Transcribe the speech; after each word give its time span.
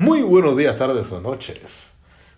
Muy 0.00 0.22
buenos 0.22 0.56
días, 0.56 0.78
tardes 0.78 1.10
o 1.10 1.20
noches. 1.20 1.92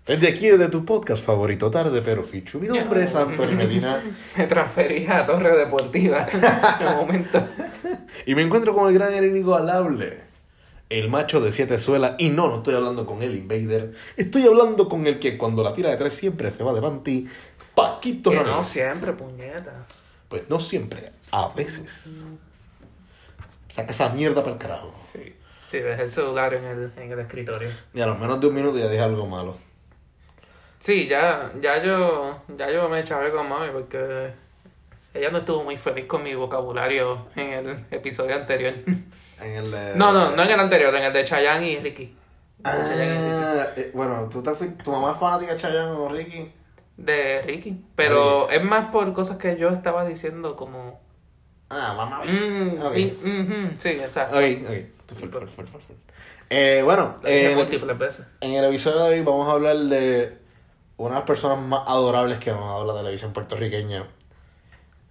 Desde 0.06 0.28
aquí, 0.28 0.48
desde 0.48 0.68
tu 0.68 0.86
podcast 0.86 1.22
favorito, 1.22 1.70
Tarde 1.70 2.00
Pero 2.00 2.22
Fichu. 2.22 2.58
Mi 2.58 2.68
nombre 2.68 3.04
es 3.04 3.14
Antonio 3.14 3.54
Medina 3.54 4.02
Me 4.36 4.46
transferí 4.46 5.06
a 5.06 5.26
Torre 5.26 5.54
Deportiva 5.58 6.26
en 6.80 6.86
un 6.86 6.96
momento. 6.96 7.46
y 8.26 8.34
me 8.34 8.40
encuentro 8.40 8.74
con 8.74 8.88
el 8.88 8.94
gran 8.94 9.12
el 9.12 9.26
inigualable, 9.26 10.22
el 10.88 11.10
macho 11.10 11.42
de 11.42 11.52
siete 11.52 11.78
suelas. 11.78 12.14
Y 12.16 12.30
no, 12.30 12.48
no 12.48 12.56
estoy 12.56 12.76
hablando 12.76 13.04
con 13.04 13.22
el 13.22 13.36
Invader, 13.36 13.92
estoy 14.16 14.46
hablando 14.46 14.88
con 14.88 15.06
el 15.06 15.18
que 15.18 15.36
cuando 15.36 15.62
la 15.62 15.74
tira 15.74 15.90
de 15.90 15.98
tres 15.98 16.14
siempre 16.14 16.52
se 16.52 16.64
va 16.64 16.72
de 16.72 16.80
panty, 16.80 17.28
Paquito 17.74 18.30
Que 18.30 18.42
no 18.42 18.64
siempre, 18.64 19.12
puñeta. 19.12 19.86
Pues 20.30 20.48
no 20.48 20.60
siempre, 20.60 21.12
a 21.30 21.48
veces. 21.48 22.08
Saca 23.68 23.90
esa 23.90 24.08
mierda 24.08 24.40
para 24.40 24.54
el 24.54 24.58
carajo. 24.58 24.94
Sí. 25.12 25.34
Sí, 25.70 25.78
dejé 25.78 26.02
el 26.02 26.10
celular 26.10 26.52
en 26.54 26.64
el, 26.64 26.92
en 26.96 27.12
el 27.12 27.18
escritorio. 27.20 27.70
Y 27.94 28.00
a 28.00 28.06
lo 28.06 28.16
menos 28.16 28.40
de 28.40 28.46
un 28.48 28.54
minuto 28.54 28.76
ya 28.78 28.88
dije 28.88 29.02
algo 29.02 29.24
malo. 29.26 29.56
Sí, 30.80 31.06
ya, 31.06 31.52
ya 31.60 31.82
yo, 31.82 32.40
ya 32.56 32.70
yo 32.70 32.88
me 32.88 33.04
chavé 33.04 33.30
con 33.30 33.48
mami 33.48 33.68
porque 33.70 34.32
ella 35.14 35.30
no 35.30 35.38
estuvo 35.38 35.62
muy 35.62 35.76
feliz 35.76 36.06
con 36.06 36.22
mi 36.22 36.34
vocabulario 36.34 37.26
en 37.36 37.52
el 37.52 37.84
episodio 37.90 38.34
anterior. 38.36 38.74
En 39.42 39.52
el 39.54 39.70
de- 39.70 39.94
No, 39.96 40.12
no, 40.12 40.32
no 40.36 40.42
en 40.42 40.50
el 40.50 40.60
anterior, 40.60 40.94
en 40.94 41.02
el 41.02 41.12
de 41.14 41.24
Chayanne 41.24 41.66
y 41.70 41.78
Ricky. 41.78 42.14
Ah, 42.62 43.68
eh, 43.74 43.90
bueno, 43.94 44.28
¿tú 44.30 44.42
te 44.42 44.52
fuiste, 44.54 44.82
tu 44.84 44.90
mamá 44.92 45.12
es 45.12 45.16
fanática 45.18 45.54
de 45.54 45.58
Chayanne 45.58 45.92
o 45.92 46.08
Ricky? 46.10 46.52
De 46.98 47.40
Ricky. 47.40 47.82
Pero 47.96 48.50
es 48.50 48.62
más 48.62 48.90
por 48.90 49.10
cosas 49.14 49.38
que 49.38 49.56
yo 49.56 49.70
estaba 49.70 50.04
diciendo 50.04 50.56
como... 50.56 51.00
Ah, 51.70 51.94
mamá. 51.96 52.20
mm, 52.22 52.82
Ok. 52.82 52.96
y- 52.98 53.06
ujú, 53.12 53.70
sí, 53.78 53.88
exacto. 53.88 54.36
Ok, 54.36 54.44
ok. 54.68 54.99
Tú 55.10 55.16
full, 55.16 55.28
full, 55.30 55.48
full, 55.48 55.66
full, 55.66 55.80
full. 55.80 55.96
Eh, 56.50 56.82
bueno, 56.84 57.16
eh, 57.24 57.52
múltiples 57.56 57.98
veces. 57.98 58.26
en 58.40 58.52
el 58.52 58.64
episodio 58.64 59.04
de 59.04 59.10
hoy 59.18 59.20
vamos 59.24 59.48
a 59.48 59.52
hablar 59.52 59.76
de 59.76 60.38
una 60.96 61.10
de 61.10 61.20
las 61.20 61.26
personas 61.26 61.58
más 61.58 61.82
adorables 61.86 62.38
que 62.38 62.50
nos 62.50 62.60
ha 62.60 62.66
dado 62.68 62.86
la 62.86 62.94
televisión 63.00 63.32
puertorriqueña. 63.32 64.06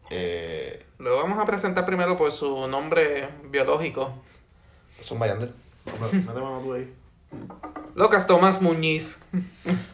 Eh, 0.09 0.85
Lo 0.97 1.15
vamos 1.17 1.37
a 1.39 1.45
presentar 1.45 1.85
primero 1.85 2.17
por 2.17 2.31
su 2.31 2.67
nombre 2.67 3.29
biológico. 3.45 4.11
es 4.99 5.09
un 5.11 5.19
Bayander. 5.19 5.51
Mete 6.11 6.17
mano 6.41 6.61
tú 6.63 6.73
ahí. 6.73 6.93
Lucas 7.95 8.25
Tomás 8.25 8.61
Muñiz. 8.61 9.21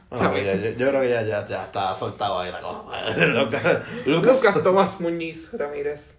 Bueno, 0.09 0.31
pues 0.31 0.45
ya- 0.63 0.69
yo, 0.72 0.77
yo 0.77 0.89
creo 0.89 1.01
que 1.01 1.09
ya, 1.09 1.22
ya, 1.23 1.45
ya 1.45 1.63
está 1.66 1.94
soltado 1.95 2.39
ahí 2.39 2.51
la 2.51 2.61
cosa. 2.61 2.81
Lucas, 3.27 3.81
Lucas. 4.05 4.44
Lucas 4.44 4.63
Tomás 4.63 4.99
Muñiz 5.01 5.51
Ramírez. 5.53 6.17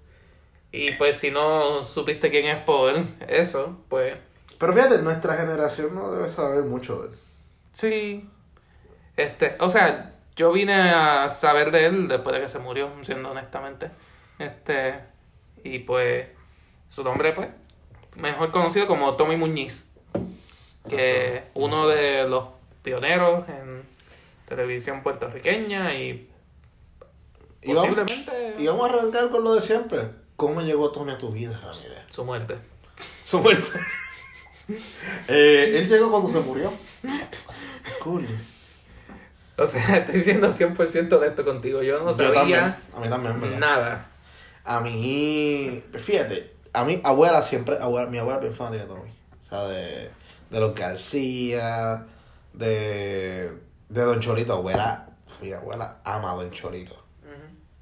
Y 0.77 0.93
pues 0.93 1.17
si 1.17 1.31
no 1.31 1.83
supiste 1.85 2.31
quién 2.31 2.47
es 2.47 2.63
por 2.63 2.95
eso, 3.29 3.79
pues 3.89 4.15
Pero 4.59 4.75
fíjate, 4.75 5.01
nuestra 5.01 5.35
generación 5.35 5.95
no 5.95 6.13
debe 6.13 6.29
saber 6.29 6.65
mucho 6.65 7.03
de 7.03 7.09
él. 7.09 7.15
sí. 7.73 8.29
Este, 9.17 9.57
o 9.61 9.71
sea, 9.71 10.13
yo 10.37 10.53
vine 10.53 10.75
a 10.75 11.31
saber 11.31 11.71
de 11.71 11.87
él 11.87 12.09
después 12.09 12.37
de 12.37 12.43
que 12.43 12.49
se 12.49 12.59
murió, 12.59 12.91
siendo 13.03 13.31
honestamente. 13.31 13.91
Este, 14.39 15.01
y 15.65 15.79
pues 15.79 16.29
su 16.91 17.03
nombre 17.03 17.33
pues 17.33 17.49
mejor 18.17 18.51
conocido 18.51 18.87
como 18.87 19.17
Tommy 19.17 19.39
Muñiz, 19.39 19.91
que 20.91 21.37
es 21.37 21.43
uno 21.55 21.89
de 21.89 22.29
los 22.29 22.49
pioneros 22.83 23.49
en 23.49 23.83
televisión 24.47 25.03
puertorriqueña 25.03 25.95
y 25.95 26.29
Y 27.63 27.73
vamos, 27.73 27.97
y 28.59 28.67
vamos 28.67 28.91
a 28.91 28.93
arrancar 28.93 29.31
con 29.31 29.43
lo 29.43 29.55
de 29.55 29.63
siempre. 29.63 30.26
¿Cómo 30.37 30.61
llegó 30.61 30.91
Tony 30.93 31.13
a 31.13 31.19
tu 31.19 31.31
vida, 31.31 31.53
Ramírez? 31.63 32.05
su 32.11 32.25
muerte. 32.25 32.57
Su 33.25 33.41
muerte. 33.41 33.79
Eh, 35.29 35.79
él 35.79 35.89
llegó 35.89 36.11
cuando 36.11 36.29
se 36.29 36.41
murió. 36.41 36.73
Cool. 38.03 38.27
O 39.57 39.65
sea, 39.65 39.99
estoy 39.99 40.21
siendo 40.23 40.49
100% 40.49 41.13
honesto 41.13 41.45
contigo. 41.45 41.83
Yo 41.85 42.01
no 42.01 42.11
Yo 42.11 42.33
también. 42.33 42.59
sabía 42.61 42.81
A 42.93 43.01
mí 43.01 43.09
también, 43.09 43.41
¿verdad? 43.41 43.59
nada. 43.61 44.11
A 44.65 44.81
mí, 44.81 45.85
fíjate, 45.95 46.53
a 46.73 46.85
mi 46.85 47.01
abuela 47.05 47.45
siempre, 47.45 47.79
abuela, 47.81 48.11
mi 48.11 48.19
abuela 48.19 48.39
es 48.39 48.43
bien 48.43 48.55
fanática 48.55 48.83
de 48.83 48.89
Tommy. 48.89 49.11
O 49.41 49.49
sea, 49.49 49.65
de, 49.69 50.11
de 50.51 50.61
los 50.61 50.75
García, 50.75 52.05
de, 52.53 53.53
de 53.89 54.01
Don 54.03 54.19
Cholito. 54.19 54.55
Abuela, 54.55 55.11
mi 55.41 55.53
abuela 55.53 55.99
ama 56.03 56.33
a 56.33 56.35
Don 56.35 56.51
Cholito. 56.51 57.06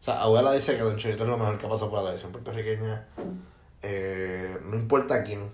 O 0.05 0.07
sea, 0.07 0.21
abuela 0.21 0.53
dice 0.53 0.77
que 0.77 0.83
Don 0.83 0.99
Cholito 0.99 1.23
es 1.23 1.31
lo 1.31 1.39
mejor 1.39 1.57
que 1.57 1.65
ha 1.65 1.69
pasado 1.71 1.89
por 1.89 2.01
la 2.01 2.05
televisión 2.05 2.31
puertorriqueña. 2.31 3.09
Eh, 3.81 4.61
no 4.67 4.77
importa 4.77 5.25
quién. 5.25 5.51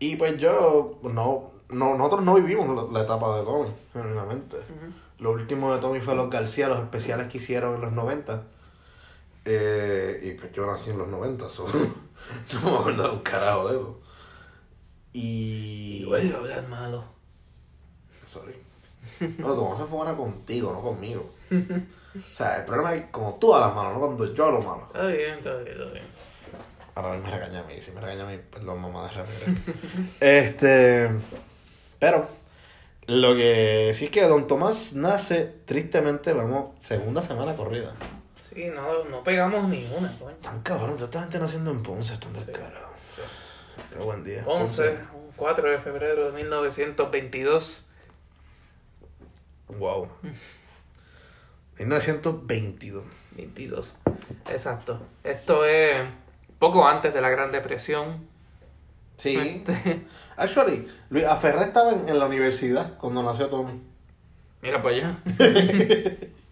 Y 0.00 0.16
pues 0.16 0.36
yo, 0.36 0.98
no, 1.04 1.52
no 1.68 1.94
nosotros 1.96 2.24
no 2.24 2.34
vivimos 2.34 2.74
la, 2.74 2.92
la 2.92 3.04
etapa 3.04 3.38
de 3.38 3.44
Tommy, 3.44 3.68
genuinamente. 3.92 4.56
Lo 5.20 5.30
último 5.30 5.72
de 5.72 5.80
Tommy 5.80 6.00
fue 6.00 6.16
los 6.16 6.28
García, 6.28 6.66
los 6.66 6.80
especiales 6.80 7.28
que 7.28 7.38
hicieron 7.38 7.76
en 7.76 7.82
los 7.82 7.92
90. 7.92 8.42
Eh, 9.44 10.20
y 10.24 10.32
pues 10.32 10.50
yo 10.50 10.66
nací 10.66 10.90
en 10.90 10.98
los 10.98 11.06
90, 11.06 11.48
so, 11.48 11.68
no 12.52 12.60
me 12.68 12.78
acuerdo 12.78 13.12
un 13.12 13.20
carajo 13.20 13.68
de 13.68 13.76
eso. 13.76 14.00
Y. 15.12 16.04
vuelve 16.04 16.34
a 16.34 16.38
hablar 16.38 16.66
malo. 16.66 17.04
Sorry. 18.26 18.56
No, 19.38 19.54
mamá 19.54 19.76
se 19.76 19.84
fue 19.84 19.98
buena 19.98 20.16
contigo, 20.16 20.72
no 20.72 20.82
conmigo. 20.82 21.24
O 22.32 22.36
sea, 22.36 22.56
el 22.56 22.64
problema 22.64 22.94
es 22.94 23.04
como 23.10 23.36
tú 23.36 23.54
a 23.54 23.60
las 23.60 23.74
manos, 23.74 23.94
no 23.94 24.00
cuando 24.00 24.34
yo 24.34 24.46
a 24.46 24.50
los 24.50 24.64
manos. 24.64 24.84
Está 24.86 25.06
bien, 25.06 25.38
está 25.38 25.56
bien, 25.56 25.68
está 25.68 25.92
bien. 25.92 26.06
Ahora 26.94 27.16
me 27.16 27.30
regaña 27.30 27.60
a 27.60 27.62
mí, 27.64 27.80
si 27.80 27.92
me 27.92 28.00
regaña 28.00 28.24
a 28.24 28.26
mí, 28.26 28.38
perdón, 28.50 28.80
mamá 28.80 29.08
de 29.08 29.10
Ramírez. 29.12 29.48
este. 30.20 31.10
Pero, 32.00 32.28
lo 33.06 33.34
que 33.34 33.92
sí 33.94 34.06
es 34.06 34.10
que 34.10 34.22
Don 34.22 34.46
Tomás 34.46 34.94
nace, 34.94 35.44
tristemente, 35.64 36.32
vamos, 36.32 36.74
segunda 36.78 37.22
semana 37.22 37.54
corrida. 37.54 37.94
Sí, 38.40 38.66
no, 38.74 39.04
no 39.04 39.22
pegamos 39.22 39.68
ni 39.68 39.84
una, 39.96 40.16
coño. 40.18 40.36
Tan 40.42 40.60
cabrón, 40.62 40.96
toda 40.96 41.06
esta 41.06 41.20
gente 41.22 41.38
naciendo 41.38 41.70
en 41.70 41.82
Ponce, 41.82 42.14
están 42.14 42.32
descarados. 42.32 42.88
Qué 43.92 43.98
buen 43.98 44.24
día. 44.24 44.42
11, 44.46 44.98
un 45.14 45.32
4 45.36 45.70
de 45.70 45.78
febrero 45.78 46.26
de 46.26 46.32
1922. 46.32 47.88
Wow. 49.68 50.08
1922. 51.78 53.04
22. 53.36 53.96
Exacto. 54.50 55.00
Esto 55.24 55.64
es 55.64 56.06
poco 56.58 56.86
antes 56.86 57.14
de 57.14 57.20
la 57.20 57.28
Gran 57.30 57.52
Depresión. 57.52 58.26
Sí. 59.16 59.36
Este, 59.36 60.06
Actually, 60.36 60.86
Luis 61.10 61.24
Aferré 61.24 61.64
estaba 61.64 61.92
en, 61.92 62.08
en 62.08 62.18
la 62.18 62.26
universidad 62.26 62.96
cuando 62.98 63.22
nació 63.22 63.48
Tommy. 63.48 63.80
Mira 64.62 64.82
para 64.82 64.94
allá. 64.96 65.16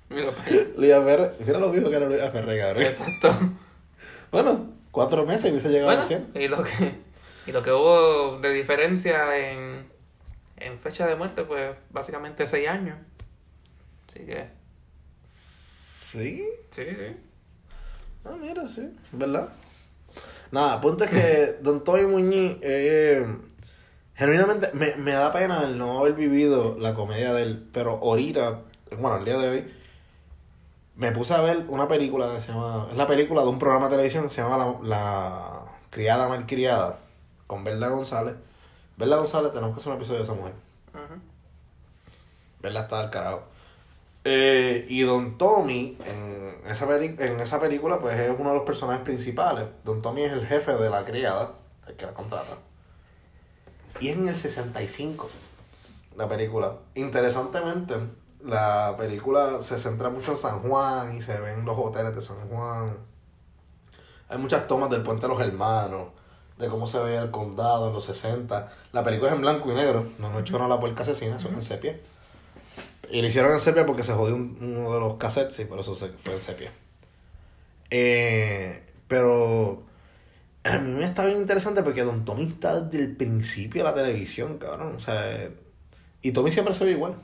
Mira 0.08 0.30
para 0.30 0.46
allá. 0.48 0.66
Luis 0.76 0.92
Aferré, 0.92 1.30
mira 1.44 1.58
lo 1.58 1.70
viejo 1.72 1.90
que 1.90 1.96
era 1.96 2.06
Luis 2.06 2.22
Aferré, 2.22 2.58
cabrón. 2.58 2.82
Exacto. 2.84 3.30
Bueno, 4.32 4.66
cuatro 4.90 5.24
meses 5.24 5.46
y 5.46 5.50
hubiese 5.50 5.68
llegado 5.68 5.86
Bueno, 5.86 6.02
a 6.02 6.06
100. 6.06 6.32
y 6.34 6.48
lo 6.48 6.62
que 6.64 6.94
y 7.46 7.52
lo 7.52 7.62
que 7.62 7.70
hubo 7.70 8.38
de 8.40 8.50
diferencia 8.50 9.36
en, 9.38 9.86
en 10.56 10.78
fecha 10.80 11.06
de 11.06 11.14
muerte, 11.14 11.44
pues 11.44 11.76
básicamente 11.90 12.44
seis 12.46 12.68
años. 12.68 12.98
Así 14.08 14.26
que, 14.26 14.48
Sí. 16.16 16.48
sí, 16.70 16.84
sí. 16.84 17.16
Ah, 18.24 18.36
mira, 18.40 18.66
sí, 18.66 18.90
¿verdad? 19.12 19.50
Nada, 20.50 20.80
punto 20.80 21.04
es 21.04 21.10
que 21.10 21.58
Don 21.62 21.84
Tommy 21.84 22.06
Muñiz, 22.06 22.56
eh, 22.62 23.26
genuinamente, 24.14 24.70
me, 24.72 24.96
me 24.96 25.12
da 25.12 25.30
pena 25.30 25.62
el 25.64 25.76
no 25.76 25.98
haber 25.98 26.14
vivido 26.14 26.76
la 26.78 26.94
comedia 26.94 27.34
de 27.34 27.42
él, 27.42 27.68
pero 27.70 27.98
ahorita, 28.02 28.62
bueno, 28.98 29.18
el 29.18 29.24
día 29.26 29.36
de 29.36 29.48
hoy, 29.48 29.74
me 30.94 31.12
puse 31.12 31.34
a 31.34 31.42
ver 31.42 31.66
una 31.68 31.86
película 31.86 32.32
que 32.34 32.40
se 32.40 32.52
llama, 32.52 32.88
es 32.90 32.96
la 32.96 33.06
película 33.06 33.42
de 33.42 33.48
un 33.48 33.58
programa 33.58 33.88
de 33.88 33.96
televisión 33.96 34.24
que 34.24 34.30
se 34.30 34.40
llama 34.40 34.56
La, 34.56 34.88
la 34.88 35.62
Criada 35.90 36.28
Malcriada, 36.28 36.98
con 37.46 37.62
Verla 37.62 37.88
González. 37.88 38.34
Verla 38.96 39.16
González, 39.16 39.52
tenemos 39.52 39.74
que 39.74 39.80
hacer 39.80 39.92
un 39.92 39.98
episodio 39.98 40.20
de 40.20 40.24
esa 40.24 40.34
mujer. 40.34 40.54
Verla 42.62 42.80
está 42.80 43.00
al 43.00 43.10
carajo. 43.10 43.55
Eh, 44.28 44.86
y 44.88 45.02
Don 45.02 45.38
Tommy, 45.38 45.96
en 46.04 46.68
esa, 46.68 46.92
en 46.96 47.40
esa 47.40 47.60
película, 47.60 48.00
pues 48.00 48.18
es 48.18 48.34
uno 48.36 48.48
de 48.48 48.56
los 48.56 48.64
personajes 48.64 49.04
principales. 49.04 49.66
Don 49.84 50.02
Tommy 50.02 50.22
es 50.22 50.32
el 50.32 50.44
jefe 50.44 50.72
de 50.72 50.90
la 50.90 51.04
criada, 51.04 51.52
el 51.86 51.94
que 51.94 52.06
la 52.06 52.12
contrata. 52.12 52.58
Y 54.00 54.08
es 54.08 54.16
en 54.16 54.26
el 54.26 54.36
65, 54.36 55.30
la 56.16 56.28
película. 56.28 56.76
Interesantemente, 56.96 57.94
la 58.42 58.96
película 58.98 59.62
se 59.62 59.78
centra 59.78 60.10
mucho 60.10 60.32
en 60.32 60.38
San 60.38 60.58
Juan 60.58 61.16
y 61.16 61.22
se 61.22 61.38
ven 61.38 61.64
los 61.64 61.78
hoteles 61.78 62.12
de 62.16 62.20
San 62.20 62.48
Juan. 62.48 62.96
Hay 64.28 64.38
muchas 64.38 64.66
tomas 64.66 64.90
del 64.90 65.04
Puente 65.04 65.28
de 65.28 65.34
los 65.34 65.40
Hermanos, 65.40 66.08
de 66.58 66.68
cómo 66.68 66.88
se 66.88 66.98
ve 66.98 67.16
el 67.16 67.30
condado 67.30 67.86
en 67.86 67.92
los 67.92 68.04
60. 68.06 68.72
La 68.90 69.04
película 69.04 69.30
es 69.30 69.36
en 69.36 69.42
blanco 69.42 69.70
y 69.70 69.74
negro, 69.76 70.08
no 70.18 70.30
no 70.30 70.40
hecho 70.40 70.58
la 70.66 70.80
puerca 70.80 71.02
asesina, 71.02 71.36
es 71.36 71.44
en 71.44 71.62
sepia. 71.62 71.96
Y 73.10 73.20
lo 73.22 73.28
hicieron 73.28 73.52
en 73.52 73.60
sepia 73.60 73.86
porque 73.86 74.02
se 74.04 74.12
jodió 74.12 74.34
un- 74.36 74.56
uno 74.60 74.92
de 74.94 75.00
los 75.00 75.14
cassettes 75.14 75.58
y 75.60 75.64
por 75.64 75.78
eso 75.80 75.94
se 75.96 76.08
fue 76.08 76.34
en 76.34 76.40
sepia. 76.40 76.72
Eh, 77.90 78.82
pero 79.08 79.84
A 80.64 80.78
mí 80.78 80.90
me 80.98 81.04
está 81.04 81.24
bien 81.24 81.38
interesante 81.38 81.82
porque 81.84 82.02
Don 82.02 82.24
Tommy 82.24 82.42
está 82.48 82.80
desde 82.80 83.04
el 83.04 83.16
principio 83.16 83.84
de 83.84 83.88
la 83.90 83.94
televisión, 83.94 84.58
cabrón. 84.58 84.96
O 84.96 85.00
sea, 85.00 85.48
y 86.22 86.32
Tommy 86.32 86.50
siempre 86.50 86.74
se 86.74 86.84
ve 86.84 86.90
igual. 86.90 87.14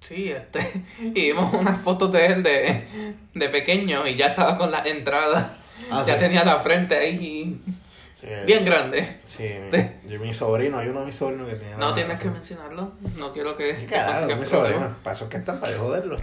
Sí, 0.00 0.30
este. 0.30 0.60
Y 1.02 1.10
vimos 1.12 1.52
unas 1.52 1.78
fotos 1.82 2.10
de 2.10 2.24
él 2.26 2.42
de, 2.42 2.84
de 3.34 3.48
pequeño 3.50 4.06
y 4.06 4.16
ya 4.16 4.28
estaba 4.28 4.56
con 4.56 4.70
la 4.70 4.82
entrada. 4.82 5.58
Ah, 5.90 6.02
ya 6.06 6.14
sí. 6.14 6.20
tenía 6.20 6.42
la 6.44 6.60
frente 6.60 6.96
ahí 6.96 7.60
Sí, 8.18 8.26
bien 8.46 8.64
grande. 8.64 9.20
Sí, 9.26 9.48
mi, 9.70 10.10
yo, 10.10 10.18
mi 10.18 10.34
sobrino, 10.34 10.76
hay 10.76 10.88
uno 10.88 11.00
de 11.00 11.06
mis 11.06 11.14
sobrinos 11.14 11.48
que 11.48 11.54
tiene. 11.54 11.76
No 11.76 11.94
tienes 11.94 12.18
que 12.18 12.28
mencionarlo. 12.28 12.94
No 13.16 13.32
quiero 13.32 13.56
que. 13.56 13.86
Carajo, 13.86 14.26
consigas 14.26 14.38
mi 14.40 14.46
sobrino. 14.46 14.96
Para 15.04 15.14
eso 15.14 15.24
es 15.26 15.30
que 15.30 15.36
están, 15.36 15.60
para 15.60 15.78
joderlo. 15.78 16.16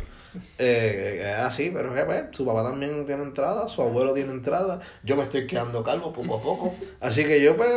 Eh, 0.58 1.22
es 1.22 1.40
así, 1.40 1.72
pero 1.74 1.96
eh, 1.98 2.04
pues, 2.04 2.26
su 2.32 2.46
papá 2.46 2.64
también 2.64 3.06
tiene 3.06 3.24
entrada, 3.24 3.70
su 3.70 3.82
abuelo 3.82 4.14
tiene 4.14 4.32
entrada. 4.32 4.82
Yo 5.04 5.16
me 5.16 5.24
estoy 5.24 5.48
quedando 5.48 5.86
calvo 5.86 6.12
poco 6.12 6.36
a 6.36 6.42
poco. 6.42 6.76
Así 7.00 7.24
que 7.24 7.42
yo, 7.42 7.56
pues, 7.56 7.72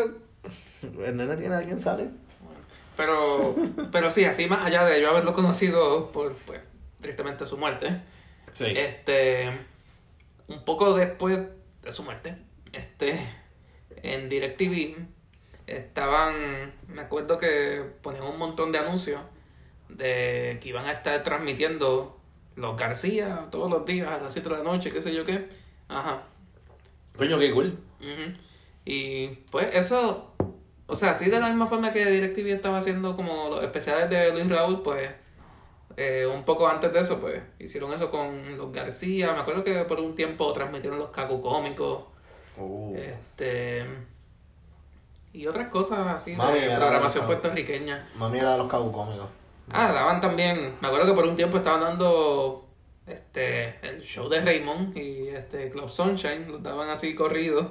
el 0.82 1.16
nene 1.16 1.36
tiene 1.36 1.54
a 1.54 1.62
quien 1.62 1.78
sale. 1.78 2.08
Pero, 2.96 3.54
pero 3.92 4.10
sí, 4.10 4.24
así 4.24 4.48
más 4.48 4.64
allá 4.64 4.84
de 4.84 5.00
yo 5.00 5.10
haberlo 5.10 5.32
conocido 5.32 6.10
por, 6.10 6.34
pues, 6.38 6.60
tristemente 7.00 7.46
su 7.46 7.56
muerte. 7.56 8.00
Sí. 8.52 8.74
Este, 8.76 9.48
un 10.48 10.64
poco 10.64 10.94
después 10.94 11.38
de 11.82 11.92
su 11.92 12.02
muerte, 12.02 12.36
este, 12.72 13.16
en 14.02 14.28
DirecTV 14.28 14.96
estaban, 15.66 16.72
me 16.88 17.02
acuerdo 17.02 17.38
que 17.38 17.82
ponían 18.02 18.24
un 18.24 18.38
montón 18.38 18.72
de 18.72 18.78
anuncios 18.78 19.20
de 19.88 20.58
que 20.60 20.68
iban 20.68 20.86
a 20.86 20.92
estar 20.92 21.22
transmitiendo 21.22 22.18
los 22.56 22.76
García 22.76 23.46
todos 23.50 23.70
los 23.70 23.84
días 23.84 24.10
a 24.10 24.18
las 24.18 24.32
7 24.32 24.48
de 24.48 24.56
la 24.56 24.62
noche, 24.62 24.90
qué 24.90 25.00
sé 25.00 25.14
yo 25.14 25.24
qué. 25.24 25.48
Ajá. 25.88 26.22
Coño, 27.16 27.38
qué 27.38 27.52
cool. 27.52 27.78
Y 28.84 29.28
pues 29.50 29.74
eso, 29.74 30.34
o 30.86 30.96
sea, 30.96 31.10
así 31.10 31.28
de 31.28 31.40
la 31.40 31.48
misma 31.48 31.66
forma 31.66 31.92
que 31.92 32.04
DirecTV 32.04 32.54
estaba 32.54 32.78
haciendo 32.78 33.16
como 33.16 33.48
los 33.48 33.62
especiales 33.62 34.08
de 34.08 34.32
Luis 34.32 34.48
Raúl, 34.48 34.82
pues 34.82 35.10
eh, 35.96 36.26
un 36.26 36.44
poco 36.44 36.68
antes 36.68 36.92
de 36.92 37.00
eso, 37.00 37.18
pues 37.20 37.42
hicieron 37.58 37.92
eso 37.92 38.10
con 38.10 38.56
los 38.56 38.72
García. 38.72 39.32
Me 39.32 39.40
acuerdo 39.40 39.64
que 39.64 39.74
por 39.84 39.98
un 40.00 40.14
tiempo 40.14 40.52
transmitieron 40.52 40.98
los 40.98 41.10
Cacu 41.10 41.40
Cómicos, 41.40 42.04
Uh, 42.58 42.96
este 42.96 43.86
y 45.32 45.46
otras 45.46 45.68
cosas 45.68 46.06
así 46.08 46.34
Mami, 46.34 46.58
de 46.58 46.76
programación 46.76 47.22
de 47.22 47.26
puertorriqueña. 47.26 48.08
mami 48.16 48.38
era 48.38 48.52
de 48.52 48.58
los 48.58 48.68
cómicos. 48.68 49.28
Ah, 49.70 49.92
daban 49.92 50.20
también, 50.20 50.76
me 50.80 50.88
acuerdo 50.88 51.06
que 51.06 51.12
por 51.12 51.26
un 51.26 51.36
tiempo 51.36 51.58
estaban 51.58 51.80
dando 51.80 52.66
este 53.06 53.78
el 53.86 54.00
show 54.02 54.28
de 54.28 54.40
Raymond 54.40 54.96
y 54.96 55.28
este 55.28 55.70
Club 55.70 55.90
Sunshine, 55.90 56.50
los 56.50 56.62
daban 56.62 56.88
así 56.88 57.14
corridos. 57.14 57.66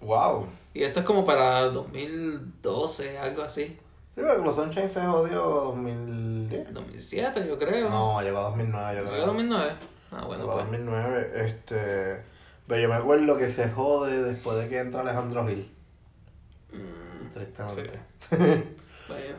Wow. 0.00 0.46
Y 0.74 0.82
esto 0.82 1.00
es 1.00 1.06
como 1.06 1.24
para 1.24 1.62
2012, 1.64 3.18
algo 3.18 3.42
así. 3.42 3.76
Sí, 4.14 4.20
porque 4.26 4.42
los 4.44 4.54
Sunshine 4.54 4.88
se 4.88 5.00
jodió 5.02 5.40
2010. 5.40 6.74
2007, 6.74 7.46
yo 7.46 7.58
creo. 7.58 7.88
No, 7.88 8.20
llegó 8.22 8.38
a 8.38 8.42
2009, 8.42 8.96
yo 8.96 9.02
¿Fue 9.02 9.12
creo. 9.12 9.26
2009? 9.26 9.72
Ah, 10.12 10.24
bueno, 10.26 10.42
Llegó 10.42 10.52
a 10.52 10.64
pues. 10.64 10.66
2009, 10.70 11.30
este... 11.36 12.24
Pero 12.70 12.82
yo 12.82 12.88
me 12.88 12.94
acuerdo 12.94 13.36
que 13.36 13.48
se 13.48 13.68
jode 13.68 14.22
después 14.22 14.56
de 14.56 14.68
que 14.68 14.78
entra 14.78 15.00
Alejandro 15.00 15.44
Gil. 15.44 15.74
Mm, 16.72 17.32
Tristemente. 17.34 17.98
vaya. 19.08 19.36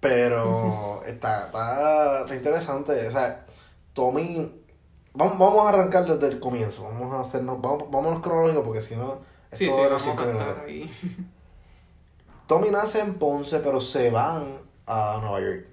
Pero 0.00 1.02
está, 1.06 1.46
está, 1.46 2.20
está 2.20 2.34
interesante. 2.34 3.08
O 3.08 3.10
sea, 3.10 3.46
Tommy. 3.94 4.52
Vamos, 5.14 5.38
vamos 5.38 5.64
a 5.64 5.70
arrancar 5.70 6.04
desde 6.04 6.34
el 6.34 6.40
comienzo. 6.40 6.82
Vamos 6.84 7.14
a 7.14 7.20
hacernos. 7.20 7.58
Vamos, 7.58 7.90
vámonos 7.90 8.20
cronológico 8.20 8.62
porque 8.62 8.82
si 8.82 8.96
no. 8.96 9.20
Sí, 9.50 9.64
esto 9.64 9.64
sí, 9.64 9.70
durar 9.70 9.98
vamos 9.98 10.06
a 10.06 10.26
minutos. 10.26 10.58
ahí. 10.66 10.90
Tommy 12.46 12.70
nace 12.70 13.00
en 13.00 13.14
Ponce, 13.14 13.60
pero 13.60 13.80
se 13.80 14.10
van 14.10 14.58
a 14.86 15.18
Nueva 15.22 15.40
York. 15.40 15.66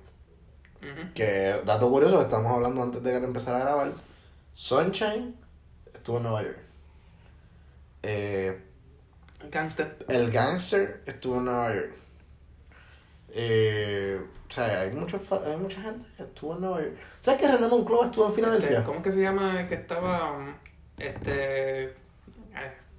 Que, 1.14 1.60
dato 1.66 1.90
curioso, 1.90 2.22
estamos 2.22 2.54
hablando 2.54 2.84
antes 2.84 3.04
de 3.04 3.20
que 3.20 3.26
empezara 3.26 3.58
a 3.58 3.62
grabar. 3.62 3.92
Sunshine 4.54 5.36
estuvo 5.94 6.18
en 6.18 6.24
Nueva 6.24 6.44
York. 6.44 6.65
Eh, 8.08 8.62
Gangster. 9.50 9.98
el 10.10 10.32
Gangster 10.32 11.02
estuvo 11.06 11.38
en 11.38 11.46
Nueva 11.46 11.74
York. 11.74 11.94
Eh, 13.30 14.22
o 14.48 14.52
sea, 14.54 14.82
hay, 14.82 14.92
mucho, 14.92 15.20
hay 15.46 15.58
mucha 15.58 15.82
gente 15.82 16.08
que 16.16 16.24
estuvo 16.24 16.54
en 16.54 16.62
Nueva 16.62 16.82
York. 16.82 16.96
¿Sabes 17.20 17.42
que 17.42 17.48
René 17.48 17.68
Monclova 17.68 18.06
estuvo 18.06 18.28
en 18.28 18.34
Filadelfia? 18.34 18.70
Este, 18.78 18.84
¿Cómo 18.84 19.02
que 19.02 19.12
se 19.12 19.22
llama 19.22 19.60
el 19.60 19.68
que 19.68 19.76
estaba? 19.76 20.56
Este. 20.98 21.84
eh, 21.86 21.94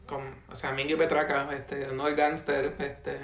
con, 0.07 0.23
o 0.51 0.55
sea, 0.57 0.73
Mingy 0.73 0.97
Petraca, 0.97 1.53
este, 1.55 1.87
no 1.87 2.09
el 2.09 2.17
gangster, 2.17 2.75
este. 2.79 3.21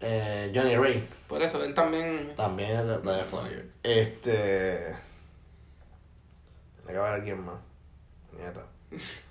Eh, 0.00 0.50
Johnny 0.54 0.76
Ray. 0.76 1.08
Por 1.26 1.42
eso, 1.42 1.62
él 1.62 1.74
también. 1.74 2.32
También 2.36 2.70
es 2.70 2.86
de, 2.86 2.98
de 2.98 3.02
Nueva 3.02 3.50
York. 3.50 3.66
Este. 3.82 4.96
Tiene 6.78 6.92
que 6.92 6.96
haber 6.96 7.12
alguien 7.12 7.44
más. 7.44 7.58
Nieta. 8.32 8.66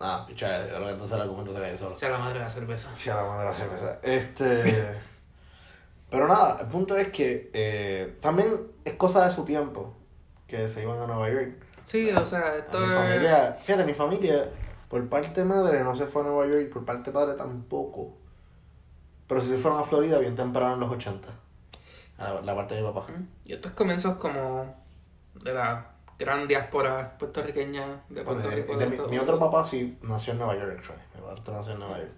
Yo 0.00 0.34
creo 0.36 0.84
que 0.84 0.90
entonces 0.90 1.16
el 1.16 1.22
argumento 1.22 1.52
se 1.52 1.60
cae 1.60 1.76
solo. 1.76 1.96
Sea 1.96 2.10
la 2.10 2.18
madre 2.18 2.34
de 2.34 2.44
la 2.44 2.50
cerveza. 2.50 2.94
Sí, 2.94 3.10
a 3.10 3.16
la 3.16 3.24
madre 3.24 3.40
de 3.40 3.46
la 3.46 3.52
cerveza. 3.52 4.00
Este. 4.02 5.00
Pero 6.10 6.26
nada, 6.26 6.58
el 6.60 6.68
punto 6.68 6.96
es 6.96 7.08
que 7.08 7.50
eh, 7.52 8.16
también 8.20 8.68
es 8.84 8.94
cosa 8.94 9.24
de 9.24 9.30
su 9.30 9.44
tiempo 9.44 9.94
que 10.46 10.68
se 10.68 10.82
iban 10.82 10.98
a 11.00 11.06
Nueva 11.06 11.28
York. 11.28 11.62
Sí, 11.84 12.10
o 12.10 12.24
sea, 12.24 12.40
A 12.40 12.56
esto 12.56 12.78
mi 12.80 12.86
es. 12.86 12.94
familia, 12.94 13.58
fíjate, 13.62 13.84
mi 13.84 13.92
familia, 13.94 14.48
por 14.88 15.06
parte 15.08 15.44
madre 15.44 15.82
no 15.84 15.94
se 15.94 16.06
fue 16.06 16.22
a 16.22 16.26
Nueva 16.26 16.46
York, 16.46 16.70
por 16.72 16.84
parte 16.84 17.10
padre 17.12 17.34
tampoco. 17.34 18.16
Pero 19.26 19.40
sí 19.42 19.48
se 19.48 19.58
fueron 19.58 19.80
a 19.80 19.84
Florida 19.84 20.18
bien 20.18 20.34
temprano 20.34 20.74
en 20.74 20.80
los 20.80 20.90
80. 20.92 21.28
A 22.18 22.32
la, 22.34 22.40
la 22.42 22.54
parte 22.54 22.74
de 22.74 22.80
mi 22.82 22.86
papá. 22.88 23.06
Y 23.44 23.52
estos 23.52 23.72
comienzos 23.72 24.16
como 24.16 24.74
de 25.42 25.52
la 25.52 25.90
gran 26.18 26.48
diáspora 26.48 27.16
puertorriqueña 27.18 28.02
de 28.08 28.22
Puerto 28.22 28.48
de- 28.48 28.56
Rico. 28.56 28.72
y 28.72 28.76
de 28.76 28.86
de 28.90 29.06
mi, 29.08 29.18
otro 29.18 29.38
papá 29.38 29.62
sí 29.62 29.96
nació 30.02 30.32
en 30.32 30.38
Nueva 30.40 30.56
York, 30.56 30.74
actually. 30.78 31.00
Mi 31.14 31.20
otro 31.30 31.54
nació 31.54 31.72
en 31.74 31.78
Nueva 31.78 31.98
York. 31.98 32.10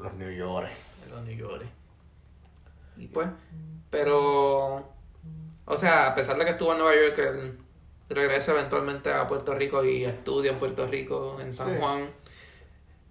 Los 0.00 0.14
New 0.14 0.30
York. 0.30 0.70
los 1.10 1.22
New 1.24 1.36
York. 1.36 1.64
Y 2.96 3.06
pues, 3.08 3.28
pero, 3.90 4.92
o 5.64 5.76
sea, 5.76 6.08
a 6.08 6.14
pesar 6.14 6.36
de 6.38 6.44
que 6.44 6.50
estuvo 6.52 6.72
en 6.72 6.78
Nueva 6.78 6.94
York, 6.94 7.18
él 7.18 7.58
regresa 8.10 8.52
eventualmente 8.52 9.12
a 9.12 9.26
Puerto 9.26 9.54
Rico 9.54 9.82
y 9.84 10.04
estudia 10.04 10.52
en 10.52 10.58
Puerto 10.58 10.86
Rico, 10.86 11.38
en 11.40 11.52
San 11.52 11.70
Sí. 11.72 11.76
Juan. 11.78 12.10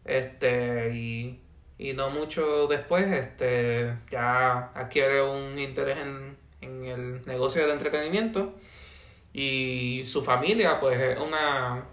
Este, 0.06 0.92
y, 0.96 1.40
y 1.78 1.94
no 1.94 2.10
mucho 2.10 2.68
después, 2.68 3.06
este, 3.08 3.96
ya 4.10 4.72
adquiere 4.74 5.22
un 5.22 5.58
interés 5.60 5.98
en, 6.00 6.38
en 6.62 6.86
el 6.86 7.26
negocio 7.26 7.62
del 7.62 7.72
entretenimiento. 7.72 8.54
Y 9.34 10.04
su 10.06 10.24
familia, 10.24 10.80
pues, 10.80 11.00
es 11.00 11.20
una 11.20 11.84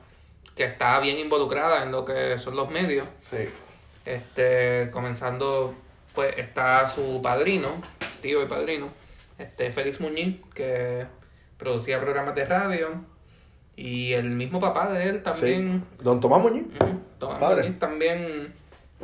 que 0.55 0.65
está 0.65 0.99
bien 1.01 1.19
involucrada 1.19 1.83
en 1.83 1.93
lo 1.93 2.05
que 2.05 2.39
son 2.39 2.57
los 2.57 2.71
medios. 2.71 3.07
Sí. 3.21 3.49
Este, 4.05 4.91
comenzando, 4.91 5.75
pues 6.15 6.35
está 6.39 6.87
su 6.87 7.21
padrino, 7.23 7.83
tío 8.23 8.43
y 8.43 8.47
padrino, 8.47 8.89
este 9.39 9.71
Félix 9.71 10.01
Muñiz, 10.01 10.41
que 10.55 11.07
producía 11.59 12.01
programas 12.01 12.35
de 12.35 12.45
radio. 12.47 12.89
Y 13.77 14.15
el 14.15 14.31
mismo 14.31 14.59
papá 14.59 14.91
de 14.91 15.09
él 15.11 15.23
también, 15.23 15.85
Sí. 15.99 16.03
Don 16.05 16.19
Tomás 16.21 16.41
Muñiz. 16.41 16.65
Tomás 17.19 17.39
Padre. 17.39 17.65
Muñiz, 17.65 17.79
también 17.79 18.55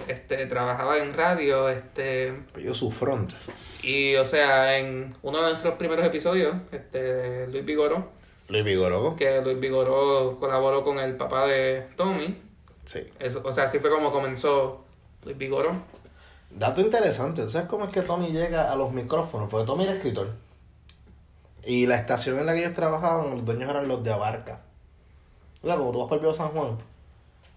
este, 0.08 0.46
trabajaba 0.46 0.96
en 0.96 1.12
radio. 1.12 1.68
Este, 1.68 2.32
Pidió 2.54 2.74
su 2.74 2.90
front. 2.90 3.34
y 3.82 4.14
o 4.16 4.24
sea, 4.24 4.78
en 4.78 5.14
uno 5.20 5.42
de 5.42 5.50
nuestros 5.50 5.74
primeros 5.74 6.06
episodios, 6.06 6.56
este, 6.70 7.46
Luis 7.48 7.66
Vigoró, 7.66 8.12
Luis 8.48 8.64
Vigorogo. 8.64 9.16
que 9.16 9.40
Luis 9.40 9.58
Vigoró 9.60 10.36
colaboró 10.38 10.84
con 10.84 10.98
el 10.98 11.16
papá 11.16 11.46
de 11.46 11.88
Tommy. 11.96 12.40
Sí. 12.84 13.00
Eso, 13.18 13.42
o 13.44 13.52
sea, 13.52 13.64
así 13.64 13.78
fue 13.78 13.90
como 13.90 14.12
comenzó 14.12 14.84
Luis 15.24 15.38
Vigoró. 15.38 15.72
Dato 16.50 16.80
interesante, 16.80 17.42
¿tú 17.44 17.50
¿sabes 17.50 17.68
cómo 17.68 17.86
es 17.86 17.92
que 17.92 18.02
Tommy 18.02 18.28
llega 18.28 18.70
a 18.70 18.76
los 18.76 18.92
micrófonos? 18.92 19.48
Porque 19.48 19.66
Tommy 19.66 19.84
era 19.84 19.94
escritor. 19.94 20.30
Y 21.64 21.86
la 21.86 21.96
estación 21.96 22.38
en 22.38 22.46
la 22.46 22.52
que 22.52 22.60
ellos 22.60 22.74
trabajaban, 22.74 23.30
los 23.30 23.44
dueños 23.44 23.70
eran 23.70 23.88
los 23.88 24.02
de 24.02 24.12
Abarca. 24.12 24.60
O 25.62 25.66
sea, 25.66 25.76
como 25.76 25.92
tú 25.92 26.00
vas 26.00 26.08
por 26.08 26.18
el 26.18 26.22
Viejo 26.22 26.34
San 26.34 26.48
Juan, 26.48 26.76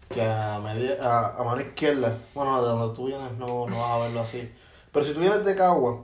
que 0.10 0.22
a, 0.22 0.60
media, 0.60 0.98
a, 1.02 1.42
a 1.42 1.44
mano 1.44 1.62
izquierda, 1.62 2.18
bueno, 2.34 2.62
de 2.62 2.68
donde 2.68 2.96
tú 2.96 3.08
vienes 3.08 3.32
no, 3.34 3.68
no 3.68 3.82
vas 3.82 3.92
a 3.92 3.98
verlo 4.00 4.22
así. 4.22 4.50
Pero 4.92 5.06
si 5.06 5.14
tú 5.14 5.20
vienes 5.20 5.44
de 5.44 5.56
Cagua 5.56 6.04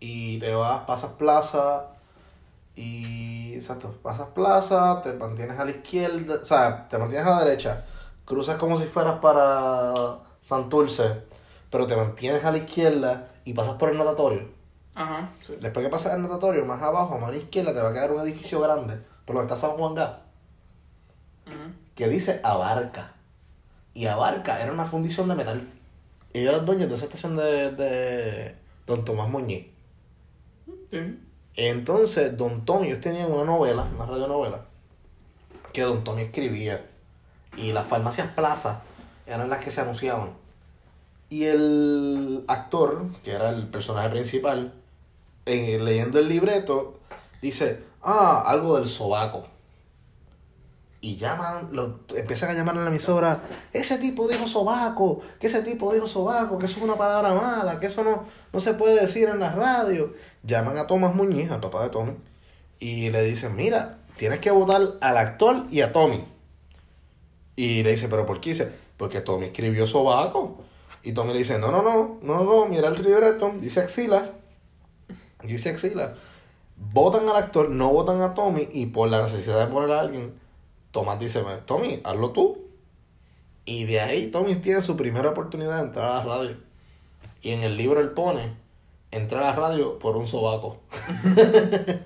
y 0.00 0.38
te 0.38 0.54
vas, 0.54 0.84
pasas 0.84 1.12
plaza 1.12 1.88
y, 2.76 3.54
exacto, 3.54 3.94
pasas 4.02 4.28
plaza, 4.28 5.02
te 5.02 5.12
mantienes 5.12 5.58
a 5.58 5.64
la 5.64 5.70
izquierda, 5.72 6.36
o 6.40 6.44
sea, 6.44 6.88
te 6.88 6.98
mantienes 6.98 7.26
a 7.26 7.30
la 7.38 7.44
derecha, 7.44 7.84
cruzas 8.24 8.56
como 8.56 8.78
si 8.78 8.84
fueras 8.86 9.18
para 9.20 10.18
Santurce, 10.40 11.22
pero 11.70 11.86
te 11.86 11.96
mantienes 11.96 12.44
a 12.44 12.50
la 12.52 12.58
izquierda 12.58 13.28
y 13.44 13.52
pasas 13.54 13.74
por 13.74 13.90
el 13.90 13.98
natatorio. 13.98 14.48
Ajá, 14.94 15.30
sí. 15.42 15.54
Después 15.60 15.84
que 15.84 15.90
pasas 15.90 16.14
el 16.14 16.22
natatorio, 16.22 16.64
más 16.66 16.82
abajo, 16.82 17.14
a 17.14 17.18
mano 17.18 17.34
izquierda, 17.36 17.74
te 17.74 17.80
va 17.80 17.90
a 17.90 17.92
quedar 17.92 18.12
un 18.12 18.20
edificio 18.20 18.60
grande, 18.60 18.98
por 19.24 19.36
donde 19.36 19.52
está 19.52 19.68
San 19.68 19.76
Juan 19.76 19.92
Ujú. 21.46 21.72
que 21.94 22.08
dice 22.08 22.40
Abarca. 22.42 23.14
y 23.94 24.06
Abarca 24.06 24.62
era 24.62 24.72
una 24.72 24.84
fundición 24.86 25.28
de 25.28 25.34
metal. 25.34 25.68
Y 26.32 26.40
ellos 26.40 26.54
eran 26.54 26.66
dueños 26.66 26.88
de 26.88 26.96
esa 26.96 27.04
estación 27.06 27.36
de, 27.36 27.70
de 27.72 28.56
Don 28.86 29.04
Tomás 29.04 29.28
Muñiz. 29.28 29.66
Sí. 30.90 31.18
Entonces, 31.56 32.36
Don 32.36 32.64
Tommy, 32.64 32.88
ellos 32.88 33.00
tenían 33.00 33.30
una 33.30 33.44
novela, 33.44 33.86
una 33.94 34.06
radionovela, 34.06 34.64
que 35.72 35.82
Don 35.82 36.04
Tommy 36.04 36.22
escribía. 36.22 36.86
Y 37.56 37.72
las 37.72 37.86
farmacias 37.86 38.28
Plaza 38.28 38.82
eran 39.26 39.50
las 39.50 39.58
que 39.58 39.70
se 39.70 39.80
anunciaban. 39.80 40.30
Y 41.28 41.44
el 41.44 42.44
actor, 42.48 43.06
que 43.22 43.32
era 43.32 43.50
el 43.50 43.66
personaje 43.68 44.08
principal, 44.08 44.74
eh, 45.46 45.78
leyendo 45.80 46.18
el 46.18 46.28
libreto, 46.28 46.98
dice, 47.40 47.82
ah, 48.02 48.42
algo 48.46 48.78
del 48.78 48.88
sobaco. 48.88 49.46
Y 51.04 51.16
llaman, 51.16 51.70
lo, 51.72 51.98
empiezan 52.14 52.50
a 52.50 52.52
llamar 52.54 52.76
en 52.76 52.84
la 52.84 52.90
emisora, 52.90 53.42
ese 53.72 53.98
tipo 53.98 54.28
dijo 54.28 54.46
sobaco, 54.46 55.20
que 55.40 55.48
ese 55.48 55.62
tipo 55.62 55.92
dijo 55.92 56.06
sobaco, 56.06 56.58
que 56.58 56.66
eso 56.66 56.76
es 56.76 56.84
una 56.84 56.96
palabra 56.96 57.34
mala, 57.34 57.80
que 57.80 57.86
eso 57.86 58.04
no, 58.04 58.24
no 58.52 58.60
se 58.60 58.74
puede 58.74 59.00
decir 59.00 59.28
en 59.28 59.40
la 59.40 59.50
radio. 59.50 60.14
Llaman 60.44 60.78
a 60.78 60.86
Tomás 60.86 61.12
Muñiz, 61.12 61.50
al 61.50 61.58
papá 61.58 61.82
de 61.82 61.90
Tommy, 61.90 62.12
y 62.78 63.10
le 63.10 63.24
dicen, 63.24 63.56
mira, 63.56 63.98
tienes 64.16 64.38
que 64.38 64.52
votar 64.52 64.80
al 65.00 65.16
actor 65.16 65.66
y 65.72 65.80
a 65.80 65.92
Tommy. 65.92 66.24
Y 67.56 67.82
le 67.82 67.90
dice, 67.90 68.08
¿pero 68.08 68.24
por 68.24 68.40
qué? 68.40 68.50
Dice, 68.50 68.70
porque 68.96 69.20
Tommy 69.20 69.46
escribió 69.46 69.88
sobaco. 69.88 70.58
Y 71.02 71.14
Tommy 71.14 71.32
le 71.32 71.40
dice, 71.40 71.58
no, 71.58 71.72
no, 71.72 71.82
no, 71.82 72.20
no, 72.22 72.44
no, 72.44 72.66
mira 72.66 72.86
el 72.86 73.02
libreto, 73.02 73.52
dice 73.58 73.80
axila. 73.80 74.30
Dice 75.42 75.70
axila. 75.70 76.14
Votan 76.76 77.28
al 77.28 77.34
actor, 77.34 77.70
no 77.70 77.88
votan 77.88 78.20
a 78.20 78.34
Tommy, 78.34 78.68
y 78.72 78.86
por 78.86 79.08
la 79.08 79.22
necesidad 79.22 79.58
de 79.58 79.66
poner 79.66 79.90
a 79.90 80.00
alguien, 80.00 80.41
Tomás 80.92 81.18
dice, 81.18 81.42
Tommy, 81.66 82.00
hazlo 82.04 82.30
tú. 82.30 82.58
Y 83.64 83.84
de 83.84 84.00
ahí 84.00 84.30
Tommy 84.30 84.56
tiene 84.56 84.82
su 84.82 84.96
primera 84.96 85.30
oportunidad 85.30 85.78
de 85.78 85.88
entrar 85.88 86.04
a 86.06 86.14
la 86.16 86.24
radio. 86.24 86.56
Y 87.40 87.50
en 87.50 87.62
el 87.62 87.76
libro 87.76 88.00
él 88.00 88.10
pone, 88.10 88.52
entrar 89.10 89.42
a 89.42 89.46
la 89.46 89.56
radio 89.56 89.98
por 89.98 90.16
un 90.16 90.28
sobaco. 90.28 90.80
eh, 91.36 91.98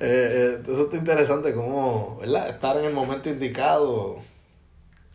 eh, 0.00 0.62
eso 0.62 0.84
está 0.84 0.96
interesante, 0.96 1.52
como, 1.52 2.18
¿verdad? 2.20 2.48
Estar 2.48 2.76
en 2.76 2.84
el 2.84 2.94
momento 2.94 3.28
indicado. 3.28 4.18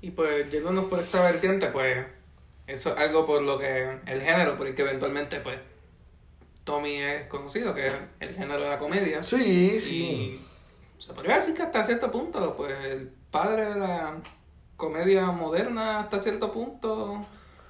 Y 0.02 0.12
pues, 0.12 0.52
yéndonos 0.52 0.86
por 0.86 1.00
esta 1.00 1.24
vertiente, 1.24 1.68
pues, 1.68 2.06
eso 2.68 2.92
es 2.92 2.98
algo 2.98 3.26
por 3.26 3.42
lo 3.42 3.58
que, 3.58 4.00
el 4.06 4.22
género, 4.22 4.58
por 4.58 4.68
el 4.68 4.76
que 4.76 4.82
eventualmente, 4.82 5.40
pues, 5.40 5.58
Tommy 6.66 7.02
es 7.02 7.28
conocido, 7.28 7.74
que 7.74 7.88
es 7.88 7.94
el 8.20 8.36
género 8.36 8.64
de 8.64 8.70
la 8.70 8.78
comedia. 8.78 9.24
Sí, 9.24 9.80
sí. 9.80 10.04
Y 10.04 10.47
se 10.98 11.14
podría 11.14 11.36
decir 11.36 11.54
que 11.54 11.64
hasta 11.64 11.84
cierto 11.84 12.12
punto, 12.12 12.56
pues, 12.56 12.74
el 12.86 13.10
padre 13.32 13.66
de 13.74 13.76
la 13.80 14.16
comedia 14.76 15.26
moderna 15.32 16.00
hasta 16.02 16.20
cierto 16.20 16.52
punto 16.52 17.20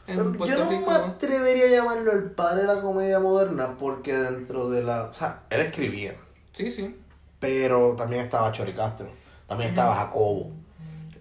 en 0.08 0.34
Puerto 0.34 0.46
Yo 0.56 0.64
no 0.66 0.70
Rico. 0.72 0.90
me 0.90 0.96
atrevería 0.96 1.66
a 1.66 1.70
llamarlo 1.70 2.12
el 2.14 2.32
padre 2.32 2.62
de 2.62 2.68
la 2.68 2.82
comedia 2.82 3.20
moderna 3.20 3.76
porque 3.78 4.14
dentro 4.16 4.70
de 4.70 4.84
la... 4.84 5.04
O 5.06 5.14
sea, 5.14 5.44
él 5.50 5.62
escribía, 5.62 6.16
Sí, 6.54 6.72
sí. 6.72 6.96
pero 7.40 7.96
también 7.96 8.24
estaba 8.24 8.52
Chori 8.52 8.74
Castro, 8.74 9.08
también 9.48 9.70
estaba 9.72 9.96
Jacobo. 9.96 10.52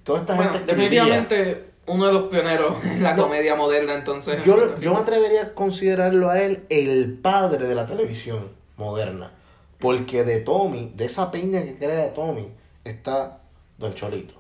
Toda 0.05 0.21
esta 0.21 0.35
Bueno, 0.35 0.53
gente 0.53 0.73
escribía. 0.73 1.03
definitivamente 1.05 1.71
uno 1.89 2.07
de 2.07 2.13
los 2.13 2.23
pioneros 2.29 2.85
en 2.85 3.03
la 3.03 3.15
No. 3.15 3.25
comedia 3.25 3.55
moderna, 3.57 3.95
entonces. 3.95 4.37
en 4.39 4.43
Yo, 4.45 4.57
Puerto 4.57 4.81
yo 4.81 4.95
me 4.95 5.01
atrevería 5.01 5.43
a 5.43 5.55
considerarlo 5.55 6.31
a 6.31 6.41
él 6.41 6.65
el 6.69 7.19
padre 7.21 7.67
de 7.67 7.75
la 7.75 7.87
televisión 7.87 8.51
moderna. 8.77 9.33
Porque 9.79 10.25
de 10.25 10.41
Tommy, 10.41 10.93
de 10.97 11.05
esa 11.05 11.31
peña 11.31 11.63
que 11.63 11.77
crea 11.77 12.15
Tommy, 12.15 12.51
está 12.85 13.41
Don 13.79 13.95
Cholito, 13.95 14.35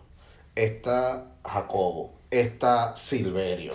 está 0.54 1.26
Jacobo, 1.44 2.14
está 2.30 2.96
Silverio, 2.96 3.74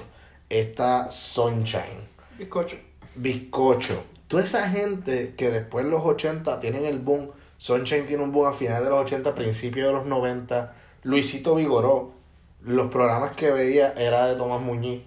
está 0.50 1.12
Sunshine, 1.12 2.12
Bizcocho. 2.42 2.78
Bizcocho. 3.14 4.04
Toda 4.28 4.44
esa 4.44 4.68
gente 4.68 5.36
que 5.36 5.52
después 5.52 5.86
en 5.86 5.92
los 5.92 6.02
80 6.02 6.60
tienen 6.60 6.86
el 6.86 6.98
boom. 6.98 7.30
Sunshine 7.58 8.08
tiene 8.08 8.24
un 8.24 8.32
boom 8.32 8.48
a 8.48 8.54
finales 8.54 8.84
de 8.86 8.90
los 8.90 9.02
80, 9.06 9.36
principios 9.36 9.88
de 9.88 9.94
los 9.94 10.08
90. 10.08 10.74
Luisito 11.04 11.54
Vigoró. 11.54 12.14
Los 12.62 12.90
programas 12.90 13.34
que 13.34 13.52
veía 13.52 13.94
era 13.94 14.26
de 14.28 14.36
Tomás 14.36 14.60
Muñiz. 14.60 15.04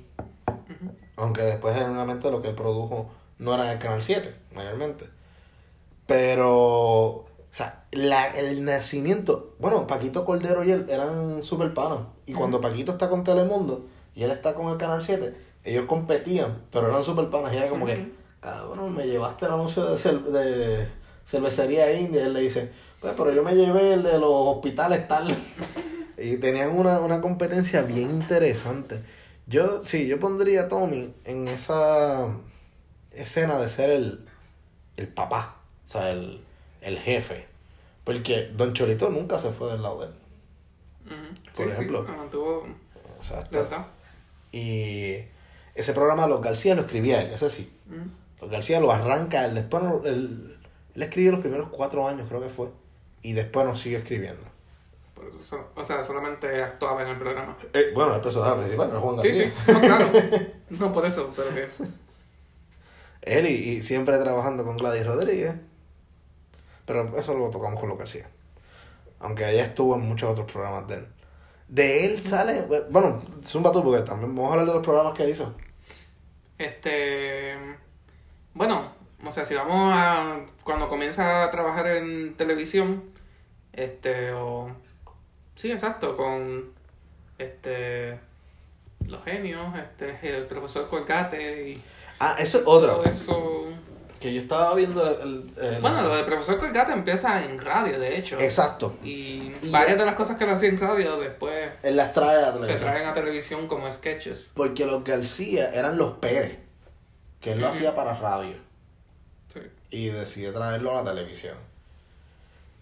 Aunque 1.17 1.43
después 1.43 1.75
generalmente 1.75 2.31
lo 2.31 2.41
que 2.41 2.49
él 2.49 2.55
produjo 2.55 3.11
no 3.39 3.55
era 3.55 3.65
en 3.65 3.71
el 3.71 3.79
Canal 3.79 4.03
7, 4.03 4.33
mayormente. 4.55 5.07
Pero, 6.07 6.51
o 6.51 7.27
sea, 7.53 7.85
la- 7.93 8.27
el 8.29 8.65
nacimiento, 8.65 9.55
bueno, 9.59 9.87
Paquito 9.87 10.25
Cordero 10.25 10.65
y 10.65 10.71
él 10.71 10.87
eran 10.89 11.43
super 11.43 11.73
panos. 11.73 12.07
Y 12.27 12.33
cuando 12.35 12.61
Paquito 12.61 12.93
está 12.93 13.09
con 13.09 13.25
Telemundo 13.25 13.87
y 14.15 14.23
él 14.23 14.31
está 14.31 14.55
con 14.55 14.69
el 14.71 14.77
Canal 14.77 15.03
7, 15.03 15.35
ellos 15.65 15.87
competían, 15.87 16.63
pero 16.71 16.89
eran 16.89 17.03
super 17.05 17.31
panas. 17.31 17.53
Y 17.53 17.57
era 17.57 17.69
como 17.69 17.87
que, 17.87 18.13
cabrón, 18.41 18.95
me 18.95 19.07
llevaste 19.07 19.47
el 19.47 19.53
anuncio 19.53 19.85
de, 19.87 19.97
cel- 19.97 20.25
de 20.25 20.89
cervecería 21.27 21.93
india. 21.93 22.23
Y 22.23 22.25
él 22.27 22.35
le 22.35 22.41
dice, 22.41 22.71
pues, 23.01 23.15
pero 23.17 23.33
yo 23.33 23.43
me 23.43 23.55
llevé 23.55 23.95
el 23.95 24.03
de 24.03 24.19
los 24.19 24.31
hospitales 24.31 25.09
tal. 25.09 25.35
y 26.19 26.37
tenían 26.37 26.77
una, 26.79 27.01
una 27.01 27.21
competencia 27.23 27.83
bien 27.83 28.11
interesante. 28.11 29.03
Yo, 29.47 29.85
sí, 29.85 30.07
yo 30.07 30.19
pondría 30.21 30.63
a 30.63 30.69
Tommy 30.69 31.15
en 31.25 31.49
esa 31.49 32.29
escena 33.11 33.59
de 33.59 33.69
ser 33.69 33.91
el, 33.91 34.27
el 34.97 35.09
papá, 35.09 35.61
o 35.87 35.91
sea, 35.91 36.11
el, 36.11 36.41
el 36.81 36.99
jefe. 36.99 37.47
Porque 38.05 38.50
Don 38.55 38.73
Cholito 38.75 39.09
nunca 39.11 39.38
se 39.38 39.50
fue 39.50 39.73
del 39.73 39.83
lado 39.83 40.00
de 40.00 40.07
él. 40.07 40.14
Por 41.55 41.67
Sí, 41.67 41.71
ejemplo. 41.73 42.05
Sí, 42.07 42.12
mantuvo. 42.12 42.67
Y 44.53 45.17
ese 45.75 45.93
programa 45.93 46.26
Los 46.26 46.41
García 46.43 46.75
lo 46.75 46.83
escribía 46.83 47.23
él, 47.23 47.33
ese 47.33 47.50
sí. 47.50 47.73
Ujú. 47.88 48.09
Los 48.43 48.50
García 48.50 48.81
lo 48.81 48.93
arranca 48.93 49.45
él, 49.47 49.55
después 49.55 49.83
no- 49.83 50.03
él, 50.05 50.57
él 50.95 51.03
escribió 51.03 51.33
los 51.33 51.41
primeros 51.41 51.69
cuatro 51.71 52.07
años, 52.07 52.26
creo 52.29 52.41
que 52.41 52.49
fue. 52.50 52.69
Y 53.23 53.33
después 53.33 53.67
nos 53.67 53.81
sigue 53.81 53.97
escribiendo. 53.97 54.43
Eso 55.41 55.71
o 55.75 55.83
sea, 55.85 56.03
solamente 56.03 56.62
actuaba 56.62 57.03
en 57.03 57.09
el 57.09 57.19
programa. 57.19 57.57
Eh, 57.73 57.93
bueno, 57.95 58.14
el 58.17 58.21
personaje 58.21 58.57
principal 58.59 58.91
era 58.91 59.00
Juan 59.00 59.19
Sí, 59.21 59.29
García. 59.29 59.53
sí. 59.67 59.73
No, 59.73 59.81
claro. 59.81 60.11
No 60.71 60.93
por 60.93 61.07
eso, 61.07 61.33
pero 61.37 61.49
que. 61.55 61.69
Él 63.23 63.47
y, 63.47 63.53
y 63.76 63.83
siempre 63.83 64.19
trabajando 64.19 64.64
con 64.64 64.76
Gladys 64.76 65.07
Rodríguez. 65.07 65.55
Pero 66.87 67.17
eso 67.19 67.35
lo 67.35 67.50
tocamos 67.50 67.81
con 67.81 67.88
Los 67.88 67.99
García. 67.99 68.29
Aunque 69.21 69.49
ella 69.49 69.64
estuvo 69.64 69.95
en 69.95 70.03
muchos 70.03 70.31
otros 70.31 70.50
programas 70.50 70.87
de 70.88 70.97
él. 70.97 71.07
De 71.69 72.07
él 72.07 72.21
sale. 72.21 72.67
Bueno, 72.91 73.23
Zumba 73.45 73.73
tú, 73.73 73.83
porque 73.83 74.03
también 74.03 74.35
vamos 74.35 74.50
a 74.50 74.53
hablar 74.53 74.67
de 74.67 74.75
los 74.75 74.83
programas 74.85 75.14
que 75.17 75.25
él 75.25 75.31
hizo. 75.31 75.55
Este. 76.59 77.55
Bueno, 78.53 78.93
o 79.25 79.31
sea, 79.31 79.45
si 79.45 79.55
vamos 79.55 79.93
a. 79.95 80.41
Cuando 80.62 80.88
comienza 80.88 81.45
a 81.45 81.50
trabajar 81.50 81.87
en 81.87 82.35
televisión, 82.37 83.05
este, 83.73 84.33
o. 84.33 84.71
Sí, 85.57 85.73
exacto, 85.73 86.17
con. 86.17 86.73
Este. 87.38 88.19
Los 89.07 89.23
genios, 89.25 89.75
este, 89.76 90.37
el 90.37 90.47
profesor 90.47 90.88
Colgate 90.88 91.71
y 91.71 91.83
Ah, 92.21 92.37
eso 92.38 92.59
es 92.59 92.64
otra. 92.67 92.93
todo 92.93 93.05
eso. 93.05 93.64
Que 94.25 94.33
yo 94.33 94.40
estaba 94.40 94.75
viendo 94.75 95.07
el. 95.07 95.21
el- 95.59 95.64
el- 95.75 95.81
Bueno, 95.83 96.00
lo 96.00 96.16
del 96.16 96.25
profesor 96.25 96.57
Colgate 96.59 96.93
empieza 96.93 97.45
en 97.45 97.59
radio, 97.61 97.99
de 98.00 98.16
hecho. 98.19 98.40
Exacto. 98.40 98.97
Y, 99.04 99.52
Y 99.61 99.71
varias 99.71 99.90
ya- 99.90 99.97
de 99.97 100.07
las 100.07 100.14
cosas 100.14 100.38
que 100.38 100.45
él 100.45 100.50
hacía 100.50 100.71
en 100.71 100.78
radio 100.81 101.19
después 101.19 101.73
Él 101.83 101.95
las 101.97 102.14
trae 102.14 102.37
a 102.38 102.40
la 102.40 102.47
se 102.47 102.52
televisión. 102.61 102.90
traen 102.90 103.09
a 103.09 103.12
televisión 103.12 103.69
como 103.69 103.90
sketches. 103.90 104.50
Porque 104.54 104.87
los 104.87 105.04
García 105.04 105.69
eran 105.75 105.99
los 105.99 106.12
Pérez. 106.12 106.57
Que 107.38 107.52
él 107.52 107.61
lo 107.61 107.69
hacía 107.69 107.95
para 107.95 108.14
radio. 108.14 108.57
Sí. 109.49 109.61
y 109.90 110.07
decide 110.07 110.52
traerlo 110.52 110.99
a 110.99 111.02
la 111.02 111.11
televisión. 111.14 111.57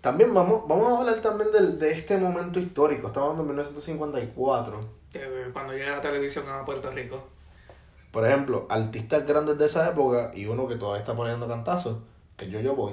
También 0.00 0.32
vamos, 0.32 0.62
vamos 0.68 0.86
a 0.92 0.98
hablar 1.00 1.16
también 1.20 1.50
del, 1.50 1.76
de 1.78 1.90
este 1.90 2.16
momento 2.18 2.60
histórico. 2.60 3.08
Estamos 3.08 3.30
hablando 3.30 3.42
de 3.42 3.48
1954. 3.48 4.88
Que 5.12 5.20
cuando 5.52 5.72
llega 5.72 5.96
la 5.96 6.00
televisión 6.00 6.48
a 6.48 6.64
Puerto 6.64 6.88
Rico. 6.92 7.28
Por 8.12 8.24
ejemplo, 8.26 8.66
artistas 8.70 9.26
grandes 9.26 9.58
de 9.58 9.66
esa 9.66 9.88
época 9.88 10.30
y 10.34 10.46
uno 10.46 10.68
que 10.68 10.76
todavía 10.76 11.00
está 11.00 11.16
poniendo 11.16 11.48
cantazos, 11.48 11.98
que 12.36 12.48
yo 12.48 12.60
yo 12.60 12.76
voy. 12.76 12.92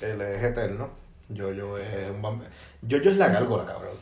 Él 0.00 0.20
es 0.22 0.42
eterno. 0.42 0.88
Yo 1.28 1.52
yo 1.52 1.76
es 1.78 2.10
un 2.10 2.22
bambi- 2.22 2.46
Yo 2.82 2.98
yo 2.98 3.10
es 3.10 3.16
la 3.16 3.28
gárgola, 3.28 3.66
cabrón. 3.66 3.96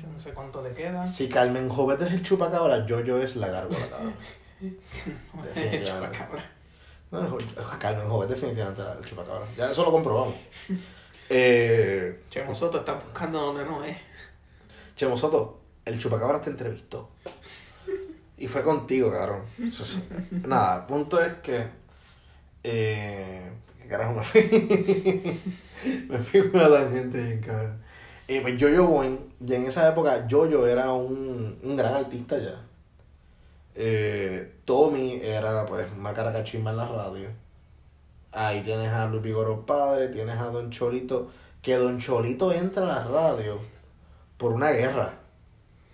Yo 0.00 0.08
no 0.08 0.18
sé 0.18 0.32
cuánto 0.32 0.60
le 0.62 0.72
queda. 0.74 1.06
Si 1.06 1.28
Carmen 1.28 1.68
Jovet 1.70 2.00
es 2.02 2.12
el 2.12 2.22
chupacabra, 2.22 2.84
yo 2.84 3.00
yo 3.00 3.18
es 3.22 3.36
la 3.36 3.48
gárgola, 3.48 3.86
cabrón. 3.88 4.14
Definitivamente. 5.44 6.18
No, 7.10 7.38
Carmen 7.78 8.08
Jovet 8.08 8.28
definitivamente 8.30 8.82
era 8.82 8.92
el 8.94 9.04
chupacabra. 9.04 9.46
Ya 9.56 9.70
eso 9.70 9.84
lo 9.84 9.92
comprobamos. 9.92 10.34
Eh, 11.28 12.24
Chemo 12.28 12.54
Soto 12.54 12.78
está 12.78 12.94
buscando 12.94 13.40
donde 13.40 13.64
no 13.64 13.84
es. 13.84 13.96
Chemo 14.96 15.16
Soto, 15.16 15.60
el 15.84 15.98
chupacabra 15.98 16.40
te 16.40 16.50
entrevistó. 16.50 17.10
Y 18.36 18.48
fue 18.48 18.62
contigo, 18.62 19.12
cabrón. 19.12 19.42
Eso 19.62 19.84
sí. 19.84 20.02
Nada, 20.46 20.80
el 20.80 20.86
punto 20.86 21.22
es 21.22 21.34
que. 21.34 21.66
Eh, 22.62 23.52
¿Qué 23.80 23.88
carajo 23.88 24.14
me 24.14 24.24
fui? 24.24 24.40
me 26.08 26.18
fui 26.18 26.40
una 26.40 26.68
tangente 26.68 27.22
bien, 27.22 27.40
cabrón. 27.40 27.82
Eh, 28.26 28.40
pues 28.40 28.54
Jojo 28.58 28.86
Boing, 28.86 29.18
y 29.46 29.54
en 29.54 29.66
esa 29.66 29.88
época 29.88 30.26
Jojo 30.30 30.66
era 30.66 30.92
un, 30.92 31.58
un 31.62 31.76
gran 31.76 31.94
artista 31.94 32.38
ya. 32.38 32.62
Eh, 33.74 34.60
Tommy 34.64 35.20
era 35.22 35.66
pues 35.66 35.86
una 35.96 36.14
caracachimba 36.14 36.70
en 36.70 36.76
la 36.78 36.88
radio. 36.88 37.28
Ahí 38.32 38.62
tienes 38.62 38.88
a 38.88 39.06
Luis 39.06 39.22
Vigoro 39.22 39.66
Padre, 39.66 40.08
tienes 40.08 40.36
a 40.38 40.46
Don 40.46 40.70
Cholito, 40.70 41.30
que 41.60 41.76
Don 41.76 41.98
Cholito 41.98 42.52
entra 42.52 42.84
a 42.84 42.86
la 42.86 43.04
radio 43.04 43.58
por 44.38 44.52
una 44.52 44.70
guerra, 44.70 45.18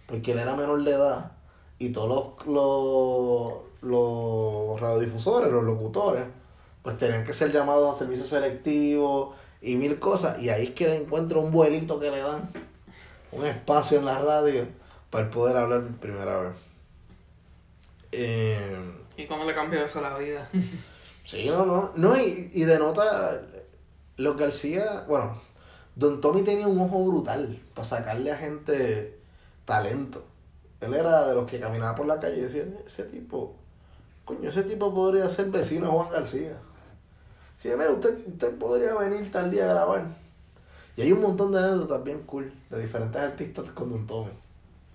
porque 0.06 0.32
él 0.32 0.38
era 0.38 0.54
menor 0.54 0.82
de 0.85 0.92
edad 0.92 1.32
y 1.80 1.88
todos 1.88 2.08
los, 2.08 2.46
los, 2.46 3.54
los 3.80 4.80
radiodifusores, 4.80 5.50
los 5.50 5.64
locutores, 5.64 6.25
pues 6.82 6.96
tenían 6.99 7.25
que 7.25 7.32
ser 7.32 7.50
llamados 7.50 7.96
a 7.96 7.99
servicio 7.99 8.26
selectivo 8.26 9.34
y 9.62 9.76
mil 9.76 9.99
cosas, 9.99 10.40
y 10.40 10.50
ahí 10.50 10.66
es 10.66 10.70
que 10.70 10.87
le 10.87 10.96
encuentra 10.96 11.38
un 11.38 11.50
vuelito 11.50 11.99
que 11.99 12.10
le 12.10 12.18
dan, 12.18 12.50
un 13.32 13.46
espacio 13.46 13.99
en 13.99 14.04
la 14.04 14.18
radio 14.20 14.66
para 15.08 15.30
poder 15.30 15.56
hablar 15.56 15.82
por 15.82 15.96
primera 15.96 16.40
vez. 16.40 16.52
Eh, 18.12 18.76
¿Y 19.16 19.26
cómo 19.26 19.44
le 19.44 19.54
cambió 19.54 19.82
eso 19.82 19.99
a 19.99 20.10
la 20.10 20.18
vida? 20.18 20.49
Sí, 21.22 21.49
no, 21.49 21.64
no. 21.64 21.92
No, 21.94 22.16
y, 22.16 22.50
y 22.52 22.64
denota 22.64 23.40
lo 24.16 24.37
que 24.37 24.44
hacía. 24.46 25.04
Bueno, 25.06 25.40
Don 25.94 26.20
Tommy 26.20 26.42
tenía 26.42 26.66
un 26.66 26.80
ojo 26.80 27.04
brutal 27.04 27.60
para 27.72 27.87
sacarle 27.87 28.32
a 28.32 28.37
gente 28.37 29.16
talento. 29.64 30.25
Él 30.80 30.94
era 30.94 31.26
de 31.28 31.34
los 31.34 31.50
que 31.50 31.60
caminaba 31.60 31.94
por 31.94 32.06
la 32.06 32.18
calle 32.18 32.38
y 32.38 32.40
decía: 32.42 32.64
Ese 32.84 33.04
tipo, 33.04 33.54
coño, 34.25 34.49
ese 34.49 34.62
tipo 34.62 34.94
podría 34.94 35.28
ser 35.28 35.50
vecino 35.50 35.87
de 35.87 35.92
Juan 35.92 36.10
García. 36.10 36.56
Sí, 37.56 37.68
mira, 37.76 37.90
usted, 37.90 38.26
usted 38.26 38.56
podría 38.58 38.94
venir 38.94 39.30
tal 39.30 39.50
día 39.50 39.64
a 39.70 39.75
grabar. 39.75 40.06
Y 40.96 41.02
hay 41.02 41.12
un 41.12 41.20
montón 41.20 41.52
de 41.52 41.58
anécdotas 41.58 42.02
bien 42.02 42.22
cool 42.22 42.52
de 42.70 42.80
diferentes 42.80 43.20
artistas 43.20 43.70
con 43.70 43.90
Don 43.90 44.06
Tommy. 44.06 44.32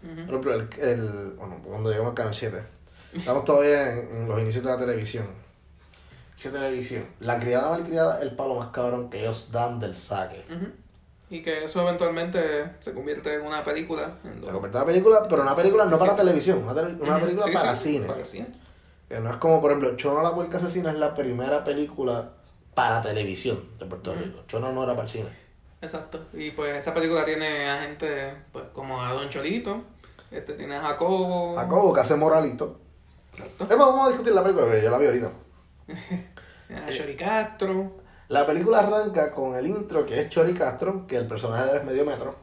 Por 0.02 0.36
ejemplo, 0.36 0.54
el, 0.54 0.68
el, 0.80 1.34
bueno, 1.34 1.60
cuando 1.64 1.90
llegamos 1.90 2.12
al 2.12 2.16
Canal 2.16 2.34
7, 2.34 2.64
estamos 3.14 3.44
todavía 3.44 3.92
en, 3.94 4.16
en 4.16 4.28
los 4.28 4.40
inicios 4.40 4.64
de 4.64 4.70
la 4.70 4.78
televisión. 4.78 5.26
¿Qué 6.40 6.50
televisión? 6.50 7.06
La 7.22 7.40
criada 7.40 7.70
malcriada, 7.70 8.22
el 8.22 8.36
palo 8.36 8.56
más 8.56 8.70
cabrón 8.70 9.10
que 9.10 9.22
ellos 9.22 9.50
dan 9.52 9.80
del 9.80 9.96
saque. 9.96 10.44
Y 11.30 11.42
que 11.42 11.64
eso 11.64 11.82
eventualmente 11.82 12.72
se 12.80 12.94
convierte 12.94 13.34
en 13.34 13.42
una 13.42 13.64
película. 13.64 14.18
en 14.24 14.44
Se 14.44 14.52
convierte 14.52 14.78
en 14.78 14.84
una 14.84 14.86
película, 14.86 15.28
pero 15.28 15.42
una 15.42 15.56
película 15.56 15.86
no 15.86 15.98
para 15.98 16.12
67. 16.16 16.24
televisión, 16.24 16.58
una, 16.64 16.74
tele- 16.74 17.02
una 17.02 17.16
Ujú. 17.18 17.26
película 17.26 17.46
Sí, 17.48 17.52
para 17.54 17.76
sí, 17.76 17.94
cine. 17.94 18.08
Para 18.08 18.26
cine. 18.26 18.48
Que 19.10 19.20
no 19.20 19.30
es 19.32 19.38
como, 19.38 19.60
por 19.62 19.72
ejemplo, 19.72 19.96
Chono 19.96 20.22
la 20.22 20.34
puerca 20.34 20.58
asesina 20.58 20.92
es 20.92 20.98
la 21.00 21.14
primera 21.14 21.64
película 21.64 22.32
para 22.74 23.02
televisión 23.02 23.64
de 23.80 23.86
Puerto. 23.86 24.14
Rico. 24.16 24.40
Chono 24.48 24.72
no 24.72 24.84
era 24.84 24.94
para 24.94 25.04
el 25.06 25.10
cine. 25.10 25.30
Exacto. 25.82 26.26
Y 26.34 26.52
pues 26.52 26.78
esa 26.78 26.94
película 26.94 27.26
tiene 27.26 27.70
a 27.70 27.82
gente 27.82 28.34
pues 28.52 28.66
como 28.74 29.02
a 29.02 29.14
Don 29.14 29.30
Cholito, 29.30 29.84
este 30.32 30.54
tiene 30.54 30.76
a 30.76 30.82
Jacobo. 30.82 31.56
Jacobo, 31.56 31.94
que 31.94 32.02
hace 32.02 32.16
moralito. 32.16 32.80
Exacto. 33.32 33.64
Es 33.66 33.70
más, 33.78 33.88
vamos 33.88 34.06
a 34.06 34.10
discutir 34.10 34.34
la 34.34 34.44
película, 34.44 34.68
yo 34.82 34.92
la 34.92 34.98
vi 34.98 35.06
ahorita. 35.08 35.32
A 36.88 36.90
Shori 36.90 37.16
Castro. 37.16 37.92
La 38.30 38.46
película 38.46 38.80
arranca 38.80 39.32
con 39.32 39.56
el 39.56 39.68
intro 39.68 40.06
que 40.06 40.20
es 40.20 40.30
Chori 40.30 40.54
Castro, 40.54 41.06
que 41.08 41.16
el 41.18 41.28
personaje 41.28 41.78
es 41.78 41.84
medio 41.84 42.06
metro. 42.06 42.36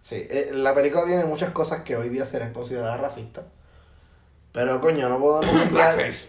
Sí, 0.00 0.16
eh, 0.30 0.50
la 0.54 0.74
película 0.74 1.04
tiene 1.04 1.24
muchas 1.24 1.50
cosas 1.50 1.82
que 1.82 1.96
hoy 1.96 2.08
día 2.08 2.24
serían 2.24 2.52
consideradas 2.52 3.00
racistas. 3.00 3.44
Pero 4.52 4.80
coño, 4.80 5.08
no 5.08 5.18
podemos 5.18 5.54
mezclar- 5.54 5.94
Blackface. 5.96 6.28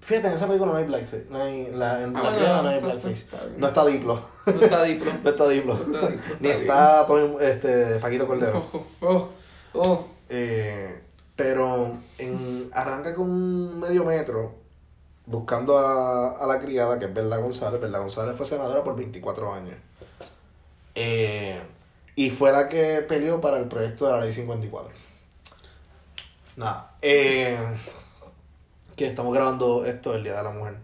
Fíjate, 0.00 0.28
en 0.28 0.34
esa 0.34 0.46
película 0.46 0.72
no 0.72 0.78
hay 0.78 0.84
blackface. 0.84 1.26
No 1.30 1.42
hay, 1.42 1.70
la, 1.72 2.02
en 2.02 2.14
Ah, 2.14 2.20
la 2.22 2.28
bueno, 2.28 2.36
criada 2.36 2.62
no 2.62 2.68
hay 2.68 2.80
blackface. 2.82 3.26
No 3.56 3.66
está 3.68 3.86
Diplo. 3.86 4.22
No 4.46 4.60
está 4.60 4.82
Diplo. 4.82 5.10
No 5.24 5.30
está 5.30 5.48
Diplo. 5.48 5.74
No 5.78 5.98
está 5.98 6.08
Diplo, 6.08 6.20
Ni 6.40 6.48
está 6.48 7.06
este, 7.40 7.96
Paquito 8.00 8.26
Cordero. 8.26 8.66
Oh, 8.72 8.84
oh, 9.00 9.30
oh. 9.72 10.08
Eh, 10.28 11.00
pero 11.36 11.96
en, 12.18 12.68
arranca 12.74 13.14
con 13.14 13.30
un 13.30 13.80
medio 13.80 14.04
metro 14.04 14.56
buscando 15.26 15.78
a, 15.78 16.32
a 16.32 16.46
la 16.46 16.58
criada, 16.58 16.98
que 16.98 17.06
es 17.06 17.14
Berla 17.14 17.38
González. 17.38 17.80
Berla 17.80 17.98
González 17.98 18.36
fue 18.36 18.46
senadora 18.46 18.82
por 18.84 18.96
24 18.96 19.52
años. 19.54 19.76
Eh, 20.94 21.60
y 22.16 22.30
fue 22.30 22.52
la 22.52 22.68
que 22.68 23.02
peleó 23.02 23.40
para 23.40 23.58
el 23.58 23.66
proyecto 23.68 24.06
de 24.06 24.12
la 24.12 24.20
ley 24.20 24.32
54. 24.32 24.92
Nada. 26.56 26.94
Eh, 27.02 27.58
que 28.96 29.06
estamos 29.08 29.34
grabando 29.34 29.84
esto 29.84 30.14
el 30.14 30.22
Día 30.22 30.36
de 30.36 30.42
la 30.44 30.50
Mujer. 30.50 30.76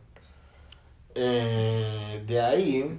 Eh, 1.14 2.24
de 2.26 2.40
ahí 2.40 2.98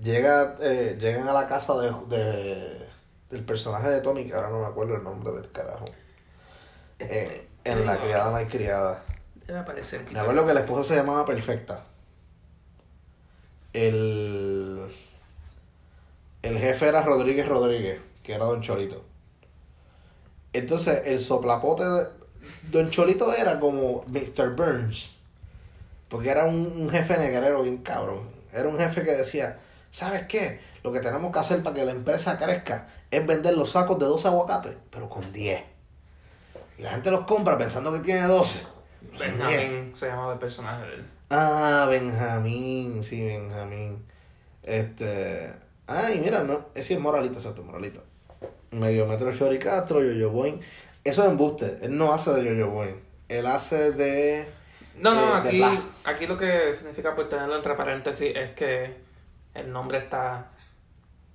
llega, 0.00 0.56
llegan 0.58 1.28
a 1.28 1.32
la 1.32 1.46
casa 1.48 1.74
de, 1.78 1.90
de- 2.08 2.86
del 3.30 3.44
personaje 3.44 3.88
de 3.90 4.00
Tommy, 4.00 4.24
que 4.26 4.34
ahora 4.34 4.48
no 4.50 4.60
me 4.60 4.66
acuerdo 4.66 4.94
el 4.94 5.02
nombre 5.04 5.32
del 5.32 5.50
carajo. 5.52 5.84
Eh, 7.00 7.46
en 7.64 7.84
la 7.84 8.00
criada 8.00 8.30
malcriada. 8.30 9.02
Debe 9.48 9.60
aparecer. 9.60 10.04
Me 10.12 10.20
acuerdo 10.20 10.44
que 10.44 10.52
la 10.52 10.60
esposa 10.60 10.84
se 10.84 10.94
llamaba 10.94 11.24
Perfecta. 11.24 11.84
El, 13.72 14.78
el 16.42 16.58
jefe 16.58 16.86
era 16.86 17.00
Rodríguez 17.00 17.48
Rodríguez, 17.48 17.98
que 18.22 18.34
era 18.34 18.44
Don 18.44 18.60
Cholito. 18.60 19.06
Entonces, 20.52 21.06
el 21.06 21.18
soplapote 21.18 21.82
de 21.82 22.08
Don 22.70 22.90
Cholito 22.90 23.32
era 23.32 23.58
como 23.58 24.04
Mr. 24.08 24.54
Burns. 24.54 25.12
Porque 26.10 26.28
era 26.28 26.44
un, 26.44 26.70
un 26.76 26.90
jefe 26.90 27.16
negrero 27.16 27.62
bien 27.62 27.78
cabrón. 27.78 28.28
Era 28.52 28.68
un 28.68 28.76
jefe 28.76 29.02
que 29.02 29.12
decía, 29.12 29.60
¿sabes 29.90 30.26
qué? 30.28 30.60
Lo 30.82 30.92
que 30.92 31.00
tenemos 31.00 31.32
que 31.32 31.38
hacer 31.38 31.62
para 31.62 31.74
que 31.74 31.86
la 31.86 31.92
empresa 31.92 32.36
crezca 32.36 32.88
es 33.10 33.26
vender 33.26 33.56
los 33.56 33.70
sacos 33.70 33.98
de 33.98 34.04
12 34.04 34.28
aguacates, 34.28 34.76
pero 34.90 35.08
con 35.08 35.32
10. 35.32 35.62
Y 36.76 36.82
la 36.82 36.90
gente 36.90 37.10
los 37.10 37.24
compra 37.24 37.56
pensando 37.56 37.90
que 37.94 38.00
tiene 38.00 38.26
12. 38.26 38.76
Son 39.14 39.36
10. 39.36 39.38
Benjamín 39.38 39.92
se 39.96 40.06
llamaba 40.06 40.32
el 40.34 40.38
personaje 40.38 40.86
de 40.86 40.94
él. 40.94 41.06
Ah, 41.30 41.86
Benjamín, 41.88 43.02
sí, 43.02 43.24
Benjamín. 43.24 44.04
Este. 44.62 45.52
Ay, 45.86 46.20
mira, 46.20 46.42
no. 46.44 46.66
Ese 46.74 46.94
es 46.94 47.00
Moralito, 47.00 47.34
exacto, 47.34 47.62
Moralito. 47.62 48.02
Medio 48.70 49.06
metro 49.06 49.30
Shori 49.30 49.58
Castro, 49.58 50.02
Yoyo 50.02 50.30
Boing. 50.30 50.60
Eso 51.04 51.22
es 51.22 51.30
embuste. 51.30 51.78
Él 51.82 51.96
no 51.96 52.12
hace 52.12 52.32
de 52.32 52.44
Yoyo 52.44 52.68
Boing. 52.68 53.00
Él 53.28 53.46
hace 53.46 53.92
de. 53.92 54.46
No, 54.96 55.14
no, 55.14 55.36
eh, 55.36 55.64
aquí, 55.64 55.80
aquí 56.04 56.26
lo 56.26 56.36
que 56.36 56.72
significa 56.72 57.14
por 57.14 57.28
tenerlo 57.28 57.56
entre 57.56 57.74
paréntesis 57.74 58.32
es 58.34 58.50
que 58.52 58.96
el 59.54 59.72
nombre 59.72 59.98
está 59.98 60.50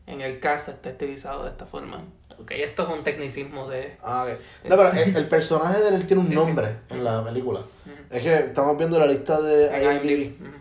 en 0.08 0.22
el 0.22 0.40
cast, 0.40 0.70
está 0.70 0.90
estilizado 0.90 1.44
de 1.44 1.50
esta 1.52 1.66
forma. 1.66 2.04
Ok, 2.40 2.52
esto 2.52 2.84
es 2.84 2.90
un 2.98 3.04
tecnicismo 3.04 3.70
de... 3.70 3.96
Ah. 4.02 4.26
No, 4.68 4.76
pero 4.76 4.92
el, 4.92 5.16
el 5.16 5.28
personaje 5.30 5.80
de 5.82 5.90
él 5.96 6.06
tiene 6.08 6.22
un 6.22 6.28
Sí, 6.28 6.34
sí. 6.34 6.40
nombre 6.40 6.78
en 6.90 7.04
la 7.04 7.24
película. 7.24 7.62
Es 8.10 8.24
que 8.24 8.36
estamos 8.36 8.76
viendo 8.78 8.98
la 9.00 9.06
lista 9.06 9.40
de 9.40 9.66
IMDb. 9.84 10.42
Ujú. 10.42 10.58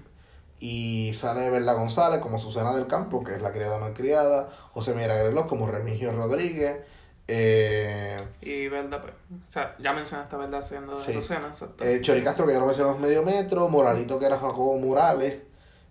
Y 0.60 1.12
sale 1.14 1.50
Berla 1.50 1.72
González 1.72 2.20
como 2.20 2.38
Susana 2.38 2.74
del 2.74 2.86
Campo, 2.86 3.24
que 3.24 3.34
es 3.34 3.42
la 3.42 3.52
criada 3.52 3.78
malcriada. 3.78 4.48
José 4.72 4.94
Mira 4.94 5.16
Grelos 5.16 5.46
como 5.46 5.66
Remigio 5.66 6.12
Rodríguez. 6.12 6.76
Eh, 7.26 8.22
Y 8.42 8.68
verdad, 8.68 9.00
pues, 9.00 9.14
o 9.48 9.50
sea, 9.52 9.74
ya 9.78 9.92
mencionaste 9.92 10.36
verdad 10.36 10.60
haciendo 10.60 10.94
Sí. 10.94 11.12
exacto. 11.12 11.84
Eh, 11.84 12.00
Chori 12.02 12.22
Castro, 12.22 12.46
que 12.46 12.52
ya 12.52 12.58
lo 12.58 12.66
mencionamos 12.66 13.00
medio 13.00 13.22
metro, 13.22 13.68
Moralito, 13.68 14.18
que 14.18 14.26
era 14.26 14.36
Jacobo 14.38 14.76
Morales, 14.78 15.40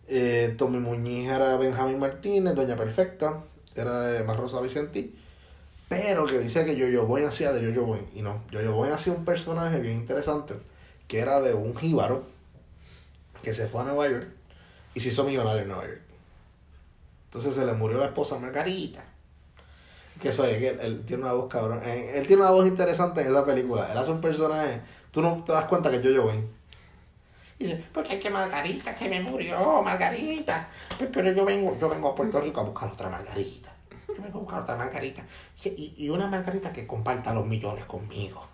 eh, 0.08 0.56
Tommy 0.58 0.80
Muñiz 0.80 1.30
era 1.30 1.56
Benjamín 1.58 2.00
Martínez, 2.00 2.56
Doña 2.56 2.76
Perfecta, 2.76 3.44
era 3.76 4.02
de 4.02 4.24
Más 4.24 4.38
Rosa 4.38 4.60
Vicentí, 4.62 5.16
pero 5.88 6.26
que 6.26 6.40
dice 6.40 6.66
que 6.66 6.76
Yoyo 6.76 7.06
Boy 7.06 7.24
hacía 7.24 7.52
de 7.54 7.62
Yoyo 7.62 7.84
Boy, 7.86 8.02
y 8.16 8.22
no, 8.22 8.44
Yoyo 8.52 8.74
Boy 8.74 8.90
hacía 8.90 9.14
un 9.14 9.26
personaje 9.26 9.80
bien 9.80 9.98
interesante, 9.98 10.56
que 11.08 11.20
era 11.20 11.42
de 11.42 11.54
un 11.54 11.76
jíbaro, 11.76 12.24
que 13.42 13.54
se 13.54 13.68
fue 13.68 13.82
a 13.82 13.86
Nueva 13.86 14.10
York, 14.10 14.28
y 14.94 15.00
se 15.00 15.10
hizo 15.10 15.24
millonario 15.24 15.62
en 15.62 15.68
Nueva 15.68 15.86
York. 15.88 16.02
Entonces 17.26 17.56
se 17.56 17.66
le 17.66 17.74
murió 17.74 17.98
la 17.98 18.08
esposa 18.08 18.38
Margarita. 18.38 19.06
Que 20.22 20.30
eso 20.30 20.46
es, 20.46 20.58
que 20.60 20.68
él, 20.68 20.80
él 20.82 21.04
tiene 21.06 21.24
una 21.24 21.34
voz 21.34 21.48
cabrón. 21.50 21.82
eh, 21.84 22.12
Él 22.16 22.28
tiene 22.28 22.42
una 22.42 22.52
voz 22.52 22.68
interesante 22.68 23.22
en 23.22 23.28
esa 23.28 23.46
película. 23.46 23.92
Él 23.92 23.98
hace 23.98 24.12
un 24.12 24.22
personaje. 24.22 24.82
Tú 25.12 25.22
no 25.22 25.44
te 25.44 25.52
das 25.52 25.66
cuenta 25.66 25.90
que 25.90 25.96
es 25.98 26.04
Yo-Yo 26.04 26.24
Boy. 26.24 26.44
Dice, 27.62 27.84
porque 27.93 28.15
es 28.15 28.21
que 28.21 28.30
Margarita 28.30 28.95
se 28.95 29.08
me 29.10 29.21
murió, 29.21 29.82
Margarita. 29.84 30.67
Pe- 30.97 31.08
Pero 31.08 31.32
yo 31.32 31.45
vengo, 31.45 31.78
yo 31.80 31.89
vengo 31.89 32.10
a 32.10 32.15
Puerto 32.15 32.41
Rico 32.41 32.62
a 32.62 32.63
buscar 32.63 32.89
otra 32.91 33.10
Margarita. 33.10 33.74
Yo 34.08 34.21
vengo 34.21 34.39
a 34.39 34.41
buscar 34.41 34.62
otra 34.62 34.76
Margarita. 34.76 35.24
Y, 35.63 35.93
y 35.97 36.10
una 36.10 36.28
Margarita 36.28 36.74
que 36.74 36.88
comparta 36.88 37.34
los 37.34 37.45
millones 37.45 37.86
conmigo. 37.86 38.45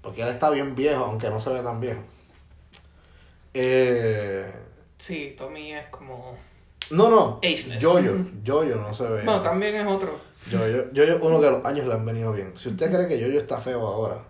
Porque 0.00 0.22
él 0.22 0.28
está 0.28 0.50
bien 0.50 0.74
viejo, 0.74 1.04
aunque 1.04 1.30
no 1.30 1.40
se 1.40 1.50
ve 1.50 1.60
tan 1.60 1.80
viejo. 1.80 2.00
Eh, 3.54 4.50
Sí, 4.98 5.34
Tommy 5.36 5.72
es 5.72 5.86
como... 5.86 6.36
no, 6.90 7.08
no. 7.10 7.38
Ageless. 7.42 7.80
Yo-Yo. 7.80 8.12
Yo-Yo 8.44 8.76
no 8.76 8.94
se 8.94 9.02
ve. 9.04 9.22
Bueno, 9.24 9.42
también 9.42 9.74
es 9.74 9.86
otro. 9.86 10.18
Yo-Yo, 10.48 10.92
Yo-Yo, 10.92 11.18
uno 11.22 11.40
que 11.40 11.50
los 11.50 11.64
años 11.64 11.86
le 11.86 11.94
han 11.94 12.04
venido 12.06 12.32
bien. 12.32 12.52
Si 12.56 12.68
usted 12.68 12.90
cree 12.92 13.08
que 13.08 13.18
Yo-Yo 13.18 13.40
está 13.40 13.60
feo 13.60 13.84
ahora, 13.86 14.22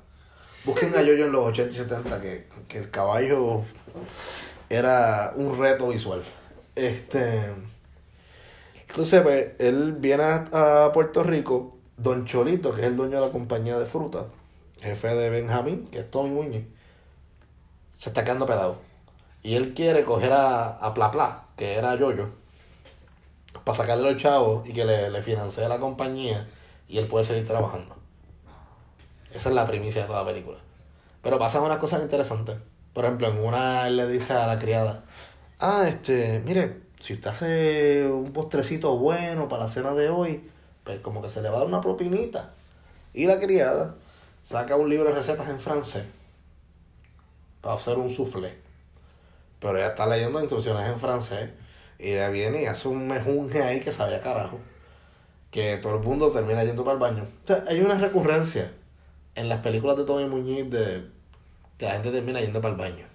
busquen 0.65 0.95
a 0.97 1.03
Yo-Yo 1.03 1.27
en 1.27 1.33
los 1.33 1.45
80 1.47 1.75
y 1.75 1.79
70, 1.79 2.21
que, 2.23 2.49
que 2.69 2.79
el 2.79 2.91
caballo 2.91 3.63
era 4.69 5.33
un 5.37 5.59
reto 5.59 5.89
visual. 5.89 6.25
Este. 6.75 7.53
Entonces, 8.89 9.23
pues, 9.23 9.53
él 9.59 9.93
viene 9.93 10.25
a, 10.25 10.85
a 10.85 10.93
Puerto 10.93 11.23
Rico, 11.23 11.77
Don 11.97 12.27
Cholito, 12.27 12.75
que 12.75 12.83
es 12.83 12.87
el 12.87 12.97
dueño 12.97 13.21
de 13.21 13.27
la 13.27 13.33
compañía 13.33 13.79
de 13.79 13.87
fruta, 13.87 14.27
jefe 14.81 15.15
de 15.15 15.31
Benjamín, 15.31 15.89
que 15.91 16.01
es 16.01 16.11
Tommy 16.11 16.31
Muñiz, 16.31 16.67
se 17.99 18.11
está 18.11 18.25
quedando 18.25 18.47
pelado. 18.47 18.77
Y 19.43 19.55
él 19.55 19.75
quiere 19.75 20.05
coger 20.05 20.33
a, 20.33 20.71
a 20.79 20.95
Pla 20.95 21.11
Pla, 21.11 21.45
que 21.57 21.75
era 21.75 21.95
Yoyo, 21.97 22.31
para 23.65 23.77
sacarle 23.77 24.13
los 24.13 24.23
chavos 24.23 24.69
y 24.69 24.73
que 24.73 24.85
le, 24.85 25.11
le 25.11 25.23
financie 25.23 25.69
la 25.69 25.79
compañía 25.79 26.49
y 26.89 26.99
él 26.99 27.07
puede 27.07 27.25
seguir 27.25 27.47
trabajando. 27.47 27.97
Esa 29.33 29.49
es 29.49 29.55
la 29.55 29.67
primicia 29.67 30.03
de 30.03 30.09
toda 30.09 30.21
la 30.21 30.29
película. 30.29 30.59
Pero 31.23 31.39
pasan 31.39 31.63
unas 31.63 31.79
cosas 31.79 32.03
interesantes. 32.03 32.57
Por 32.93 33.05
ejemplo, 33.05 33.29
en 33.29 33.39
una 33.39 33.87
él 33.87 33.97
le 33.97 34.07
dice 34.07 34.33
a 34.35 34.47
la 34.47 34.59
criada, 34.59 35.05
ah, 35.61 35.85
este, 35.89 36.41
mire, 36.45 36.83
si 37.01 37.15
usted 37.15 37.31
hace 37.31 38.07
un 38.07 38.33
postrecito 38.33 38.97
bueno 38.99 39.49
para 39.49 39.65
la 39.65 39.71
cena 39.71 39.95
de 39.95 40.09
hoy, 40.09 40.49
pues 40.85 41.01
como 41.01 41.23
que 41.23 41.31
se 41.31 41.43
le 41.43 41.49
va 41.49 41.57
a 41.57 41.59
dar 41.61 41.69
una 41.69 41.81
propinita. 41.81 42.51
Y 43.15 43.27
la 43.27 43.41
criada 43.41 43.95
saca 44.43 44.77
un 44.77 44.91
libro 44.91 45.09
de 45.09 45.17
recetas 45.17 45.49
en 45.49 45.61
francés 45.61 46.05
para 47.61 47.77
hacer 47.77 47.99
un 47.99 48.11
soufflé. 48.11 48.55
Pero 49.61 49.79
ella 49.79 49.89
está 49.89 50.07
leyendo 50.07 50.41
instrucciones 50.41 50.89
en 50.89 50.99
francés 50.99 51.51
y 51.99 52.13
ella 52.13 52.29
viene 52.29 52.63
y 52.63 52.67
hace 52.67 52.89
un 52.89 53.07
mejunje 53.07 53.63
ahí 53.63 53.81
que 53.81 53.93
sabía 53.93 54.21
carajo. 54.21 54.59
Que 55.51 55.77
todo 55.79 55.97
el 55.97 56.03
mundo 56.03 56.31
termina 56.31 56.65
yendo 56.65 56.85
para 56.85 56.95
el 56.95 57.01
baño. 57.01 57.27
O 57.45 57.47
sea, 57.47 57.65
hay 57.69 57.81
una 57.81 57.99
recurrencia 57.99 58.73
en 59.35 59.49
las 59.49 59.61
películas 59.61 59.97
de 59.97 60.05
Tommy 60.05 60.27
Muñiz 60.27 60.69
de 60.71 61.09
que 61.79 61.87
la 61.87 61.93
gente 61.93 62.11
termina 62.11 62.41
yendo 62.41 62.61
para 62.61 62.75
el 62.75 62.81
baño. 62.81 63.07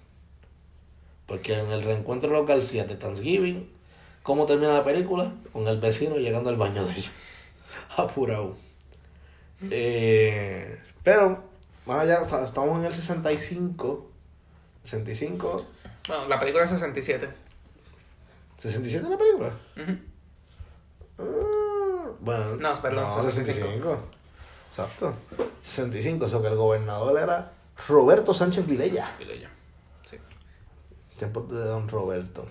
Porque 1.26 1.58
en 1.58 1.70
el 1.70 1.82
reencuentro 1.82 2.30
de 2.30 2.36
los 2.36 2.46
García 2.46 2.84
de 2.84 2.96
Thanksgiving, 2.96 3.70
¿cómo 4.22 4.46
termina 4.46 4.72
la 4.72 4.84
película? 4.84 5.32
Con 5.52 5.66
el 5.68 5.78
vecino 5.78 6.16
llegando 6.16 6.50
al 6.50 6.56
baño 6.56 6.84
de 6.84 6.92
ellos. 6.92 7.10
Apurado. 7.96 8.56
Eh, 9.70 10.80
pero, 11.02 11.44
más 11.84 12.00
allá, 12.02 12.22
estamos 12.22 12.78
en 12.78 12.84
el 12.84 12.94
65. 12.94 14.10
65. 14.84 15.66
Bueno, 16.08 16.28
la 16.28 16.40
película 16.40 16.64
es 16.64 16.70
67. 16.70 17.28
¿67 18.62 18.96
en 18.96 19.10
la 19.10 19.18
película? 19.18 19.52
Ujú. 19.76 19.98
Ah, 21.18 22.10
bueno. 22.20 22.56
No, 22.56 22.82
perdón, 22.82 23.04
no, 23.04 23.22
65. 23.22 23.52
65. 23.52 23.98
Exacto. 24.70 25.14
65, 25.64 26.26
eso 26.26 26.42
que 26.42 26.48
el 26.48 26.56
gobernador 26.56 27.18
era 27.18 27.52
Roberto 27.86 28.34
Sánchez 28.34 28.66
Vilella. 28.66 29.16
Yo. 29.20 29.48
Sí. 30.04 30.16
Tiempos 31.16 31.48
de 31.50 31.60
Don 31.64 31.88
Roberto. 31.88 32.46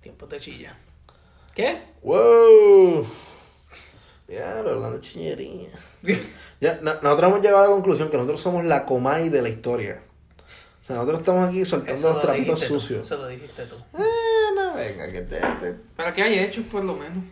Tiempo 0.00 0.26
de 0.26 0.38
chilla. 0.40 0.76
¿Qué? 1.54 1.82
¡Wow! 2.02 3.06
Ya, 4.28 4.58
hablando 4.58 4.92
de 4.92 5.00
chiñería. 5.00 5.68
Ya, 6.60 6.78
no- 6.80 6.94
nosotros 7.02 7.30
hemos 7.30 7.42
llegado 7.42 7.58
a 7.64 7.66
la 7.66 7.72
conclusión 7.74 8.08
que 8.10 8.16
nosotros 8.16 8.40
somos 8.40 8.64
la 8.64 8.86
Comay 8.86 9.28
de 9.28 9.42
la 9.42 9.50
historia. 9.50 10.02
O 10.80 10.84
sea, 10.84 10.96
nosotros 10.96 11.18
estamos 11.20 11.46
aquí 11.48 11.62
soltando 11.66 11.94
Eso 11.94 12.06
los 12.08 12.16
lo 12.16 12.22
trapitos 12.22 12.60
tú, 12.60 12.66
sucios. 12.80 13.04
Eso 13.04 13.16
lo 13.18 13.26
dijiste 13.26 13.66
tú. 13.66 13.76
Eh, 13.98 14.52
no, 14.54 14.74
venga, 14.74 15.12
que 15.12 15.20
te, 15.22 15.40
te- 15.40 15.74
Para 15.96 16.12
que 16.14 16.22
hay 16.22 16.38
hechos, 16.38 16.64
por 16.70 16.82
lo 16.84 16.94
menos. 16.94 17.22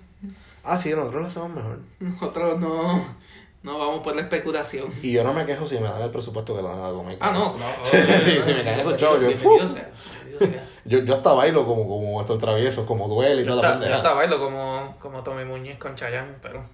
Ah, 0.62 0.76
sí, 0.76 0.90
nosotros 0.90 1.22
lo 1.22 1.28
hacemos 1.28 1.50
mejor. 1.50 1.78
Nosotros 2.00 2.60
no, 2.60 3.16
no 3.62 3.78
vamos 3.78 4.02
por 4.02 4.14
la 4.16 4.22
especulación. 4.22 4.90
Y 5.02 5.12
yo 5.12 5.22
no 5.24 5.32
me 5.32 5.46
quejo 5.46 5.66
si 5.66 5.76
me 5.78 5.88
dan 5.88 6.02
el 6.02 6.10
presupuesto 6.10 6.56
a 6.58 6.62
la 6.62 6.90
Comay. 6.92 7.16
Ah, 7.20 7.30
no, 7.30 7.56
no. 7.56 7.64
Sí, 7.84 8.38
sí, 8.42 8.52
me 8.54 8.64
caen 8.64 8.80
esos 8.80 8.96
chavos, 8.96 9.20
yo-. 9.20 10.48
Yo, 10.84 10.98
yo 11.00 11.14
hasta 11.14 11.32
bailo 11.32 11.64
como, 11.64 11.86
como 11.86 12.20
estos 12.20 12.38
traviesos, 12.40 12.84
como 12.86 13.06
duele 13.06 13.42
y 13.42 13.44
Yo 13.44 13.50
toda 13.52 13.62
la 13.62 13.68
hasta- 13.68 13.74
yo 13.74 13.80
pendeja. 13.82 13.96
hasta 13.98 14.12
bailo 14.14 14.38
como, 14.40 14.96
como 15.00 15.22
Tommy 15.22 15.44
Muñiz 15.44 15.78
con 15.78 15.94
Chayanne, 15.94 16.34
pero... 16.42 16.64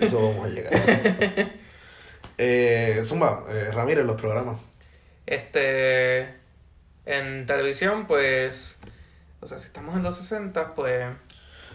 Eso 0.00 0.20
vamos 0.30 0.46
a 0.46 0.48
llegar. 0.48 0.72
eh, 2.38 3.00
Zumba, 3.04 3.44
eh, 3.48 3.70
Ramírez, 3.72 4.04
los 4.04 4.20
programas. 4.20 4.58
Este... 5.26 6.34
En 7.04 7.46
televisión, 7.46 8.06
pues... 8.08 8.78
O 9.40 9.46
sea, 9.46 9.58
si 9.60 9.66
estamos 9.68 9.94
en 9.94 10.02
los 10.02 10.16
60, 10.16 10.74
pues... 10.74 11.06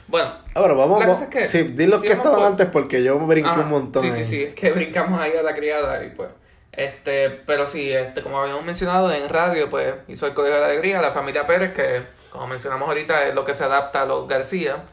Bueno, 0.07 0.33
Ahora, 0.55 0.73
vamos, 0.73 0.99
La 0.99 1.05
cosa 1.07 1.21
vamos- 1.21 1.35
es 1.35 1.41
que- 1.41 1.45
sí, 1.47 1.63
di 1.63 1.85
los 1.87 2.01
sí, 2.01 2.07
que 2.07 2.13
estaban 2.13 2.37
por- 2.39 2.47
antes 2.47 2.67
porque 2.67 3.01
yo 3.03 3.17
brinqué 3.19 3.49
Ajá, 3.49 3.61
un 3.61 3.69
montón. 3.69 4.03
Sí, 4.03 4.11
sí, 4.11 4.17
ahí. 4.17 4.25
sí, 4.25 4.43
es 4.43 4.53
que 4.53 4.71
brincamos 4.73 5.19
ahí 5.21 5.31
a 5.37 5.43
la 5.43 5.53
criada 5.55 6.03
y 6.03 6.09
pues. 6.09 6.29
Este, 6.73 7.29
pero 7.29 7.65
sí, 7.67 7.91
este, 7.91 8.21
como 8.21 8.39
habíamos 8.41 8.63
mencionado 8.65 9.11
en 9.11 9.27
radio, 9.29 9.69
pues 9.69 9.93
hizo 10.07 10.27
el 10.27 10.33
Colegio 10.33 10.57
de 10.59 10.65
Alegría, 10.65 11.01
la 11.01 11.11
familia 11.11 11.45
Pérez, 11.47 11.73
que 11.73 12.03
como 12.29 12.47
mencionamos 12.47 12.87
ahorita 12.87 13.27
es 13.27 13.35
lo 13.35 13.43
que 13.45 13.53
se 13.53 13.63
adapta 13.65 14.01
a 14.03 14.05
los 14.05 14.27
García. 14.27 14.83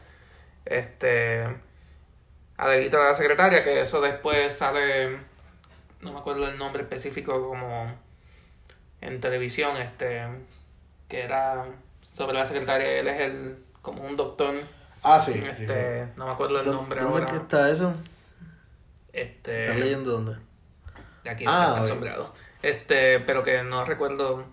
Este, 0.65 1.45
Adelita 2.57 2.97
la 2.99 3.13
secretaria, 3.13 3.63
que 3.63 3.81
eso 3.81 4.01
después 4.01 4.53
sale, 4.53 5.17
no 6.01 6.11
me 6.11 6.19
acuerdo 6.19 6.47
el 6.47 6.57
nombre 6.57 6.81
específico 6.83 7.47
como 7.47 7.89
en 9.01 9.21
televisión, 9.21 9.77
este, 9.77 10.23
que 11.07 11.21
era 11.23 11.63
sobre 12.13 12.33
la 12.37 12.43
secretaria, 12.45 12.99
él 12.99 13.07
es 13.07 13.19
el, 13.21 13.57
como 13.81 14.03
un 14.03 14.17
doctor, 14.17 14.55
Ah, 15.03 15.19
sí, 15.19 15.33
este, 15.49 16.05
sí. 16.05 16.11
no 16.17 16.25
me 16.27 16.31
acuerdo 16.33 16.59
el 16.59 16.65
¿Dó- 16.65 16.73
nombre 16.73 16.99
¿Dónde 17.01 17.19
ahora. 17.21 17.31
que 17.31 17.37
está 17.37 17.69
eso? 17.71 17.93
Este, 19.13 19.63
¿Estás 19.63 19.77
leyendo 19.77 20.11
dónde? 20.11 20.35
de 21.23 21.29
aquí 21.29 21.43
Ah, 21.47 21.67
está 21.71 21.81
ok. 21.83 21.87
sombreado. 21.89 22.33
Este, 22.61 23.19
pero 23.21 23.43
que 23.43 23.63
no 23.63 23.85
recuerdo. 23.85 24.43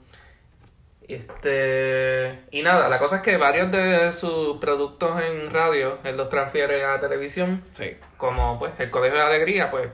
Este. 1.08 2.40
Y 2.50 2.62
nada, 2.62 2.88
la 2.88 2.98
cosa 2.98 3.16
es 3.16 3.22
que 3.22 3.36
varios 3.36 3.70
de 3.70 4.10
sus 4.12 4.58
productos 4.58 5.20
en 5.22 5.50
radio, 5.50 5.98
él 6.04 6.16
los 6.16 6.28
transfiere 6.28 6.84
a 6.84 7.00
televisión, 7.00 7.62
Sí. 7.70 7.96
como 8.16 8.58
pues 8.58 8.72
el 8.78 8.90
Colegio 8.90 9.18
de 9.18 9.24
Alegría, 9.24 9.70
pues 9.70 9.88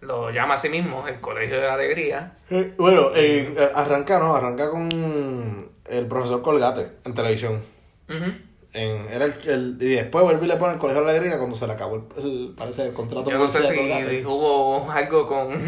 lo 0.00 0.30
llama 0.30 0.54
a 0.54 0.58
sí 0.58 0.68
mismo 0.70 1.06
el 1.06 1.20
Colegio 1.20 1.60
de 1.60 1.68
Alegría. 1.68 2.38
Eh, 2.48 2.74
bueno, 2.78 3.10
eh, 3.14 3.70
arranca, 3.74 4.18
¿no? 4.18 4.34
Arranca 4.34 4.70
con 4.70 5.70
el 5.86 6.06
profesor 6.06 6.40
Colgate 6.42 6.92
en 7.04 7.14
televisión. 7.14 7.62
Ujú. 8.08 8.32
En, 8.72 9.06
era 9.10 9.24
el, 9.24 9.34
el- 9.48 9.76
y 9.80 9.88
después 9.96 10.24
y 10.40 10.46
le 10.46 10.56
pone 10.56 10.74
el 10.74 10.78
Colegio 10.78 11.00
de 11.02 11.06
la 11.06 11.12
Alegría 11.18 11.38
cuando 11.38 11.56
se 11.56 11.66
le 11.66 11.72
acabó 11.72 11.96
el, 12.16 12.24
el- 12.24 12.54
parece 12.56 12.84
el 12.86 12.92
contrato 12.92 13.28
Yo 13.28 13.36
no 13.38 13.48
sé 13.48 13.62
Colgate. 13.62 14.20
si 14.20 14.24
hubo 14.24 14.88
algo 14.90 15.26
con, 15.26 15.58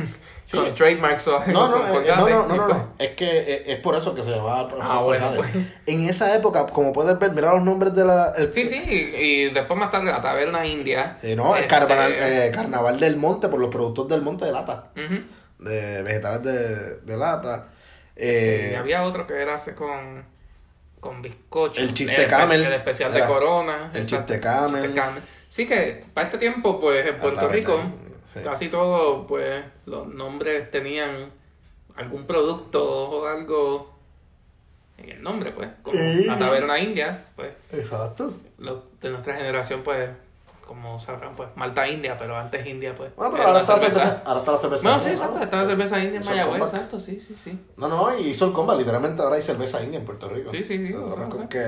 Sí. 0.44 0.56
con 0.56 0.72
trademarks 0.74 1.26
o 1.26 1.38
algo 1.40 1.52
No, 1.52 1.68
no, 1.68 1.78
con 1.78 1.82
eh, 1.82 1.88
no, 1.88 1.94
Colgate, 1.94 2.32
no, 2.32 2.46
no, 2.46 2.54
y 2.54 2.58
no, 2.58 2.68
no. 2.68 2.88
Es 3.00 3.08
que 3.10 3.26
eh, 3.40 3.72
es 3.72 3.78
por 3.80 3.96
eso 3.96 4.14
que 4.14 4.22
se 4.22 4.30
llamaba 4.30 4.60
el 4.62 4.66
profesor 4.68 4.96
Ah, 4.96 5.02
bueno, 5.02 5.32
pues. 5.34 5.48
En 5.86 6.08
esa 6.08 6.36
época, 6.36 6.64
como 6.66 6.92
puedes 6.92 7.18
ver, 7.18 7.32
mira 7.32 7.52
los 7.52 7.64
nombres 7.64 7.92
de 7.94 8.04
la... 8.04 8.34
Sí, 8.52 8.66
sí, 8.66 8.80
y, 8.88 8.94
y 9.48 9.50
después 9.52 9.76
más 9.78 9.90
tarde 9.90 10.06
la 10.12 10.22
Taberna 10.22 10.64
India. 10.64 11.18
Eh, 11.24 11.34
no, 11.34 11.56
el 11.56 11.62
Este, 11.64 11.74
carnaval, 11.74 12.12
eh, 12.16 12.52
carnaval 12.54 13.00
del 13.00 13.16
Monte 13.16 13.48
por 13.48 13.58
los 13.58 13.70
productos 13.70 14.06
del 14.08 14.22
Monte 14.22 14.44
de 14.44 14.52
lata. 14.52 14.92
De 15.58 16.02
vegetales 16.02 16.42
de, 16.44 16.96
de 17.00 17.16
lata. 17.16 17.68
Y 18.16 18.74
había 18.76 19.02
otro 19.02 19.26
que 19.26 19.34
era 19.40 19.54
hace 19.54 19.74
con, 19.74 20.24
con 21.02 21.20
bizcocho. 21.20 21.80
El 21.80 21.92
chiste 21.92 22.28
camel. 22.28 22.62
El 22.62 22.74
especial 22.74 23.12
de. 23.12 23.26
Corona. 23.26 23.90
El 23.92 24.02
exacto, 24.02 24.32
chiste 24.32 24.40
camel. 24.40 24.82
chiste 24.82 25.00
camel. 25.00 25.22
Sí 25.48 25.66
que 25.66 26.04
para 26.14 26.28
este 26.28 26.38
tiempo, 26.38 26.80
pues 26.80 27.04
en 27.04 27.18
Puerto 27.18 27.40
Hasta 27.40 27.52
Rico, 27.52 27.82
sí. 28.32 28.38
casi 28.40 28.68
todo, 28.68 29.26
pues 29.26 29.64
los 29.84 30.06
nombres 30.06 30.70
tenían 30.70 31.32
algún 31.96 32.24
producto 32.24 32.84
o 32.84 33.26
algo 33.26 33.98
en 34.96 35.10
el 35.10 35.22
nombre, 35.22 35.50
pues. 35.50 35.70
Como 35.82 35.98
la 36.00 36.38
Taberna 36.38 36.78
India, 36.78 37.24
pues 37.34 37.56
Exacto. 37.72 38.32
los 38.58 39.00
de 39.00 39.10
nuestra 39.10 39.34
generación, 39.34 39.82
pues, 39.82 40.08
como 40.72 40.98
sabrán, 40.98 41.36
pues 41.36 41.48
Malta 41.54 41.86
India, 41.86 42.16
pero 42.18 42.36
antes 42.36 42.66
India, 42.66 42.94
pues. 42.96 43.14
Bueno, 43.16 43.30
pero 43.32 43.42
era 43.44 43.52
ahora 43.52 43.58
la 43.58 43.60
está 43.62 43.74
la 43.74 43.90
cerveza. 43.90 44.22
Ahora 44.24 44.40
está 44.40 44.52
la 44.52 44.58
cerveza. 44.58 44.82
Bueno, 44.88 45.00
sí, 45.00 45.06
¿no? 45.06 45.12
exacto, 45.12 45.40
estaba 45.42 45.64
cerveza 45.66 45.98
india 46.00 46.20
en 46.20 46.26
Mayagüez, 46.26 46.62
exacto, 46.62 46.98
sí, 46.98 47.20
sí, 47.20 47.34
sí. 47.34 47.58
No, 47.76 47.88
no, 47.88 48.18
y 48.18 48.28
hizo 48.28 48.46
el 48.46 48.52
combat. 48.52 48.78
Literalmente 48.78 49.20
ahora 49.22 49.36
hay 49.36 49.42
cerveza 49.42 49.82
india 49.82 49.98
en 49.98 50.04
Puerto 50.06 50.28
Rico. 50.28 50.50
Sí, 50.50 50.64
sí, 50.64 50.78
sí, 50.78 50.94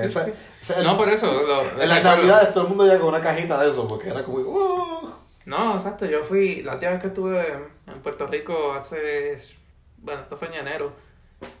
sí, 0.07 0.31
sí. 0.61 0.73
No, 0.83 0.97
por 0.97 1.09
eso. 1.09 1.31
lo- 1.31 1.81
En 1.81 1.89
las 1.89 2.03
navidades 2.03 2.51
todo 2.51 2.63
el 2.63 2.69
mundo 2.69 2.83
llega 2.85 2.99
con 2.99 3.09
una 3.09 3.21
cajita 3.21 3.61
de 3.61 3.69
eso, 3.69 3.87
porque 3.87 4.09
era 4.09 4.23
como, 4.23 4.37
"Uh". 4.39 5.09
No, 5.45 5.75
exacto. 5.75 6.05
Yo 6.05 6.23
fui, 6.23 6.63
la 6.63 6.73
última 6.73 6.91
vez 6.93 7.01
que 7.01 7.07
estuve 7.07 7.47
en 7.87 8.01
Puerto 8.01 8.25
Rico 8.25 8.73
hace, 8.73 9.37
bueno, 9.99 10.21
esto 10.21 10.35
fue 10.37 10.47
en 10.47 10.55
enero. 10.55 10.91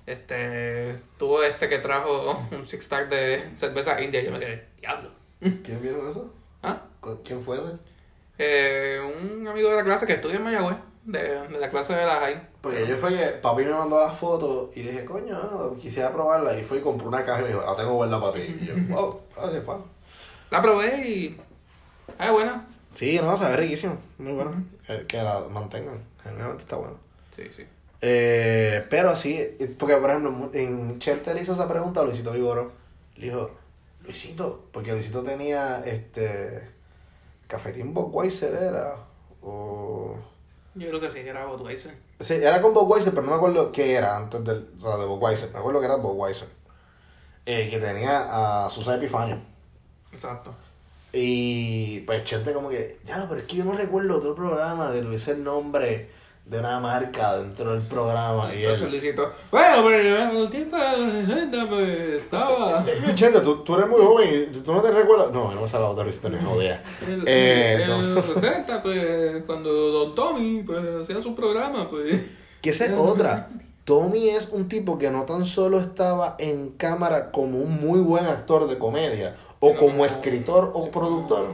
Este, 0.05 0.95
tuvo 1.17 1.43
este 1.43 1.67
que 1.69 1.79
trajo 1.79 2.43
un 2.51 2.67
six 2.67 2.87
pack 2.87 3.09
de 3.09 3.49
cerveza 3.55 3.99
india. 4.01 4.21
y 4.21 4.25
Yo 4.25 4.31
me 4.31 4.39
quedé, 4.39 4.67
diablo. 4.79 5.09
¿Quién 5.39 5.81
vieron 5.81 6.07
eso? 6.07 6.33
¿Ah? 6.63 6.81
¿Quién 7.23 7.41
fue 7.41 7.57
ese? 7.57 7.77
Eh, 8.37 8.99
un 9.01 9.47
amigo 9.47 9.69
de 9.69 9.75
la 9.77 9.83
clase 9.83 10.05
que 10.05 10.13
estudia 10.13 10.35
en 10.35 10.43
Mayagüez, 10.43 10.77
de, 11.05 11.19
de 11.19 11.59
la 11.59 11.69
clase 11.69 11.93
de 11.93 12.05
la 12.05 12.19
high. 12.19 12.49
Porque 12.61 12.85
yo 12.85 12.97
fue 12.97 13.15
que 13.15 13.25
papi 13.27 13.63
me 13.63 13.71
mandó 13.71 13.99
las 13.99 14.15
fotos 14.15 14.75
y 14.75 14.81
dije, 14.81 15.05
coño, 15.05 15.37
ah, 15.37 15.71
quisiera 15.79 16.11
probarla. 16.11 16.57
Y 16.57 16.63
fui 16.63 16.79
y 16.79 16.81
compré 16.81 17.07
una 17.07 17.23
caja 17.23 17.39
y 17.39 17.43
me 17.43 17.47
dijo, 17.49 17.61
la 17.65 17.75
tengo 17.75 17.93
guardada 17.93 18.21
para 18.21 18.33
ti. 18.33 18.57
Y 18.59 18.65
yo, 18.65 18.73
wow, 18.89 19.21
gracias, 19.35 19.63
pa. 19.63 19.79
La 20.51 20.61
probé 20.61 21.07
y. 21.07 21.41
Ah, 22.17 22.31
buena. 22.31 22.67
Sí, 22.93 23.19
no, 23.21 23.35
sabe 23.37 23.57
riquísimo. 23.57 23.97
Muy 24.17 24.33
bueno. 24.33 24.63
Que, 24.87 25.05
que 25.05 25.17
la 25.17 25.41
mantengan. 25.49 26.03
Generalmente 26.23 26.63
está 26.63 26.77
bueno. 26.77 26.97
Sí, 27.31 27.43
sí. 27.55 27.65
Eh, 28.01 28.85
pero 28.89 29.15
sí, 29.15 29.39
porque 29.79 29.95
por 29.95 30.09
ejemplo, 30.09 30.49
en 30.53 30.99
Chente 30.99 31.33
le 31.33 31.41
hizo 31.41 31.53
esa 31.53 31.67
pregunta 31.67 32.01
a 32.01 32.03
Luisito 32.03 32.31
Vigoro. 32.31 32.71
Le 33.15 33.25
dijo, 33.27 33.51
Luisito, 34.03 34.65
porque 34.71 34.91
Luisito 34.91 35.23
tenía 35.23 35.83
este. 35.85 36.74
Cafetín 37.47 37.93
Budweiser 37.93 38.53
era. 38.53 38.97
O. 39.41 40.15
Yo 40.73 40.87
creo 40.89 40.99
que 40.99 41.09
sí, 41.09 41.23
que 41.23 41.29
era 41.29 41.45
Budweiser. 41.45 41.95
Sí, 42.19 42.33
era 42.33 42.61
con 42.61 42.73
Budweiser, 42.73 43.11
pero 43.11 43.23
no 43.23 43.31
me 43.31 43.37
acuerdo 43.37 43.71
qué 43.71 43.95
era 43.95 44.17
antes 44.17 44.43
del. 44.43 44.69
O 44.77 44.81
sea, 44.81 44.97
de 44.97 45.05
Budweiser. 45.05 45.51
Me 45.51 45.59
acuerdo 45.59 45.79
que 45.79 45.85
era 45.85 45.95
Budweiser. 45.95 46.47
Eh, 47.45 47.69
que 47.69 47.77
tenía 47.79 48.65
a 48.65 48.69
Susana 48.69 48.97
Epifanio. 48.97 49.39
Exacto. 50.11 50.53
Y 51.13 52.01
pues 52.01 52.23
Chente 52.25 52.51
como 52.51 52.69
que, 52.69 52.99
ya 53.05 53.17
no, 53.17 53.29
pero 53.29 53.39
es 53.39 53.47
que 53.47 53.55
yo 53.55 53.63
no 53.63 53.73
recuerdo 53.73 54.17
otro 54.17 54.35
programa 54.35 54.91
que 54.91 55.01
tuviese 55.01 55.31
el 55.31 55.43
nombre 55.43 56.09
de 56.45 56.59
una 56.59 56.79
marca 56.79 57.37
dentro 57.37 57.71
del 57.71 57.81
programa. 57.81 58.53
Y 58.53 58.59
Entonces 58.61 58.83
él, 58.83 58.91
Luisito, 58.91 59.31
bueno, 59.49 59.83
pero 59.83 60.49
tiempo 60.49 60.77
de 60.77 60.97
los 60.97 61.25
60 61.25 61.69
pues 61.69 62.21
estaba... 62.21 62.85
Eh, 62.87 63.11
Chente, 63.15 63.39
¿tú, 63.41 63.63
tú 63.63 63.75
eres 63.75 63.89
muy 63.89 64.01
joven, 64.01 64.49
y 64.53 64.57
¿tú 64.59 64.71
no 64.71 64.81
te 64.81 64.91
recuerdas? 64.91 65.31
No, 65.31 65.51
no 65.51 65.61
me 65.61 65.67
salga 65.67 65.89
otra 65.89 66.03
Luisito, 66.03 66.29
no. 66.29 66.61
En, 66.61 66.79
Eh, 67.25 67.81
en 67.81 67.89
no. 67.89 68.01
los 68.01 68.25
60, 68.27 68.83
pues, 68.83 69.43
cuando 69.45 69.71
Don 69.71 70.13
Tommy 70.15 70.61
pues, 70.63 70.87
hacía 71.01 71.19
su 71.21 71.33
programa, 71.33 71.89
pues... 71.89 72.21
Que 72.61 72.69
esa 72.69 72.85
es 72.85 72.91
otra. 72.97 73.49
Tommy 73.83 74.29
es 74.29 74.49
un 74.51 74.67
tipo 74.67 74.97
que 74.97 75.09
no 75.11 75.23
tan 75.23 75.45
solo 75.45 75.79
estaba 75.79 76.35
en 76.39 76.69
cámara 76.71 77.31
como 77.31 77.59
un 77.59 77.79
muy 77.79 77.99
buen 77.99 78.25
actor 78.25 78.67
de 78.67 78.77
comedia, 78.77 79.35
o 79.59 79.75
como 79.75 80.05
escritor 80.05 80.71
o 80.75 80.83
sí, 80.83 80.89
productor. 80.91 81.53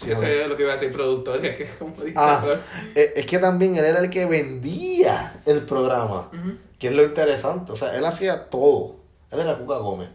Sí, 0.00 0.08
no. 0.10 0.22
es 0.22 0.48
lo 0.48 0.56
que 0.56 0.62
iba 0.62 0.72
a 0.72 0.76
decir, 0.76 0.92
productor, 0.92 1.40
que 1.40 1.62
es 1.62 1.70
como 1.78 1.92
Ah, 1.98 2.04
dictador. 2.04 2.60
eh, 2.94 3.12
es 3.16 3.26
que 3.26 3.38
también 3.38 3.76
él 3.76 3.84
era 3.84 3.98
el 4.00 4.08
que 4.08 4.24
vendía 4.26 5.40
el 5.46 5.62
programa, 5.66 6.30
Ujú. 6.32 6.52
que 6.78 6.88
es 6.88 6.94
lo 6.94 7.02
interesante. 7.02 7.72
O 7.72 7.76
sea, 7.76 7.94
él 7.96 8.04
hacía 8.04 8.48
todo. 8.48 8.96
Él 9.30 9.40
era 9.40 9.58
Cuca 9.58 9.76
Gómez. 9.76 10.08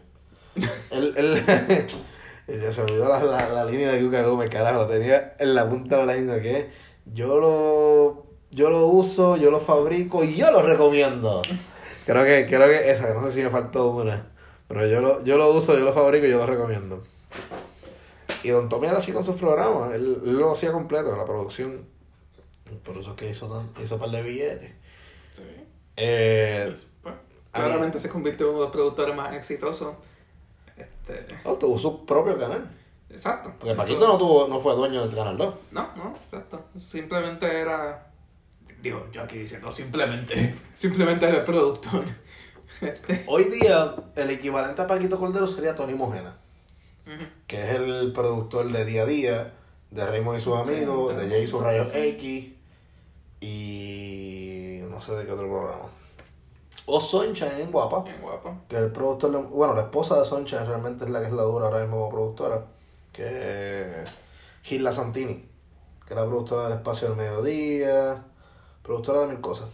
él, 0.90 1.14
él, 1.16 1.42
se 2.72 2.80
olvidó 2.82 3.08
la, 3.08 3.22
la, 3.22 3.48
la 3.50 3.64
línea 3.64 3.92
de 3.92 4.00
Cuca 4.00 4.22
Gómez, 4.22 4.50
carajo, 4.50 4.86
tenía 4.86 5.34
en 5.38 5.54
la 5.54 5.68
punta 5.68 5.98
de 5.98 6.06
la 6.06 6.14
lengua, 6.14 6.40
que 6.40 6.58
es, 6.58 6.66
yo 7.14 7.38
lo, 7.38 8.26
yo 8.50 8.70
lo 8.70 8.86
uso, 8.88 9.36
yo 9.36 9.50
lo 9.52 9.60
fabrico 9.60 10.24
y 10.24 10.34
yo 10.34 10.50
lo 10.50 10.62
recomiendo. 10.62 11.42
Creo 12.06 12.24
que, 12.24 12.46
creo 12.46 12.66
que 12.68 12.90
esa, 12.90 13.14
no 13.14 13.24
sé 13.26 13.32
si 13.32 13.42
me 13.42 13.50
faltó 13.50 13.90
una, 13.90 14.26
pero 14.68 14.86
yo 14.86 15.00
lo, 15.00 15.22
yo 15.24 15.36
lo 15.36 15.50
uso, 15.52 15.78
yo 15.78 15.84
lo 15.84 15.92
fabrico 15.92 16.26
y 16.26 16.30
yo 16.30 16.38
lo 16.38 16.46
recomiendo. 16.46 17.02
Y 18.46 18.50
Don 18.50 18.68
Tommy 18.68 18.86
era 18.86 18.98
así 18.98 19.12
con 19.12 19.24
sus 19.24 19.36
programas, 19.36 19.92
él, 19.94 20.20
él 20.24 20.38
lo 20.38 20.52
hacía 20.52 20.70
completo, 20.72 21.16
la 21.16 21.24
producción. 21.24 21.84
Por 22.84 22.96
eso 22.98 23.10
es 23.10 23.16
que 23.16 23.30
hizo, 23.30 23.46
tan, 23.48 23.70
hizo 23.82 23.94
un 23.94 24.00
par 24.00 24.10
de 24.10 24.22
billetes. 24.22 24.72
Sí. 25.32 25.42
Eh, 25.96 26.76
Pues, 27.02 27.14
mí- 27.14 27.20
claramente 27.52 27.98
se 27.98 28.08
convirtió 28.08 28.46
en 28.46 28.50
uno 28.52 28.60
de 28.60 28.66
los 28.66 28.72
productores 28.72 29.16
más 29.16 29.34
exitosos. 29.34 29.94
Este, 30.76 31.26
oh, 31.44 31.54
tuvo 31.56 31.78
su 31.78 32.04
propio 32.04 32.36
canal. 32.38 32.68
exacto. 33.10 33.50
Porque 33.58 33.70
Eso- 33.72 33.76
Paquito 33.80 34.06
no, 34.06 34.18
tuvo, 34.18 34.46
no 34.48 34.60
fue 34.60 34.74
dueño 34.74 35.04
del 35.06 35.14
canal 35.16 35.36
2. 35.38 35.54
No, 35.72 35.88
no, 35.96 36.14
exacto. 36.24 36.64
Simplemente 36.78 37.46
era. 37.46 38.10
Digo, 38.82 39.06
yo 39.12 39.22
aquí 39.22 39.38
diciendo 39.38 39.70
simplemente. 39.70 40.54
Simplemente 40.74 41.26
era 41.26 41.38
el 41.38 41.44
productor. 41.44 42.04
Este. 42.80 43.24
Hoy 43.28 43.44
día, 43.44 43.94
el 44.16 44.28
equivalente 44.30 44.82
a 44.82 44.86
Paquito 44.86 45.18
Cordero 45.18 45.46
sería 45.46 45.74
Tony 45.74 45.94
Mojena, 45.94 46.36
que 47.46 47.62
es 47.64 47.70
el 47.76 48.12
productor 48.12 48.70
de 48.72 48.84
Día 48.84 49.02
a 49.02 49.06
Día, 49.06 49.52
de 49.90 50.06
Raymond 50.06 50.38
y 50.38 50.40
sus 50.40 50.56
amigos, 50.58 51.12
Sí, 51.14 51.24
de 51.24 51.30
Jay 51.30 51.44
y 51.44 51.46
sus 51.46 51.62
rayos 51.62 51.88
X, 51.94 52.52
y 53.40 54.80
no 54.90 55.00
sé 55.00 55.12
de 55.14 55.24
qué 55.26 55.32
otro 55.32 55.48
programa. 55.48 55.88
O 56.86 57.00
Sunshine 57.00 57.60
en 57.60 57.72
Guapa, 57.72 58.02
Bien 58.02 58.20
guapo. 58.20 58.56
que 58.68 58.76
el 58.76 58.92
productor, 58.92 59.30
de- 59.32 59.38
bueno, 59.38 59.74
la 59.74 59.82
esposa 59.82 60.18
de 60.18 60.24
Sunshine 60.24 60.66
realmente 60.66 61.04
es 61.04 61.10
la 61.10 61.20
que 61.20 61.26
es 61.26 61.32
la 61.32 61.42
dura 61.42 61.66
ahora 61.66 61.80
mismo 61.80 61.96
como 61.96 62.10
productora, 62.10 62.64
que 63.12 63.24
es 64.02 64.08
Gilda 64.62 64.92
Santini, 64.92 65.34
que 66.06 66.14
es 66.14 66.16
la 66.16 66.26
productora 66.26 66.64
del 66.68 66.78
Espacio 66.78 67.08
del 67.08 67.16
Mediodía, 67.16 68.22
productora 68.82 69.20
de 69.20 69.26
mil 69.28 69.40
cosas. 69.40 69.66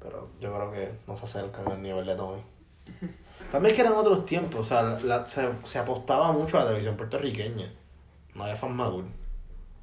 Pero 0.00 0.28
yo 0.40 0.52
creo 0.52 0.72
que 0.72 0.92
no 1.06 1.16
se 1.16 1.24
acercan 1.26 1.68
al 1.70 1.82
nivel 1.82 2.06
de 2.06 2.14
Tommy. 2.16 2.42
También 3.52 3.72
es 3.72 3.76
que 3.76 3.82
eran 3.86 3.92
otros 3.98 4.24
tiempos, 4.24 4.60
o 4.60 4.64
sea, 4.64 4.98
la- 5.04 5.26
se, 5.26 5.46
se 5.64 5.78
apostaba 5.78 6.32
mucho 6.32 6.56
a 6.56 6.60
la 6.62 6.66
televisión 6.68 6.96
puertorriqueña. 6.96 7.70
No 8.34 8.44
había 8.44 8.56
fan 8.56 8.74
maduro. 8.74 9.06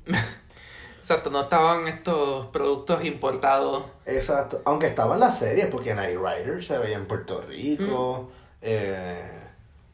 Exacto, 1.02 1.30
no 1.30 1.42
estaban 1.42 1.88
estos 1.88 2.48
productos 2.48 3.04
importados. 3.06 3.84
Exacto, 4.06 4.62
aunque 4.66 4.88
estaban 4.88 5.20
las 5.20 5.40
series, 5.40 5.68
porque 5.68 5.96
Night 5.96 6.18
Rider 6.18 6.64
se 6.64 6.78
veía 6.78 6.98
en 6.98 7.06
Puerto 7.08 7.42
Rico, 7.42 8.30
eh, 8.62 9.44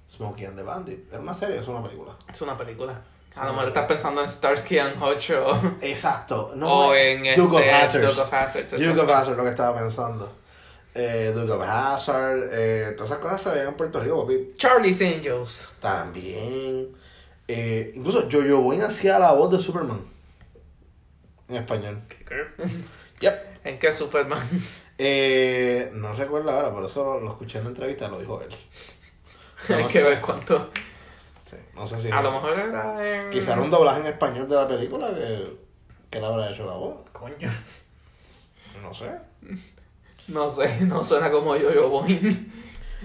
Smokey 0.09 0.45
and 0.45 0.57
the 0.57 0.63
Bandit, 0.63 1.11
era 1.11 1.21
una 1.21 1.33
serie, 1.33 1.59
es 1.59 1.67
una 1.67 1.83
película. 1.83 2.17
Es 2.33 2.41
una 2.41 2.57
película. 2.57 3.01
A 3.35 3.45
lo 3.45 3.51
mejor 3.53 3.67
estás 3.67 3.85
pensando 3.85 4.21
en 4.21 4.29
Starsky 4.29 4.79
and 4.79 5.01
Hutch 5.01 5.31
o, 5.31 5.57
Exacto, 5.81 6.53
no, 6.55 6.67
o 6.87 6.95
en 6.95 7.35
Duke 7.35 7.55
of 7.57 7.61
este, 7.61 7.73
Hazzard. 7.73 8.01
Duke 8.07 8.21
of 8.21 8.33
Hazzard. 8.33 8.69
Duke 8.69 9.01
of 9.01 9.09
Hazzard, 9.09 9.37
lo 9.37 9.43
que 9.43 9.49
estaba 9.49 9.77
pensando. 9.77 10.31
Eh, 10.97 11.33
Duke 11.35 11.51
of 11.51 11.61
Hazzard, 11.61 12.49
eh, 12.53 12.93
todas 12.95 13.11
esas 13.11 13.21
cosas 13.21 13.41
se 13.41 13.49
veían 13.49 13.67
en 13.67 13.73
Puerto 13.75 13.99
Rico, 13.99 14.21
papi. 14.21 14.53
Charlie's 14.55 15.01
Angels. 15.01 15.73
También. 15.81 16.95
Eh, 17.47 17.91
incluso 17.95 18.27
Jojo 18.31 18.61
Boy 18.61 18.79
hacía 18.79 19.19
la 19.19 19.33
voz 19.33 19.51
de 19.51 19.59
Superman. 19.59 20.01
En 21.49 21.55
español. 21.57 22.01
Yep. 23.21 23.65
¿En 23.65 23.79
qué 23.79 23.93
Superman? 23.93 24.45
Eh, 24.97 25.89
no 25.93 26.13
recuerdo 26.13 26.51
ahora, 26.51 26.71
por 26.73 26.83
eso 26.85 27.03
lo, 27.03 27.19
lo 27.21 27.29
escuché 27.31 27.57
en 27.59 27.63
la 27.65 27.69
entrevista, 27.69 28.07
lo 28.09 28.19
dijo 28.19 28.41
él. 28.41 28.49
O 28.51 29.65
sea, 29.65 29.77
Hay 29.77 29.83
no 29.83 29.89
que 29.89 29.99
sé. 29.99 30.03
ver 30.03 30.21
cuánto. 30.21 30.69
Sí, 31.43 31.55
no 31.73 31.87
sé 31.87 31.97
si. 31.99 32.11
A 32.11 32.21
lo 32.21 32.31
mejor 32.33 32.59
era 32.59 33.23
en. 33.25 33.29
Quizá 33.31 33.53
era 33.53 33.61
un 33.61 33.71
doblaje 33.71 34.01
en 34.01 34.07
español 34.07 34.49
de 34.49 34.55
la 34.55 34.67
película 34.67 35.13
que, 35.13 35.57
que 36.09 36.17
él 36.17 36.25
habrá 36.25 36.49
hecho 36.51 36.65
la 36.65 36.73
voz. 36.73 37.09
Coño. 37.13 37.49
No 38.81 38.93
sé. 38.93 39.09
No 40.27 40.49
sé, 40.49 40.81
no 40.81 41.03
suena 41.03 41.29
como 41.31 41.55
yo, 41.55 41.71
yo 41.73 41.89
voy. 41.89 42.51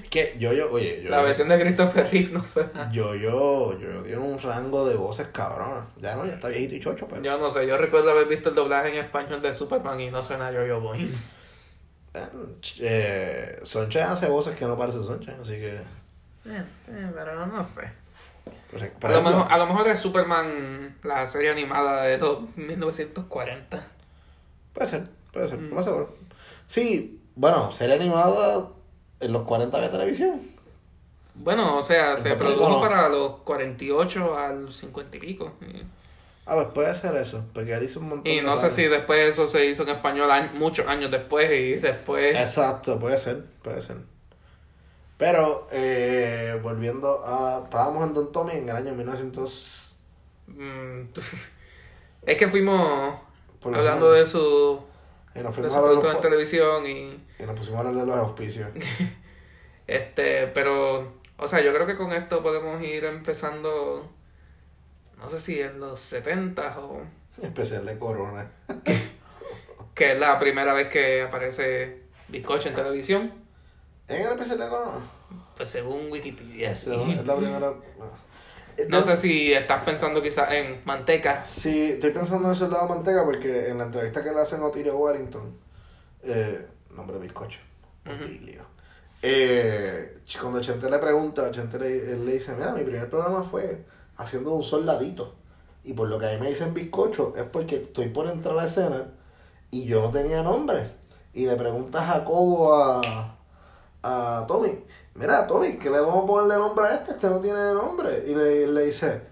Que 0.08 0.34
yo, 0.38 0.52
yo, 0.52 0.70
oye, 0.72 1.02
yo. 1.04 1.10
La 1.10 1.20
versión 1.22 1.48
de 1.48 1.60
Christopher 1.60 2.08
Reeve 2.10 2.30
no 2.32 2.42
suena. 2.42 2.90
Yo, 2.90 3.14
yo, 3.14 3.74
tiene 4.04 4.18
un 4.18 4.38
rango 4.38 4.88
de 4.88 4.96
voces 4.96 5.28
cabrona. 5.28 5.86
Ya 6.00 6.16
no, 6.16 6.24
ya 6.24 6.32
está 6.34 6.48
viejito 6.48 6.74
y 6.76 6.80
chocho, 6.80 7.06
pero. 7.08 7.22
Yo 7.22 7.36
no 7.38 7.50
sé, 7.50 7.66
yo 7.66 7.76
recuerdo 7.76 8.10
haber 8.10 8.26
visto 8.26 8.48
el 8.48 8.54
doblaje 8.54 8.88
en 8.90 9.04
español 9.04 9.42
de 9.42 9.52
Superman 9.52 10.00
y 10.00 10.10
no 10.10 10.22
suena 10.22 10.50
yo, 10.50 10.64
yo 10.66 10.80
voy. 10.80 11.12
Eh, 12.80 13.58
Sunshine 13.62 14.04
hace 14.04 14.26
voces 14.28 14.56
que 14.56 14.64
no 14.64 14.76
parece 14.76 15.02
Sunshine, 15.02 15.36
así 15.40 15.52
que. 15.52 15.76
Eh, 15.76 16.64
sí, 16.84 16.92
pero 17.14 17.46
no 17.46 17.62
sé. 17.62 17.88
Por, 19.00 19.10
A 19.10 19.14
lo, 19.14 19.22
mejor, 19.22 19.46
a 19.52 19.58
lo 19.58 19.66
mejor 19.66 19.88
es 19.88 20.00
Superman, 20.00 20.96
la 21.02 21.26
serie 21.26 21.50
animada 21.50 22.04
de 22.04 22.18
los 22.18 22.56
1940. 22.56 23.86
Puede 24.72 24.86
ser, 24.88 25.08
puede 25.32 25.48
ser, 25.48 25.58
Mm. 25.58 25.74
me 25.74 25.82
seguro. 25.82 26.16
Sí, 26.70 27.20
bueno, 27.34 27.72
serie 27.72 27.96
animada 27.96 28.68
en 29.18 29.32
los 29.32 29.42
40 29.42 29.76
había 29.76 29.90
televisión. 29.90 30.40
Bueno, 31.34 31.76
o 31.78 31.82
sea, 31.82 32.10
¿En 32.10 32.16
se 32.16 32.34
produjo 32.36 32.68
no? 32.68 32.80
para 32.80 33.08
los 33.08 33.38
48 33.38 34.38
al 34.38 34.72
50 34.72 35.16
y 35.16 35.20
pico. 35.20 35.52
A 36.46 36.54
ver, 36.54 36.68
puede 36.68 36.94
ser 36.94 37.16
eso, 37.16 37.44
porque 37.52 37.72
él 37.74 37.82
hizo 37.84 37.98
un 38.00 38.08
montón 38.08 38.32
y 38.32 38.36
de 38.36 38.42
no 38.42 38.56
sé 38.56 38.70
si 38.70 38.84
después 38.84 39.20
eso 39.32 39.48
se 39.48 39.66
hizo 39.66 39.82
en 39.82 39.90
español 39.90 40.30
año- 40.30 40.52
muchos 40.54 40.86
años 40.86 41.10
después 41.10 41.50
y 41.50 41.74
después... 41.74 42.36
Exacto, 42.36 42.98
puede 42.98 43.18
ser, 43.18 43.44
puede 43.62 43.80
ser. 43.80 43.96
Pero, 45.16 45.66
eh, 45.70 46.58
volviendo 46.62 47.22
a. 47.26 47.62
Estábamos 47.64 48.06
en 48.06 48.14
Don 48.14 48.32
Tommy 48.32 48.52
en 48.52 48.68
el 48.68 48.76
año 48.76 48.94
1900. 48.94 49.96
Mm, 50.46 51.00
es 52.26 52.36
que 52.36 52.48
fuimos 52.48 53.18
hablando 53.62 54.12
de 54.12 54.24
su, 54.24 54.80
Y 55.34 55.40
nos 55.40 55.54
fuimos 55.54 55.74
a 55.74 55.82
de 55.82 56.10
en 56.10 56.20
televisión 56.20 56.86
y... 56.86 57.16
y 57.38 57.46
nos 57.46 57.56
pusimos 57.56 57.76
a 57.76 57.88
hablar 57.88 57.94
de 57.94 58.06
los 58.06 58.16
auspicios. 58.16 58.68
Este, 59.86 60.46
pero, 60.46 61.14
o 61.36 61.48
sea, 61.48 61.60
yo 61.64 61.74
creo 61.74 61.84
que 61.84 61.96
con 61.96 62.12
esto 62.12 62.44
podemos 62.44 62.80
ir 62.80 63.04
empezando, 63.04 64.08
no 65.18 65.28
sé 65.28 65.40
si 65.40 65.60
en 65.60 65.80
los 65.80 65.98
70 65.98 66.78
o 66.78 67.02
Especial 67.42 67.84
de 67.86 67.98
Corona. 67.98 68.52
que 69.94 70.12
es 70.12 70.20
la 70.20 70.38
primera 70.38 70.74
vez 70.74 70.86
que 70.88 71.22
aparece 71.22 72.02
Bizcocho 72.28 72.68
en 72.68 72.76
televisión, 72.76 73.32
¿En 74.06 74.22
el 74.22 74.32
especial 74.32 74.58
de 74.58 74.68
Corona? 74.68 75.00
pues 75.56 75.68
según 75.68 76.10
Wikipedia. 76.10 76.74
Sí. 76.74 76.90
es 76.90 77.26
la 77.26 77.36
primera. 77.36 77.72
No 78.88 79.02
sé 79.02 79.16
si 79.16 79.52
estás 79.52 79.84
pensando 79.84 80.22
quizás 80.22 80.52
en 80.52 80.80
manteca. 80.84 81.42
Sí, 81.42 81.92
estoy 81.92 82.10
pensando 82.10 82.48
en 82.48 82.52
eso 82.52 82.64
del 82.64 82.72
lado 82.72 82.88
de 82.88 82.94
manteca 82.94 83.24
porque 83.24 83.68
en 83.68 83.78
la 83.78 83.84
entrevista 83.84 84.22
que 84.22 84.30
le 84.30 84.40
hacen 84.40 84.60
a 84.60 84.66
Otilio 84.66 84.96
Warrington, 84.96 85.56
eh, 86.22 86.66
nombre 86.90 87.16
de 87.16 87.22
bizcocho, 87.22 87.60
Otilio. 88.06 88.62
Eh, 89.22 90.18
cuando 90.40 90.60
Chente 90.60 90.88
le 90.88 90.98
pregunta, 90.98 91.50
Chente 91.50 91.78
le, 91.78 92.12
él 92.12 92.24
le 92.24 92.32
dice, 92.32 92.54
mira, 92.54 92.72
mi 92.72 92.82
primer 92.82 93.08
programa 93.10 93.42
fue 93.42 93.84
haciendo 94.16 94.54
un 94.54 94.62
soldadito. 94.62 95.34
Y 95.84 95.94
por 95.94 96.08
lo 96.08 96.18
que 96.18 96.26
a 96.26 96.32
mí 96.32 96.40
me 96.40 96.48
dicen 96.48 96.74
bizcocho 96.74 97.34
es 97.36 97.44
porque 97.44 97.76
estoy 97.76 98.08
por 98.08 98.26
entrar 98.26 98.54
a 98.54 98.58
la 98.58 98.66
escena 98.66 99.06
y 99.70 99.86
yo 99.86 100.00
no 100.02 100.10
tenía 100.10 100.42
nombre. 100.42 100.90
Y 101.32 101.46
le 101.46 101.56
pregunta 101.56 102.02
a 102.02 102.06
Jacobo 102.06 102.74
a, 102.74 103.36
a 104.02 104.44
Tommy, 104.46 104.84
mira 105.14 105.46
Tommy, 105.46 105.78
que 105.78 105.90
le 105.90 106.00
vamos 106.00 106.24
a 106.24 106.26
ponerle 106.26 106.56
nombre 106.56 106.86
a 106.86 106.94
este, 106.94 107.12
este 107.12 107.28
no 107.28 107.40
tiene 107.40 107.72
nombre. 107.74 108.24
Y 108.26 108.34
le, 108.34 108.66
le 108.66 108.86
dice, 108.86 109.22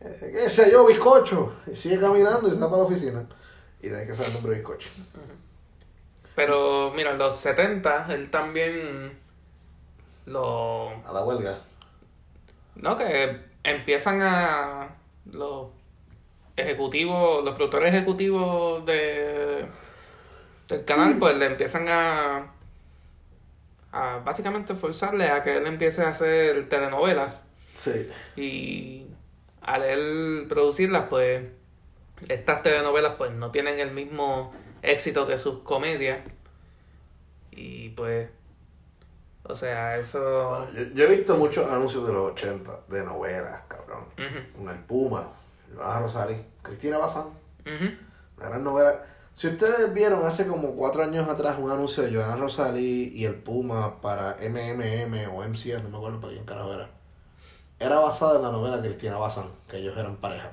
eh, 0.00 0.30
qué 0.32 0.48
sé 0.48 0.70
yo, 0.70 0.86
bizcocho. 0.86 1.54
Y 1.70 1.76
sigue 1.76 1.98
caminando 1.98 2.48
y 2.48 2.52
se 2.52 2.58
va 2.58 2.70
para 2.70 2.82
la 2.82 2.88
oficina. 2.88 3.26
Y 3.82 3.88
de 3.88 4.00
ahí 4.00 4.06
que 4.06 4.14
sale 4.14 4.28
el 4.28 4.34
nombre 4.34 4.56
bizcocho. 4.56 4.90
Pero 6.34 6.92
mira, 6.92 7.12
en 7.12 7.18
los 7.18 7.36
70 7.36 8.06
él 8.10 8.30
también 8.30 9.18
lo... 10.26 10.90
A 11.06 11.12
la 11.12 11.24
huelga. 11.24 11.58
No, 12.76 12.96
que 12.96 13.40
empiezan 13.62 14.22
a... 14.22 14.96
Los 15.30 15.68
ejecutivos, 16.56 17.44
los 17.44 17.54
productores 17.54 17.94
ejecutivos 17.94 18.84
de 18.86 19.66
del 20.70 20.84
canal, 20.84 21.16
pues 21.18 21.36
le 21.36 21.46
empiezan 21.46 21.88
a, 21.88 22.52
a 23.92 24.18
básicamente 24.24 24.74
forzarle 24.74 25.28
a 25.30 25.42
que 25.42 25.56
él 25.56 25.66
empiece 25.66 26.02
a 26.02 26.10
hacer 26.10 26.68
telenovelas. 26.68 27.42
Sí. 27.74 28.08
Y 28.36 29.06
al 29.62 29.82
él 29.82 30.46
producirlas, 30.48 31.08
pues 31.08 31.44
estas 32.28 32.62
telenovelas 32.62 33.14
pues 33.16 33.32
no 33.32 33.50
tienen 33.50 33.80
el 33.80 33.92
mismo 33.92 34.52
éxito 34.82 35.26
que 35.26 35.38
sus 35.38 35.60
comedias. 35.62 36.20
Y 37.50 37.90
pues, 37.90 38.28
o 39.42 39.54
sea, 39.54 39.98
eso... 39.98 40.48
Bueno, 40.48 40.72
yo, 40.72 40.94
yo 40.94 41.04
he 41.04 41.16
visto 41.16 41.36
muchos 41.36 41.70
anuncios 41.70 42.06
de 42.06 42.12
los 42.12 42.32
80 42.32 42.80
de 42.88 43.04
novelas, 43.04 43.62
cabrón. 43.68 44.04
Con 44.56 44.68
el 44.68 44.78
Puma, 44.84 45.28
Joana 45.74 46.00
Rosales, 46.00 46.38
Cristina 46.62 46.98
Bazán. 46.98 47.30
La 48.38 48.48
gran 48.48 48.64
novela. 48.64 49.04
Si 49.34 49.48
ustedes 49.48 49.92
vieron 49.94 50.24
hace 50.24 50.46
como 50.46 50.74
cuatro 50.74 51.02
años 51.02 51.28
atrás 51.28 51.56
un 51.58 51.70
anuncio 51.70 52.02
de 52.02 52.14
Joana 52.14 52.36
Rosalí 52.36 53.12
y 53.14 53.24
el 53.24 53.36
Puma 53.36 54.00
para 54.00 54.36
MMM 54.40 55.34
o 55.34 55.42
MCS, 55.42 55.82
no 55.84 55.88
me 55.88 55.96
acuerdo 55.96 56.20
para 56.20 56.32
quién 56.32 56.44
carajo 56.44 56.74
era. 56.74 56.90
Era 57.78 57.98
basada 58.00 58.36
en 58.36 58.42
la 58.42 58.50
novela 58.50 58.82
Cristina 58.82 59.16
Bazán, 59.16 59.50
que 59.66 59.78
ellos 59.78 59.96
eran 59.96 60.16
pareja. 60.16 60.50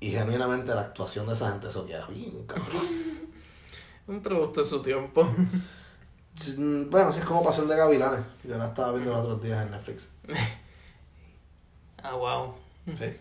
Y 0.00 0.10
genuinamente 0.10 0.74
la 0.74 0.82
actuación 0.82 1.26
de 1.26 1.32
esa 1.32 1.50
gente 1.50 1.68
eso 1.68 1.86
queda 1.86 2.06
bien, 2.06 2.46
cabrón. 2.46 2.82
Un 4.06 4.22
producto 4.22 4.62
de 4.62 4.68
su 4.68 4.82
tiempo. 4.82 5.28
Bueno, 6.56 7.12
sí 7.12 7.20
es 7.20 7.26
como 7.26 7.42
Pasión 7.42 7.68
de 7.68 7.76
Gavilanes. 7.76 8.20
Yo 8.44 8.56
la 8.56 8.68
estaba 8.68 8.92
viendo 8.92 9.12
los 9.12 9.22
otros 9.22 9.42
días 9.42 9.64
en 9.64 9.70
Netflix. 9.70 10.08
ah, 12.02 12.14
wow. 12.14 12.54
Sí. 12.94 13.16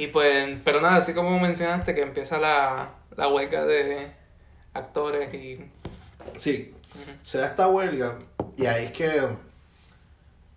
Y 0.00 0.06
pues, 0.06 0.58
pero 0.64 0.80
nada, 0.80 0.96
así 0.96 1.12
como 1.12 1.38
mencionaste 1.38 1.94
que 1.94 2.00
empieza 2.00 2.38
la, 2.38 2.90
la 3.16 3.28
huelga 3.28 3.66
de 3.66 4.10
actores 4.72 5.34
y... 5.34 5.60
Sí, 6.36 6.74
se 7.22 7.36
da 7.38 7.48
esta 7.48 7.68
huelga 7.68 8.18
y 8.56 8.64
ahí 8.64 8.86
es 8.86 8.92
que 8.92 9.20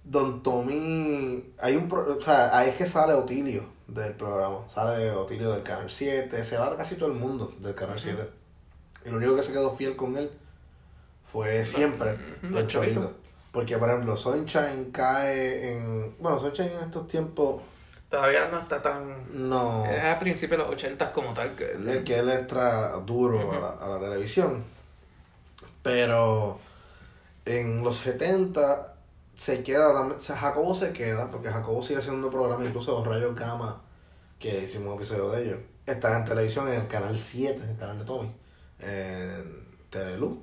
Don 0.06 0.44
Tommy, 0.44 1.44
hay 1.60 1.76
un, 1.76 1.88
pro- 1.90 2.18
o 2.18 2.22
sea, 2.22 2.58
ahí 2.58 2.70
es 2.70 2.76
que 2.76 2.86
sale 2.86 3.14
Otilio 3.14 3.66
del 3.88 4.14
programa, 4.14 4.60
sale 4.70 5.12
Otilio 5.12 5.52
del 5.52 5.64
Canal 5.64 5.90
7, 5.90 6.42
se 6.44 6.58
va 6.58 6.78
casi 6.78 6.96
todo 6.96 7.10
el 7.12 7.18
mundo 7.18 7.54
del 7.60 7.76
Canal 7.76 8.00
7. 8.00 8.26
Y 9.06 9.10
lo 9.10 9.18
único 9.18 9.36
que 9.36 9.44
se 9.44 9.52
quedó 9.52 9.76
fiel 9.76 9.98
con 9.98 10.16
él 10.18 10.32
fue 11.32 11.66
siempre 11.66 12.18
Don. 12.44 12.68
Cholito. 12.68 13.14
Porque, 13.52 13.78
por 13.78 13.90
ejemplo, 13.90 14.16
Sunshine 14.16 14.90
cae 14.94 15.74
en... 15.74 16.16
Bueno, 16.20 16.40
Sunshine 16.40 16.72
en 16.78 16.84
estos 16.86 17.08
tiempos 17.10 17.62
Todavía 18.14 18.48
no 18.48 18.60
está 18.60 18.80
tan... 18.80 19.26
no... 19.50 19.84
Es 19.88 20.04
a 20.04 20.20
principios 20.20 20.60
de 20.60 20.66
los 20.66 20.76
80 20.76 21.12
como 21.12 21.34
tal 21.34 21.56
que... 21.56 21.72
Es 21.74 22.04
que 22.04 22.20
él 22.20 22.30
entra 22.30 22.90
duro 22.98 23.52
a, 23.52 23.60
la, 23.60 23.70
a 23.70 23.90
la 23.90 24.00
televisión. 24.00 24.64
Pero 25.82 26.60
en 27.44 27.84
los 27.84 27.96
70 27.96 28.94
se 29.34 29.64
queda 29.64 29.92
también. 29.94 30.18
O 30.18 30.22
sea, 30.22 30.38
Jacobo 30.38 30.76
se 30.76 30.94
queda, 30.94 31.28
porque 31.28 31.50
Jacobo 31.50 31.82
sigue 31.82 31.98
haciendo 31.98 32.30
programas, 32.30 32.68
incluso 32.68 32.92
los 32.92 33.08
Rayos 33.08 33.36
Gamma, 33.36 33.82
que 34.38 34.60
hicimos 34.60 34.90
un 34.90 34.94
episodio 34.98 35.32
de 35.32 35.46
ellos. 35.46 35.60
Está 35.84 36.16
en 36.16 36.24
televisión 36.24 36.68
en 36.68 36.82
el 36.82 36.88
canal 36.88 37.18
7, 37.18 37.64
el 37.68 37.78
canal 37.78 37.98
de 37.98 38.06
Tommy. 38.06 38.32
En 38.78 39.76
Teleluz. 39.90 40.38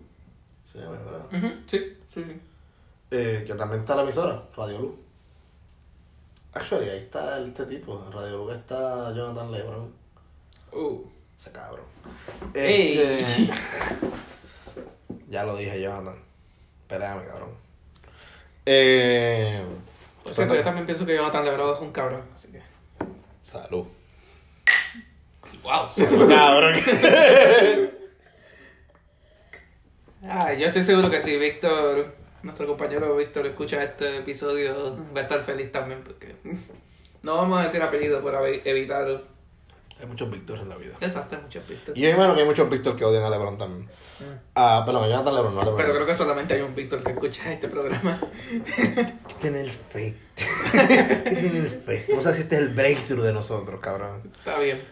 Se 0.73 0.79
llama, 0.79 0.99
¿verdad? 0.99 1.53
Sí, 1.69 1.97
sí, 2.13 2.25
sí. 2.25 2.41
Eh, 3.13 3.45
que 3.47 3.55
también 3.55 3.83
está 3.83 3.95
la 3.95 4.03
emisora, 4.03 4.43
Radio 4.57 4.81
Luz. 4.81 5.10
Actually, 6.53 6.89
ahí 6.89 6.99
está 6.99 7.41
este 7.41 7.67
tipo. 7.67 8.03
En 8.07 8.13
Radio 8.13 8.39
Luz 8.39 8.55
está 8.55 9.15
Jonathan 9.15 9.53
Lebron. 9.53 9.93
Uh. 10.73 11.05
Ese 11.39 11.53
cabrón. 11.53 11.87
Este. 12.55 13.25
ya 15.29 15.45
lo 15.45 15.57
dije, 15.57 15.81
Jonathan. 15.81 16.21
Peleame, 16.89 17.25
cabrón. 17.25 17.51
Eh. 18.67 19.65
Por 20.25 20.35
cierto, 20.35 20.55
yo 20.55 20.63
también 20.63 20.87
pienso 20.87 21.07
que 21.07 21.17
Jonathan 21.17 21.45
Lebron 21.45 21.75
es 21.75 21.81
un 21.81 21.93
cabrón, 21.93 22.23
así 22.35 22.49
que... 22.49 22.61
Salud. 23.43 23.87
¡Wow! 25.63 25.87
cabrón. 26.29 26.75
ah, 30.25 30.53
yo 30.53 30.67
estoy 30.67 30.83
seguro 30.83 31.11
que 31.11 31.21
si 31.21 31.37
Víctor, 31.37 32.15
nuestro 32.43 32.67
compañero 32.67 33.15
Víctor, 33.17 33.47
escucha 33.47 33.83
este 33.83 34.19
episodio, 34.19 34.97
va 35.15 35.21
a 35.21 35.23
estar 35.25 35.43
feliz 35.43 35.71
también, 35.73 36.03
porque 36.05 36.37
no 37.23 37.37
vamos 37.37 37.61
a 37.61 37.65
decir 37.65 37.83
apellido 37.83 38.23
para 38.23 38.41
evi- 38.43 38.63
evitar... 38.65 39.23
Hay 40.01 40.07
muchos 40.07 40.31
Víctor 40.31 40.59
en 40.61 40.71
la 40.71 40.77
vida. 40.79 40.95
Exacto, 41.03 41.37
muchos 41.43 41.69
Víctor. 41.69 41.97
Y 41.99 42.01
yo 42.01 42.09
imagino 42.09 42.35
que 42.35 42.41
hay 42.41 42.47
muchos 42.47 42.71
Víctor 42.71 42.97
que 42.97 43.05
odian 43.05 43.23
a 43.23 43.29
LeBron 43.29 43.59
también. 43.59 43.83
Mm. 43.85 44.39
Ah, 44.55 44.83
perdón, 44.87 45.05
a 45.05 45.09
Jonathan 45.09 45.35
LeBron, 45.35 45.55
no 45.55 45.61
a 45.61 45.65
LeBron. 45.65 45.77
Pero 45.83 45.93
creo 45.95 46.07
que 46.07 46.15
solamente 46.15 46.55
hay 46.55 46.63
un 46.63 46.75
Víctor 46.75 47.03
que 47.03 47.11
escucha 47.13 47.53
este 47.53 47.69
programa. 47.69 48.19
¿Qué 48.65 49.35
tiene 49.43 49.61
el 49.61 49.71
fake? 49.71 50.17
¿Qué 50.73 51.37
tiene 51.39 51.59
el 51.59 51.69
fake? 51.69 52.09
Vamos 52.09 52.25
a 52.25 52.31
decir 52.31 52.45
este 52.45 52.57
es 52.57 52.63
el 52.63 52.69
breakthrough 52.71 53.23
de 53.23 53.33
nosotros, 53.35 53.79
cabrón. 53.81 54.33
Está 54.39 54.59
bien. 54.59 54.83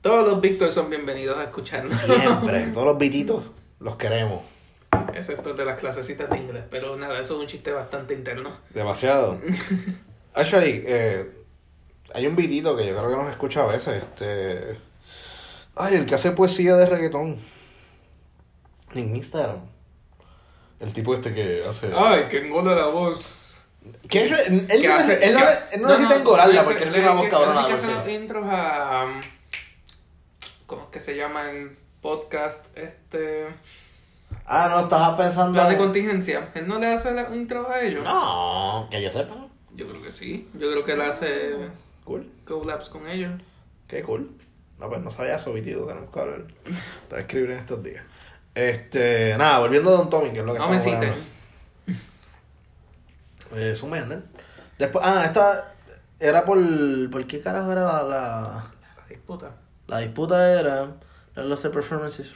Todos 0.00 0.28
los 0.28 0.40
Víctor 0.40 0.72
son 0.72 0.90
bienvenidos 0.90 1.38
a 1.38 1.44
escucharnos. 1.44 1.92
Siempre. 1.92 2.66
Todos 2.72 2.86
los 2.88 2.98
vititos 2.98 3.44
los 3.78 3.94
queremos. 3.94 4.42
Excepto 5.16 5.54
de 5.54 5.64
las 5.64 5.78
clasecitas 5.80 6.28
de 6.30 6.36
inglés. 6.38 6.64
Pero 6.70 6.96
nada, 6.96 7.18
eso 7.20 7.34
es 7.34 7.40
un 7.40 7.46
chiste 7.46 7.72
bastante 7.72 8.14
interno. 8.14 8.56
Demasiado. 8.70 9.40
Actually, 10.34 10.82
eh, 10.86 11.30
hay 12.14 12.26
un 12.26 12.36
vitito 12.36 12.76
que 12.76 12.86
yo 12.86 12.96
creo 12.96 13.10
que 13.10 13.16
nos 13.16 13.30
escucha 13.30 13.62
a 13.62 13.66
veces. 13.66 14.02
Este. 14.02 14.78
Ay, 15.74 15.94
el 15.96 16.06
que 16.06 16.14
hace 16.14 16.32
poesía 16.32 16.76
de 16.76 16.86
reggaetón. 16.86 17.38
En 18.94 19.16
Instagram. 19.16 19.60
El 20.80 20.92
tipo 20.92 21.14
este 21.14 21.32
que 21.32 21.64
hace. 21.68 21.90
Ay, 21.94 22.28
que 22.28 22.46
engola 22.46 22.74
la 22.74 22.86
voz. 22.86 23.66
Que 24.08 24.24
él, 24.26 24.66
él, 24.68 24.90
hace- 24.90 25.24
él 25.24 25.34
no, 25.34 25.40
él 25.72 25.80
no 25.82 25.88
necesita 25.88 26.16
engorarla 26.16 26.62
porque 26.64 26.84
él 26.84 26.92
tiene 26.92 27.08
una 27.08 27.20
voz 27.20 27.28
cabrona. 27.28 27.66
que 28.04 28.12
intros 28.14 28.44
a. 28.48 29.04
um, 29.06 29.20
¿Cómo 30.66 30.82
es 30.84 30.88
que 30.90 31.00
se 31.00 31.16
llama 31.16 31.50
el 31.50 31.76
podcast? 32.02 32.58
Este. 32.76 33.46
Ah, 34.46 34.68
no, 34.70 34.80
estaba 34.80 35.16
pensando. 35.16 35.52
Plan 35.54 35.68
de 35.68 35.74
en- 35.74 35.78
contingencia. 35.80 36.50
¿Él 36.54 36.68
no 36.68 36.78
le 36.78 36.86
hace 36.94 37.10
los 37.12 37.34
intros 37.34 37.68
a 37.68 37.80
ellos? 37.82 38.04
No, 38.04 38.86
que 38.90 39.02
yo 39.02 39.10
sepa. 39.10 39.34
Yo 39.74 39.88
creo 39.88 40.00
que 40.02 40.10
sí. 40.12 40.48
Yo 40.54 40.70
creo 40.70 40.84
que 40.84 40.92
él 40.92 41.00
hace 41.02 41.56
Cool. 42.04 42.30
collabs 42.44 42.88
con 42.88 43.08
ellos. 43.08 43.32
Qué 43.88 44.02
cool. 44.02 44.30
No, 44.78 44.88
pues 44.88 45.00
no 45.00 45.10
sabía 45.10 45.36
eso, 45.36 45.52
vitito. 45.52 45.84
Tenemos 45.86 46.10
que 46.10 46.20
hablar. 46.20 46.44
Te 46.64 46.70
voy 47.10 47.18
a 47.18 47.20
escribir 47.20 47.50
en 47.50 47.58
estos 47.58 47.82
días. 47.82 48.04
Este, 48.54 49.34
nada, 49.36 49.58
volviendo 49.58 49.90
a 49.90 49.98
Don 49.98 50.08
Tommy, 50.10 50.30
que 50.30 50.38
es 50.38 50.44
lo 50.44 50.52
que 50.54 50.58
No 50.58 50.68
me 50.68 50.76
estamos 50.76 51.00
citen. 51.00 51.10
hablando. 51.10 51.30
Eh, 53.54 53.74
Zoom 53.76 53.94
Ender. 53.94 54.22
Después, 54.78 55.04
ah, 55.06 55.22
esta 55.24 55.74
era 56.18 56.44
por. 56.44 56.58
¿Por 57.10 57.26
qué 57.26 57.40
carajo 57.40 57.70
era 57.72 57.82
la, 57.84 58.02
la, 58.02 58.70
La 58.96 59.06
disputa. 59.08 59.50
la 59.86 59.98
disputa? 59.98 60.60
Era. 60.60 60.92
Los 61.36 61.60
performances. 61.60 62.32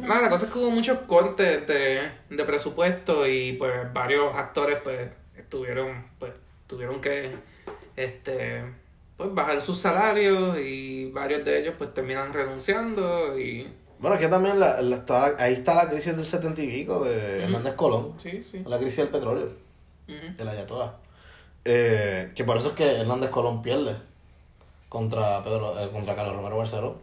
Nada, 0.00 0.22
la 0.22 0.28
cosa 0.30 0.46
es 0.46 0.52
que 0.52 0.58
hubo 0.58 0.70
muchos 0.70 0.98
cortes 1.06 1.66
de, 1.66 2.10
de 2.30 2.44
presupuesto 2.44 3.26
y 3.26 3.54
pues 3.54 3.92
varios 3.92 4.34
actores 4.34 4.78
pues 4.82 5.08
estuvieron, 5.36 6.06
pues 6.18 6.32
tuvieron 6.66 7.00
que 7.00 7.32
este 7.96 8.62
pues 9.16 9.32
bajar 9.34 9.60
sus 9.60 9.78
salarios 9.80 10.58
y 10.58 11.10
varios 11.10 11.44
de 11.44 11.60
ellos 11.60 11.74
pues 11.78 11.92
terminan 11.94 12.32
renunciando 12.32 13.38
y 13.38 13.66
Bueno, 13.98 14.14
es 14.16 14.20
que 14.22 14.28
también 14.28 14.60
la, 14.60 14.80
la- 14.82 14.96
está- 14.96 15.34
ahí 15.38 15.54
está 15.54 15.74
la 15.74 15.88
crisis 15.88 16.14
del 16.16 16.26
setenta 16.26 16.62
y 16.62 16.68
pico 16.68 17.02
de 17.04 17.44
Hernández 17.44 17.74
Colón. 17.74 18.12
sí, 18.18 18.42
sí. 18.42 18.62
La 18.66 18.76
crisis 18.78 18.98
del 18.98 19.08
petróleo. 19.08 19.48
Ujú. 20.08 20.36
de 20.36 20.44
la 20.44 20.52
Ayatollah. 20.52 20.92
Eh, 21.64 22.30
que 22.36 22.44
por 22.44 22.56
eso 22.58 22.68
es 22.68 22.74
que 22.74 23.00
Hernández 23.00 23.30
Colón 23.30 23.60
pierde 23.62 23.96
contra 24.88 25.42
Pedro, 25.42 25.76
eh, 25.80 25.88
contra 25.90 26.14
Carlos 26.14 26.36
Romero 26.36 26.58
Barceló, 26.58 26.98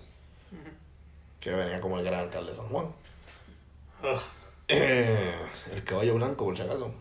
que 1.44 1.52
venía 1.52 1.82
como 1.82 2.00
el 2.00 2.06
gran 2.06 2.22
alcalde 2.22 2.52
de 2.52 2.58
San 2.58 2.68
Juan. 2.70 2.86
Ugh. 4.04 4.22
Eh, 4.70 5.34
el 5.74 5.84
caballo 5.84 6.16
blanco, 6.16 6.46
por 6.46 6.56
si 6.56 6.64
acaso. 6.64 6.94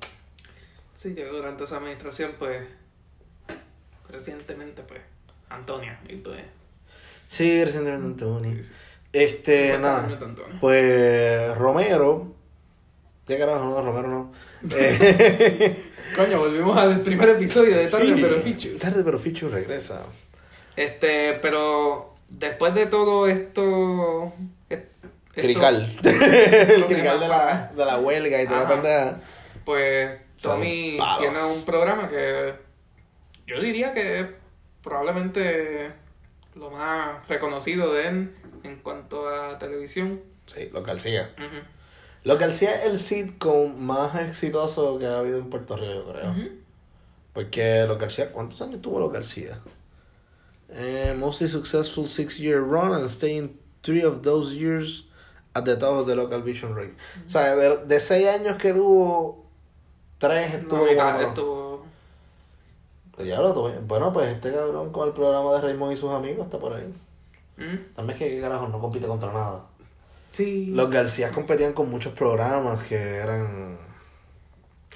Sí, 0.97 1.15
que 1.15 1.25
durante 1.27 1.65
su 1.67 1.75
administración 1.77 2.33
pues 2.39 2.67
recientemente 4.09 4.83
pues 4.83 5.01
Antonia 5.49 6.01
y 6.09 6.17
pues 6.17 6.43
Sí, 7.29 7.65
recientemente 7.65 8.25
Antonio. 8.25 8.53
sí, 8.57 8.63
sí. 8.65 8.73
Este, 9.13 9.73
50 9.73 9.79
nada. 9.79 10.05
Antonio. 10.05 10.59
Pues 10.61 11.57
Romero. 11.57 12.35
¿Qué 13.27 13.39
carajo? 13.39 13.65
No, 13.65 13.81
Romero 13.83 14.09
no. 14.09 14.33
Eh, 14.77 15.93
Coño, 16.17 16.39
volvimos 16.41 16.77
al 16.77 17.01
primer 17.01 17.29
episodio 17.31 17.77
de 17.77 17.87
Tarde 17.89 18.07
sí, 18.07 18.21
pero 18.21 18.41
Fichu. 18.41 18.77
Tarde 18.79 19.03
pero 19.05 19.19
Fichu 19.19 19.49
regresa. 19.49 20.03
Este, 20.77 21.35
pero 21.41 22.12
después 22.39 22.75
de 22.75 22.87
todo 22.87 23.27
esto. 23.27 24.33
et- 24.71 24.91
esto- 25.01 25.09
Crical. 25.41 25.87
El 26.05 26.87
crical 26.87 27.21
de 27.21 27.29
la, 27.29 27.73
de 27.75 27.85
la 27.85 27.99
huelga 27.99 28.43
y 28.43 28.47
toda 28.47 28.61
la 28.65 28.69
pendeja. 28.69 29.21
Pues 29.65 30.21
Tommy 30.41 30.99
tiene 31.21 31.43
un 31.45 31.65
programa 31.65 32.09
que 32.09 32.55
yo 33.47 33.61
diría 33.61 33.93
que 33.95 34.21
es 34.21 34.27
probablemente 34.83 35.93
lo 36.55 36.71
más 36.71 37.27
reconocido 37.29 37.93
de 37.95 38.09
él 38.09 38.37
en 38.65 38.77
cuanto 38.77 39.29
a 39.29 39.59
televisión. 39.59 40.21
Sí, 40.47 40.69
lo 40.73 40.83
García. 40.83 41.31
Lo 42.25 42.37
García 42.39 42.75
es 42.77 42.85
el 42.87 42.99
sitcom 42.99 43.75
más 43.81 44.15
exitoso 44.21 44.99
que 44.99 45.07
ha 45.07 45.19
habido 45.19 45.39
en 45.39 45.49
Puerto 45.51 45.77
Rico, 45.77 45.93
yo 45.93 46.13
creo. 46.13 46.35
Porque 47.33 47.85
Lo 47.87 47.97
García, 47.99 48.31
¿cuántos 48.33 48.61
años 48.61 48.83
tuvo 48.83 48.99
Lo 49.01 49.09
García? 49.09 49.59
Eh, 50.75 51.15
mostly 51.19 51.49
successful 51.49 52.07
six-year 52.09 52.61
run 52.61 52.93
and 52.95 53.09
staying 53.11 53.59
three 53.83 54.03
of 54.03 54.23
those 54.23 54.55
years 54.57 55.05
at 55.55 55.65
the 55.65 55.77
top 55.77 55.99
of 56.01 56.07
the 56.07 56.15
local 56.15 56.41
vision 56.43 56.75
rate. 56.75 56.95
O 57.27 57.29
sea, 57.29 57.55
de, 57.57 57.85
de 57.87 58.01
seis 58.01 58.27
años 58.29 58.57
que 58.57 58.73
tuvo, 58.73 59.45
tres 60.19 60.55
estuvo 60.55 60.79
No, 60.87 61.21
estuvo- 61.21 61.85
Ya 63.19 63.41
lo 63.41 63.53
tuve. 63.53 63.79
Bueno, 63.87 64.13
pues 64.13 64.29
este 64.35 64.53
cabrón 64.53 64.91
con 64.93 65.07
el 65.09 65.13
programa 65.15 65.53
de 65.55 65.61
Raymond 65.61 65.93
y 65.93 65.97
sus 65.97 66.11
amigos 66.11 66.47
está 66.47 66.59
por 66.59 66.73
ahí. 66.73 66.93
¿Mm? 67.59 67.95
También 67.95 68.17
es 68.17 68.19
que, 68.19 68.31
¿qué 68.31 68.41
carajo, 68.41 68.67
no 68.69 68.81
compite 68.81 69.07
contra 69.07 69.31
nada. 69.33 69.67
Sí. 70.31 70.73
Los 70.75 70.89
García 70.91 71.31
competían 71.31 71.75
con 71.75 71.91
muchos 71.91 72.15
programas 72.15 72.83
que 72.85 72.97
eran 72.97 73.77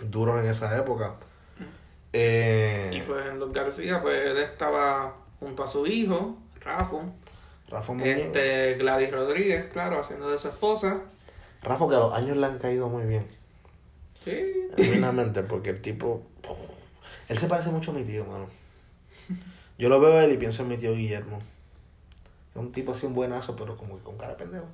duros 0.08 0.40
en 0.40 0.46
esa 0.46 0.74
época. 0.78 1.16
Eh, 2.14 2.90
Y 2.94 3.00
pues 3.02 3.26
en 3.26 3.38
los 3.38 3.52
García, 3.52 4.00
pues 4.00 4.26
él 4.26 4.38
estaba 4.38 5.14
junto 5.40 5.64
a 5.64 5.66
su 5.66 5.86
hijo, 5.86 6.38
Rafa. 6.60 6.98
Rafa 7.68 7.92
Muñoz. 7.92 8.18
Este, 8.18 8.74
Gladys 8.74 9.10
Rodríguez, 9.10 9.66
claro, 9.72 10.00
haciendo 10.00 10.30
de 10.30 10.38
su 10.38 10.48
esposa. 10.48 11.00
Rafa 11.62 11.88
que 11.88 11.94
a 11.94 11.98
los 11.98 12.14
años 12.14 12.36
le 12.36 12.46
han 12.46 12.58
caído 12.58 12.88
muy 12.88 13.04
bien. 13.06 13.26
Sí. 14.20 14.68
Genuinamente, 14.76 15.42
porque 15.42 15.70
el 15.70 15.80
tipo. 15.80 16.22
Él 17.28 17.38
se 17.38 17.48
parece 17.48 17.70
mucho 17.70 17.90
a 17.90 17.94
mi 17.94 18.04
tío, 18.04 18.24
mano. 18.24 18.46
Yo 19.78 19.88
lo 19.88 20.00
veo 20.00 20.14
a 20.14 20.24
él 20.24 20.32
y 20.32 20.36
pienso 20.36 20.62
en 20.62 20.68
mi 20.68 20.76
tío 20.76 20.94
Guillermo. 20.94 21.38
Es 22.54 22.56
un 22.56 22.72
tipo 22.72 22.92
así 22.92 23.06
un 23.06 23.14
buenazo, 23.14 23.56
pero 23.56 23.76
como 23.76 23.96
que 23.96 24.02
con 24.02 24.16
cara 24.16 24.32
de 24.32 24.38
pendejo. 24.38 24.66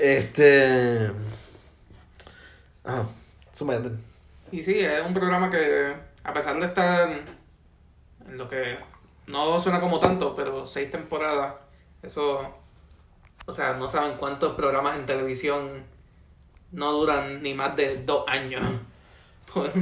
Este. 0.00 1.10
Ah, 2.84 3.06
sumamente. 3.52 4.02
Y 4.50 4.62
sí, 4.62 4.78
es 4.78 5.04
un 5.04 5.12
programa 5.12 5.50
que, 5.50 5.94
a 6.24 6.32
pesar 6.32 6.58
de 6.58 6.66
estar 6.66 7.10
en 7.10 8.38
lo 8.38 8.48
que 8.48 8.78
no 9.28 9.60
suena 9.60 9.80
como 9.80 9.98
tanto, 9.98 10.34
pero 10.34 10.66
seis 10.66 10.90
temporadas, 10.90 11.54
eso, 12.02 12.40
o 13.46 13.52
sea, 13.52 13.74
no 13.74 13.86
saben 13.88 14.16
cuántos 14.16 14.54
programas 14.54 14.98
en 14.98 15.06
televisión 15.06 15.84
no 16.72 16.92
duran 16.92 17.42
ni 17.42 17.54
más 17.54 17.76
de 17.76 18.02
dos 18.04 18.24
años. 18.26 18.64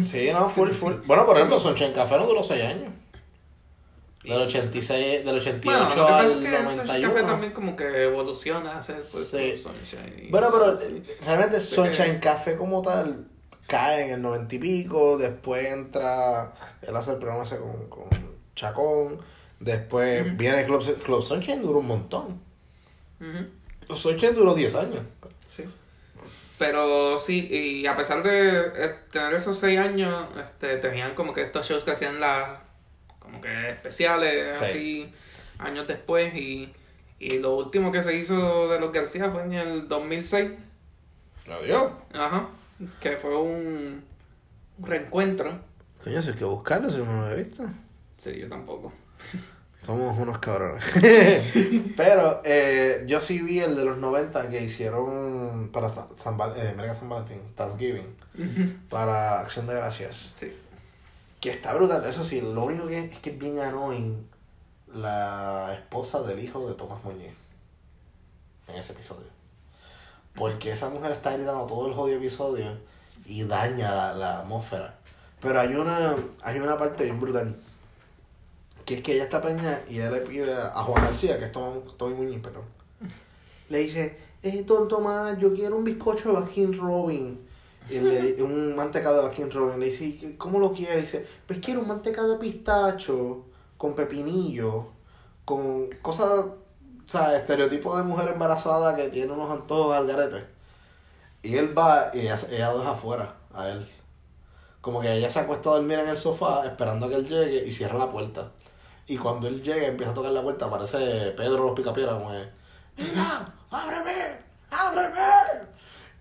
Sí, 0.00 0.30
no, 0.32 0.48
full, 0.48 0.70
full. 0.70 0.94
Bueno, 1.06 1.26
por 1.26 1.36
ejemplo, 1.36 1.58
Sonchen 1.58 1.92
Café 1.92 2.16
no 2.16 2.26
duró 2.26 2.40
6 2.40 2.64
años. 2.64 2.92
Del 4.22 4.42
86, 4.42 5.24
del 5.24 5.36
88 5.36 5.88
Bueno, 5.88 6.06
al 6.06 6.24
es 6.24 6.32
que 6.34 6.56
el 6.56 6.68
Sunshine 6.68 6.86
91. 6.86 7.14
Café 7.14 7.26
también 7.26 7.52
como 7.52 7.76
que 7.76 8.04
evoluciona 8.04 8.80
ser 8.80 8.96
pues, 8.96 9.28
Sí. 9.28 9.58
Sunshine. 9.58 10.30
Bueno, 10.30 10.50
pero 10.52 10.76
sí. 10.76 11.02
realmente. 11.24 11.60
Sunshine 11.60 12.20
Café 12.20 12.56
como 12.56 12.80
tal 12.80 13.26
cae 13.66 14.06
en 14.06 14.12
el 14.12 14.22
90 14.22 14.54
y 14.54 14.58
pico, 14.58 15.18
después 15.18 15.66
entra, 15.66 16.52
él 16.82 16.96
hace 16.96 17.12
el 17.12 17.18
programa 17.18 17.44
ese 17.44 17.58
con, 17.58 17.88
con 17.88 18.08
Chacón, 18.54 19.18
después 19.60 20.36
viene 20.36 20.64
Club, 20.64 21.02
Club 21.02 21.22
Sunshine 21.22 21.62
duró 21.62 21.78
un 21.80 21.86
montón. 21.86 22.40
Ujú. 23.20 23.46
Club 23.86 23.98
Sunshine 23.98 24.34
duró 24.34 24.54
10 24.54 24.74
años. 24.74 25.02
Sí. 25.48 25.64
Pero 26.58 27.18
sí, 27.18 27.46
y 27.50 27.86
a 27.86 27.96
pesar 27.96 28.22
de 28.22 28.60
eh, 28.74 28.94
tener 29.12 29.34
esos 29.34 29.58
seis 29.58 29.78
años, 29.78 30.26
este, 30.38 30.78
tenían 30.78 31.14
como 31.14 31.34
que 31.34 31.42
estos 31.42 31.66
shows 31.68 31.84
que 31.84 31.90
hacían 31.90 32.18
las 32.18 32.58
como 33.18 33.40
que 33.40 33.70
especiales, 33.70 34.56
Sí. 34.56 34.64
así, 34.64 35.12
años 35.58 35.86
después, 35.86 36.34
y, 36.34 36.72
y 37.18 37.38
lo 37.40 37.56
último 37.56 37.92
que 37.92 38.00
se 38.02 38.14
hizo 38.16 38.68
de 38.68 38.78
los 38.80 38.90
García 38.92 39.30
fue 39.30 39.42
en 39.42 39.52
el 39.52 39.88
2006, 39.88 40.50
Adiós. 41.50 41.92
ajá, 42.14 42.48
que 43.00 43.16
fue 43.16 43.36
un, 43.36 44.02
un 44.78 44.86
reencuentro. 44.86 45.58
Coño, 46.02 46.22
si 46.22 46.30
hay 46.30 46.36
que 46.36 46.44
buscarlo, 46.44 46.88
si 46.88 47.00
uno 47.00 47.16
no 47.16 47.26
lo 47.28 47.32
he 47.32 47.42
visto. 47.42 47.64
Sí, 48.16 48.38
yo 48.38 48.48
tampoco. 48.48 48.92
Somos 49.86 50.18
unos 50.18 50.38
cabrones. 50.38 50.84
Pero 51.96 52.40
eh, 52.44 53.04
yo 53.06 53.20
sí 53.20 53.40
vi 53.40 53.60
el 53.60 53.76
de 53.76 53.84
los 53.84 53.98
90 53.98 54.48
que 54.48 54.62
hicieron 54.62 55.70
para 55.72 55.88
San, 55.88 56.08
San, 56.16 56.36
eh, 56.56 56.74
San 56.92 57.08
Valentín, 57.08 57.40
Thanksgiving, 57.54 58.16
para 58.90 59.40
Acción 59.40 59.68
de 59.68 59.74
Gracias. 59.74 60.34
Sí. 60.36 60.52
Que 61.40 61.50
está 61.50 61.72
brutal. 61.74 62.04
Eso 62.04 62.24
sí, 62.24 62.40
lo 62.40 62.64
único 62.64 62.88
que 62.88 62.98
es, 62.98 63.12
es 63.12 63.18
que 63.20 63.30
es 63.30 63.38
bien 63.38 63.60
annoying 63.60 64.28
la 64.92 65.72
esposa 65.74 66.22
del 66.22 66.40
hijo 66.40 66.66
de 66.66 66.74
Tomás 66.74 67.04
Muñiz 67.04 67.34
en 68.66 68.76
ese 68.76 68.92
episodio. 68.92 69.28
Porque 70.34 70.72
esa 70.72 70.88
mujer 70.88 71.12
está 71.12 71.32
gritando 71.32 71.64
todo 71.66 71.86
el 71.86 71.94
jodido 71.94 72.18
episodio 72.18 72.76
y 73.24 73.44
daña 73.44 73.94
la, 73.94 74.14
la 74.14 74.40
atmósfera. 74.40 74.98
Pero 75.40 75.60
hay 75.60 75.74
una, 75.74 76.16
hay 76.42 76.58
una 76.58 76.76
parte 76.76 77.04
bien 77.04 77.20
brutal. 77.20 77.56
Que 78.86 78.94
es 78.96 79.02
que 79.02 79.14
ella 79.14 79.24
está 79.24 79.42
preñada 79.42 79.82
y 79.88 79.96
ella 79.96 80.10
le 80.12 80.20
pide 80.22 80.54
a 80.54 80.82
Juan 80.82 81.04
García, 81.04 81.38
que 81.38 81.46
es 81.46 81.52
Tomás, 81.52 81.74
Tommy 81.98 82.14
Muñiz, 82.14 82.40
perdón. 82.40 82.64
Le 83.68 83.78
dice, 83.80 84.16
eh, 84.42 84.62
don 84.64 84.88
Tomás, 84.88 85.38
yo 85.38 85.52
quiero 85.52 85.76
un 85.76 85.84
bizcocho 85.84 86.30
de 86.30 86.34
Baskin 86.40 86.78
Robin. 86.78 87.40
Y 87.90 87.98
le, 88.00 88.42
un 88.42 88.74
mantecado 88.76 89.16
de 89.18 89.22
Baskin 89.28 89.50
Robin. 89.50 89.78
Le 89.80 89.86
dice, 89.86 90.04
"¿Y 90.06 90.12
qué- 90.14 90.36
¿cómo 90.38 90.58
lo 90.60 90.72
quiere? 90.72 91.00
dice, 91.02 91.26
pues 91.46 91.58
quiero 91.60 91.80
un 91.82 91.88
mantecado 91.88 92.32
de 92.32 92.38
pistacho, 92.38 93.44
con 93.76 93.94
pepinillo, 93.94 94.88
con 95.44 95.88
cosas, 96.02 96.28
o 96.46 96.56
sea, 97.08 97.36
estereotipo 97.36 97.96
de 97.96 98.04
mujer 98.04 98.28
embarazada 98.28 98.94
que 98.96 99.08
tiene 99.08 99.32
unos 99.32 99.50
antojos 99.50 99.94
al 99.96 100.06
garete. 100.06 100.44
Y 101.42 101.56
él 101.56 101.76
va 101.78 102.10
y 102.14 102.20
ella, 102.20 102.38
ella 102.50 102.72
lo 102.72 102.78
deja 102.80 102.92
afuera 102.92 103.36
a 103.54 103.68
él. 103.70 103.88
Como 104.80 105.00
que 105.00 105.12
ella 105.12 105.30
se 105.30 105.40
acuesta 105.40 105.70
a 105.70 105.74
dormir 105.74 105.98
en 105.98 106.08
el 106.08 106.16
sofá 106.18 106.64
esperando 106.66 107.06
a 107.06 107.08
que 107.08 107.16
él 107.16 107.28
llegue 107.28 107.64
y 107.66 107.72
cierra 107.72 107.98
la 107.98 108.10
puerta. 108.12 108.52
Y 109.08 109.16
cuando 109.16 109.46
él 109.46 109.62
llega 109.62 109.82
y 109.82 109.86
empieza 109.86 110.12
a 110.12 110.14
tocar 110.14 110.32
la 110.32 110.42
puerta, 110.42 110.66
aparece 110.66 111.32
Pedro 111.36 111.64
los 111.64 111.76
Picapiedras 111.76 112.14
como 112.14 112.32
es, 112.32 112.46
¡Mira! 112.96 113.52
¡Ábreme! 113.70 114.38
¡Ábreme! 114.70 115.66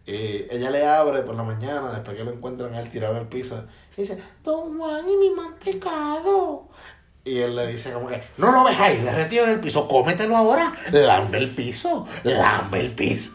Y 0.05 0.45
ella 0.51 0.69
le 0.69 0.85
abre 0.85 1.21
por 1.23 1.35
la 1.35 1.43
mañana, 1.43 1.91
después 1.91 2.15
que 2.15 2.23
lo 2.23 2.31
encuentran 2.31 2.73
a 2.75 2.81
él 2.81 2.89
tirado 2.89 3.15
en 3.15 3.21
el 3.21 3.27
piso. 3.27 3.63
Y 3.97 4.01
dice, 4.01 4.21
Don 4.43 4.77
Juan, 4.77 5.09
¿y 5.09 5.17
mi 5.17 5.29
mantecado? 5.31 6.69
Y 7.23 7.39
él 7.39 7.55
le 7.55 7.65
dice 7.67 7.91
como 7.91 8.07
que, 8.07 8.21
no 8.37 8.51
lo 8.51 8.65
ves 8.65 8.79
ahí, 8.79 8.97
derretido 8.97 9.45
en 9.45 9.51
el 9.51 9.59
piso, 9.59 9.87
cómetelo 9.87 10.37
ahora, 10.37 10.71
lambe 10.91 11.39
el 11.39 11.55
piso, 11.55 12.07
lambe 12.23 12.81
el 12.81 12.93
piso. 12.93 13.31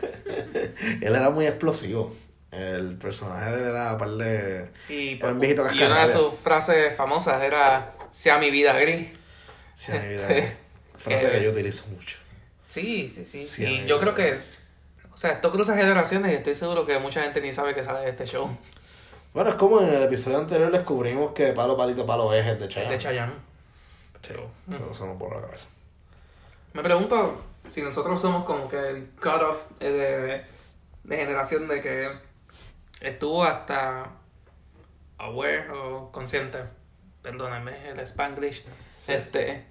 él 1.00 1.14
era 1.14 1.30
muy 1.30 1.46
explosivo. 1.46 2.12
El 2.50 2.98
personaje 2.98 3.52
de 3.52 3.62
él 3.62 3.68
era 3.68 3.96
par 3.96 4.10
de... 4.10 4.72
Y, 4.88 5.16
Era 5.18 5.32
un 5.32 5.38
viejito 5.38 5.64
y 5.72 5.80
una 5.80 6.06
de 6.08 6.12
sus 6.12 6.34
frases 6.42 6.96
famosas 6.96 7.40
era, 7.40 7.94
sea 8.12 8.38
mi 8.38 8.50
vida 8.50 8.72
gris. 8.78 9.08
Sí, 9.74 9.92
mi 9.92 10.08
vida. 10.08 10.28
Sí. 10.28 10.42
Frase 10.98 11.28
Eh, 11.28 11.30
que 11.32 11.44
yo 11.44 11.50
utilizo 11.50 11.86
mucho. 11.88 12.18
Sí, 12.68 13.08
sí, 13.08 13.24
sí. 13.24 13.64
Y 13.64 13.86
yo 13.86 13.98
creo 13.98 14.14
que, 14.14 14.40
o 15.12 15.16
sea, 15.16 15.32
esto 15.32 15.50
cruza 15.50 15.74
generaciones 15.74 16.32
y 16.32 16.34
estoy 16.36 16.54
seguro 16.54 16.86
que 16.86 16.98
mucha 16.98 17.22
gente 17.22 17.40
ni 17.40 17.52
sabe 17.52 17.74
que 17.74 17.82
sale 17.82 18.00
de 18.00 18.10
este 18.10 18.26
show 18.26 18.48
Bueno, 19.32 19.50
es 19.50 19.56
como 19.56 19.80
en 19.80 19.88
el 19.92 20.02
episodio 20.02 20.38
anterior 20.38 20.70
descubrimos 20.70 21.32
que 21.32 21.52
palo, 21.52 21.76
palito, 21.76 22.04
palo 22.06 22.32
es 22.34 22.46
el 22.46 22.58
de 22.58 22.68
Chayanne. 22.68 22.92
de 22.92 22.98
Chayanne. 22.98 23.32
Sí, 24.22 24.34
eso, 24.70 24.90
eso 24.92 25.06
no 25.06 25.18
por 25.18 25.34
la 25.34 25.40
cabeza. 25.46 25.66
Me 26.74 26.82
pregunto 26.82 27.42
si 27.70 27.80
nosotros 27.82 28.20
somos 28.20 28.44
como 28.44 28.68
que 28.68 28.76
el 28.76 29.10
cut-off 29.20 29.70
de, 29.78 30.44
de 31.04 31.16
generación 31.16 31.66
de 31.68 31.80
que 31.80 32.10
estuvo 33.00 33.42
hasta 33.44 34.10
aware 35.18 35.70
o 35.70 36.10
consciente, 36.12 36.58
perdónenme 37.22 37.90
el 37.90 38.00
spanglish, 38.00 38.64
este, 39.06 39.64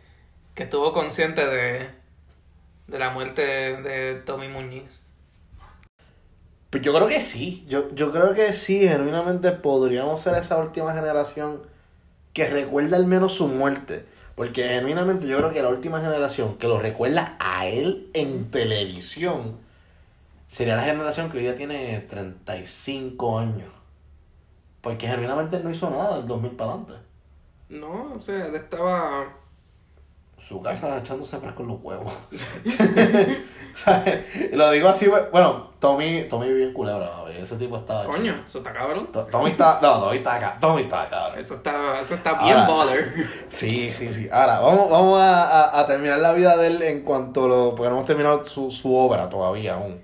que 0.56 0.64
estuvo 0.64 0.93
consciente 0.93 1.45
de, 1.45 1.89
de 2.88 3.00
la 3.00 3.12
muerte 3.12 3.41
de 3.41 4.22
Tommy 4.26 4.47
Muñiz. 4.47 5.04
Pues 6.70 6.84
yo 6.84 6.93
creo 6.93 7.08
que 7.08 7.22
sí. 7.22 7.66
Yo, 7.68 7.93
yo 7.95 8.12
creo 8.12 8.34
que 8.34 8.54
sí, 8.54 8.88
genuinamente 8.88 9.52
podríamos 9.52 10.22
ser 10.22 10.36
esa 10.36 10.58
última 10.58 10.93
generación 10.93 11.64
que 12.34 12.47
recuerda 12.47 12.97
al 12.97 13.08
menos 13.08 13.34
su 13.34 13.47
muerte. 13.47 14.06
Porque 14.36 14.64
genuinamente 14.64 15.28
yo 15.28 15.38
creo 15.38 15.52
que 15.52 15.62
la 15.62 15.70
última 15.70 16.00
generación 16.00 16.58
que 16.58 16.68
lo 16.68 16.80
recuerda 16.80 17.36
a 17.39 17.68
él 17.68 18.10
en 18.14 18.52
televisión 18.52 19.58
sería 20.47 20.76
la 20.76 20.84
generación 20.84 21.30
que 21.30 21.38
hoy 21.38 21.43
día 21.43 21.56
tiene 21.56 22.00
35 22.02 23.39
años. 23.39 23.72
Porque 24.82 25.08
genuinamente 25.08 25.60
no 25.60 25.70
hizo 25.72 25.89
nada 25.89 26.18
del 26.18 26.28
2000 26.28 26.52
para 26.52 26.72
adelante. 26.72 27.09
No, 27.70 28.13
o 28.15 28.20
sea, 28.20 28.47
él 28.47 28.55
estaba... 28.55 29.28
Su 30.38 30.61
casa 30.61 30.97
echándose 30.97 31.38
fresco 31.38 31.63
en 31.63 31.67
los 31.67 31.82
huevos. 31.82 32.13
Lo 34.53 34.72
digo 34.72 34.88
así, 34.89 35.07
bueno, 35.32 35.70
Tommy, 35.80 36.24
Tommy 36.30 36.47
vivía 36.47 36.65
en 36.67 36.74
Culebra, 36.74 37.09
ese 37.38 37.55
tipo 37.57 37.78
estaba 37.78 38.05
Coño, 38.05 38.43
eso 38.47 38.59
está 38.59 38.74
cabrón. 38.74 39.11
To- 39.11 39.26
Tommy 39.26 39.51
está, 39.51 39.80
no, 39.82 39.99
Tommy 39.99 40.17
está 40.17 40.36
acá, 40.36 40.57
Tommy 40.59 40.82
está 40.84 41.03
acá. 41.03 41.34
Eso 41.38 41.55
está, 41.55 41.99
eso 41.99 42.15
está 42.15 42.34
bien 42.43 42.57
Ahora- 42.57 42.86
baller. 42.86 43.28
Sí, 43.49 43.91
sí, 43.91 44.13
sí. 44.13 44.30
Ahora, 44.32 44.59
vamos, 44.59 44.89
vamos 44.89 45.20
a, 45.20 45.43
a- 45.65 45.80
a 45.82 45.88
terminar 45.88 46.20
la 46.20 46.34
vida 46.34 46.57
de 46.57 46.67
él 46.67 46.82
en 46.82 47.03
cuanto 47.03 47.47
lo. 47.47 47.76
Porque 47.76 47.89
no 47.89 47.95
hemos 47.97 48.05
terminado 48.05 48.43
su, 48.45 48.72
su 48.72 48.95
obra 48.95 49.30
todavía 49.30 49.76
aún. 49.76 50.01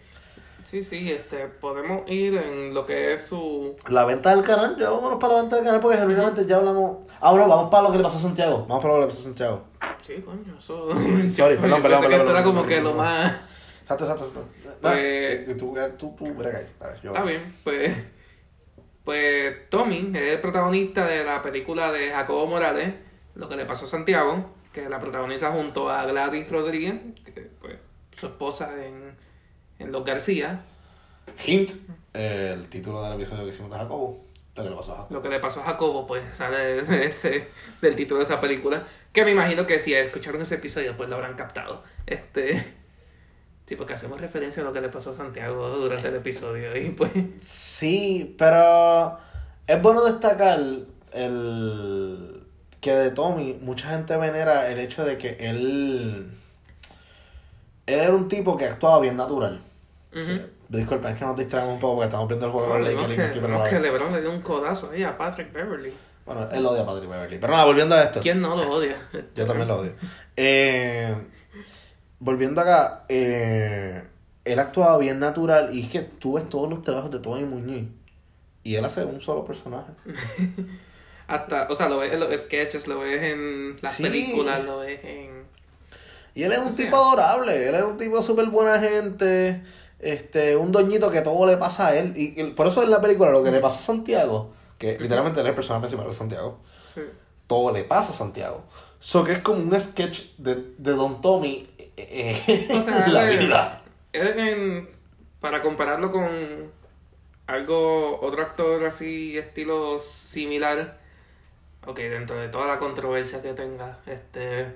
Sí, 0.66 0.84
sí, 0.84 1.11
este, 1.11 1.45
podemos 1.47 2.09
ir 2.09 2.36
en 2.38 2.74
lo 2.74 2.86
que 2.88 3.13
es 3.13 3.28
su... 3.28 3.76
La 3.88 4.03
venta 4.03 4.32
del 4.36 4.43
canal, 4.43 4.76
ya 4.80 4.89
vámonos 4.89 5.20
para 5.20 5.36
la 5.36 5.41
venta 5.41 5.55
del 5.57 5.66
canal 5.66 5.80
porque 5.80 5.97
genuinamente 5.97 6.45
ya 6.47 6.57
hablamos. 6.57 7.05
Ahora 7.22 7.45
vamos 7.45 7.70
para 7.70 7.84
lo 7.84 7.91
que 7.91 7.97
le 7.97 8.03
pasó 8.03 8.18
a 8.18 8.22
Santiago. 8.22 8.66
Vamos 8.68 8.84
para 8.84 8.95
lo 8.95 8.99
que 9.01 9.05
le 9.05 9.07
pasó 9.07 9.22
a 9.22 9.24
Santiago. 9.26 9.63
Sí, 10.01 10.16
coño, 10.26 10.57
eso... 10.57 10.89
Sorry, 11.32 11.57
perdón, 11.57 11.82
perdón, 11.84 12.01
pensé 12.01 12.07
que 12.07 12.09
perdón, 12.09 12.11
esto 12.11 12.11
era 12.11 12.26
perdón, 12.26 12.43
como 12.43 12.66
perdón, 12.66 12.66
que 12.66 12.76
lo 12.78 12.89
perdón. 12.89 12.97
más... 12.97 13.34
Exacto, 13.82 14.03
exacto, 14.05 14.26
exacto. 14.26 14.49
No, 14.66 14.72
Pues- 14.82 14.95
eh, 14.97 15.55
tú, 15.57 15.78
eh, 15.78 15.93
tú, 15.99 16.16
tú, 16.18 16.34
brega 16.34 16.57
ahí. 16.57 16.66
Dale, 16.80 16.99
yo- 17.03 17.11
Está 17.11 17.24
bien, 17.24 17.45
pues... 17.63 17.93
Pues 19.03 19.70
Tommy 19.70 20.11
es 20.16 20.32
el 20.34 20.39
protagonista 20.41 21.05
de 21.05 21.24
la 21.24 21.41
película 21.43 21.91
de 21.91 22.09
Jacobo 22.09 22.47
Morales, 22.47 22.91
Lo 23.36 23.47
que 23.47 23.55
le 23.55 23.66
pasó 23.66 23.86
a 23.86 23.88
Santiago, 23.88 24.49
que 24.74 24.89
la 24.89 24.99
protagoniza 24.99 25.51
junto 25.51 25.89
a 25.91 26.05
Gladys 26.05 26.49
Rodríguez, 26.49 26.95
que 27.24 27.51
pues 27.61 27.76
su 28.18 28.26
esposa 28.28 28.72
en, 28.84 29.16
en 29.80 29.92
Los 29.92 30.06
García. 30.06 30.62
Hint, 31.46 31.72
eh, 32.14 32.52
el 32.54 32.68
título 32.70 33.02
del 33.04 33.14
episodio 33.14 33.44
que 33.44 33.50
hicimos 33.50 33.72
de 33.72 33.78
Jacobo. 33.78 34.26
Lo 34.56 34.64
que 34.64 34.70
le 34.70 34.76
pasó 34.76 34.94
a 34.94 34.96
Jacobo. 34.98 35.14
Lo 35.16 35.22
que 35.22 35.30
le 35.30 35.40
pasó 35.40 35.62
a 35.62 35.64
Jacobo, 35.64 36.08
pues 36.08 36.24
sale 36.34 36.82
de 36.84 37.06
ese, 37.06 37.50
del 37.82 37.96
título 37.96 38.20
de 38.20 38.24
esa 38.24 38.40
película. 38.40 38.84
Que 39.12 39.26
me 39.26 39.32
imagino 39.32 39.66
que 39.66 39.80
si 39.80 39.94
escucharon 39.94 40.42
ese 40.42 40.56
episodio, 40.56 40.96
pues 40.96 41.10
lo 41.10 41.16
habrán 41.16 41.36
captado. 41.36 41.84
Este. 42.06 42.74
Sí, 43.66 43.76
porque 43.76 43.94
hacemos 43.94 44.22
referencia 44.22 44.62
a 44.62 44.66
lo 44.66 44.72
que 44.72 44.80
le 44.80 44.90
pasó 44.90 45.12
a 45.12 45.18
Santiago 45.18 45.70
durante 45.70 46.08
el 46.08 46.16
episodio. 46.16 46.78
Y 46.78 46.90
pues. 46.92 47.12
Sí, 47.42 48.36
pero 48.38 49.18
es 49.68 49.82
bueno 49.82 50.06
destacar 50.06 50.60
el 51.12 52.46
que 52.80 52.94
de 52.94 53.10
Tommy 53.10 53.58
mucha 53.62 53.90
gente 53.90 54.16
venera 54.16 54.70
el 54.70 54.78
hecho 54.78 55.04
de 55.04 55.18
que 55.18 55.38
él 55.40 56.30
él 57.86 58.00
era 58.00 58.14
un 58.14 58.28
tipo 58.28 58.56
que 58.58 58.66
actuaba 58.66 59.00
bien 59.02 59.16
natural. 59.18 59.62
ujú. 60.14 60.24
Sí, 60.24 60.42
disculpa, 60.70 61.12
es 61.12 61.20
que 61.20 61.26
nos 61.26 61.36
distraemos 61.38 61.74
un 61.76 61.80
poco 61.80 61.96
porque 61.96 62.06
estamos 62.08 62.28
viendo 62.28 62.46
el 62.48 62.52
juego 62.52 62.74
de 62.74 62.80
los 62.80 62.94
Lakers. 62.94 63.34
que, 63.34 63.42
no 63.42 63.64
que. 63.64 63.80
LeBron 63.80 64.12
le 64.14 64.22
dio 64.22 64.32
un 64.32 64.42
codazo 64.42 64.90
ahí 64.92 65.04
a 65.04 65.18
Patrick 65.18 65.52
Beverly. 65.54 65.94
Bueno, 66.26 66.50
él 66.52 66.66
odia 66.66 66.82
a 66.82 66.86
Patrick 66.88 67.10
Beverly. 67.10 67.38
Pero 67.40 67.54
nada, 67.54 67.66
volviendo 67.66 67.94
a 67.96 68.02
esto. 68.04 68.20
¿Quién 68.22 68.42
no 68.42 68.56
lo 68.56 68.72
odia? 68.72 68.98
Yo 69.36 69.46
también 69.46 69.68
lo 69.68 69.78
odio. 69.80 69.94
Eh, 70.36 71.16
volviendo 72.20 72.62
acá, 72.62 73.06
eh, 73.10 74.04
él 74.44 74.60
actuaba 74.60 74.98
bien 74.98 75.20
natural 75.20 75.70
y 75.76 75.84
es 75.84 75.90
que 75.90 76.02
tú 76.02 76.34
ves 76.34 76.50
todos 76.50 76.70
los 76.70 76.82
trabajos 76.82 77.12
de 77.12 77.20
Tony 77.20 77.44
Muñiz 77.46 77.88
y 78.64 78.76
él 78.76 78.86
hace 78.86 79.06
un 79.06 79.22
solo 79.22 79.46
personaje. 79.46 79.92
Hasta, 81.28 81.68
o 81.70 81.76
sea, 81.76 81.90
lo 81.90 81.98
ves 82.00 82.14
en 82.14 82.20
los 82.20 82.40
sketches, 82.42 82.88
lo 82.88 83.00
ves 83.00 83.22
en 83.24 83.78
las 83.82 83.94
Sí. 83.96 84.04
películas, 84.04 84.64
lo 84.64 84.80
ves 84.80 85.00
en. 85.04 85.35
Y 86.36 86.44
él 86.44 86.52
es 86.52 86.60
un 86.60 86.68
O 86.68 86.72
sea. 86.72 86.86
tipo 86.86 86.96
adorable, 86.98 87.70
él 87.70 87.74
es 87.76 87.82
un 87.84 87.98
tipo 87.98 88.22
súper 88.22 88.46
buena 88.48 88.78
gente, 88.80 89.64
este, 90.00 90.56
un 90.56 90.72
doñito 90.72 91.10
que 91.10 91.22
todo 91.22 91.48
le 91.48 91.58
pasa 91.58 91.88
a 91.88 91.96
él. 91.98 92.14
Y, 92.16 92.40
y 92.40 92.44
por 92.52 92.68
eso 92.68 92.84
en 92.84 92.92
la 92.92 93.02
película 93.02 93.32
lo 93.32 93.42
que 93.44 93.50
le 93.52 93.60
pasó 93.62 93.80
a 93.80 93.82
Santiago, 93.82 94.52
que 94.78 95.00
literalmente 95.00 95.40
él 95.40 95.46
es 95.48 95.50
el 95.52 95.56
personaje 95.56 95.84
principal 95.88 96.08
de 96.08 96.14
Santiago, 96.14 96.60
Sí. 96.84 97.02
todo 97.48 97.72
le 97.74 97.84
pasa 97.86 98.12
a 98.12 98.16
Santiago. 98.16 98.64
So 99.00 99.24
que 99.24 99.32
es 99.34 99.40
como 99.40 99.60
un 99.60 99.80
sketch 99.80 100.36
de, 100.38 100.56
de 100.78 100.92
Don 100.92 101.22
Tommy 101.22 101.70
eh, 101.98 102.42
eh, 102.48 102.68
O 102.78 102.82
sea, 102.82 103.06
en 103.06 103.14
la 103.14 103.32
él- 103.32 103.40
vida. 103.40 103.82
él 104.14 104.40
en- 104.40 104.90
para 105.40 105.62
compararlo 105.62 106.12
con 106.12 106.28
algo, 107.48 108.20
otro 108.22 108.42
actor 108.42 108.84
así, 108.86 109.38
estilo 109.38 110.00
similar, 110.00 110.98
ok, 111.86 111.98
dentro 112.00 112.36
de 112.38 112.50
toda 112.50 112.66
la 112.66 112.80
controversia 112.80 113.42
que 113.42 113.54
tenga, 113.54 114.00
este, 114.08 114.74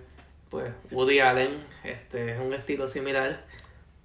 pues 0.50 0.72
Woody 0.92 1.20
Allen, 1.20 1.64
este, 1.84 2.32
es 2.34 2.40
un 2.40 2.54
estilo 2.54 2.88
similar, 2.88 3.42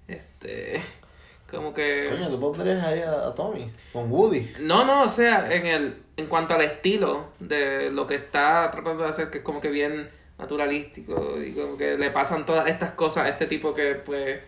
este, 0.07 0.81
como 1.49 1.73
que... 1.73 2.07
Coño, 2.09 2.29
tú 2.29 2.39
pondrías 2.39 2.83
ahí 2.83 3.01
a, 3.01 3.27
a 3.27 3.35
Tommy 3.35 3.71
con 3.93 4.11
Woody. 4.11 4.53
No, 4.59 4.85
no, 4.85 5.03
o 5.03 5.09
sea, 5.09 5.51
en 5.53 5.65
el 5.65 5.97
en 6.17 6.27
cuanto 6.27 6.53
al 6.53 6.61
estilo 6.61 7.29
de 7.39 7.91
lo 7.91 8.07
que 8.07 8.15
está 8.15 8.69
tratando 8.71 9.03
de 9.03 9.09
hacer, 9.09 9.29
que 9.29 9.39
es 9.39 9.43
como 9.43 9.59
que 9.59 9.69
bien 9.69 10.09
naturalístico 10.37 11.41
y 11.41 11.53
como 11.53 11.75
que 11.77 11.97
le 11.97 12.09
pasan 12.11 12.45
todas 12.45 12.67
estas 12.67 12.91
cosas 12.91 13.25
a 13.25 13.29
este 13.29 13.47
tipo 13.47 13.73
que 13.73 13.95
pues 13.95 14.39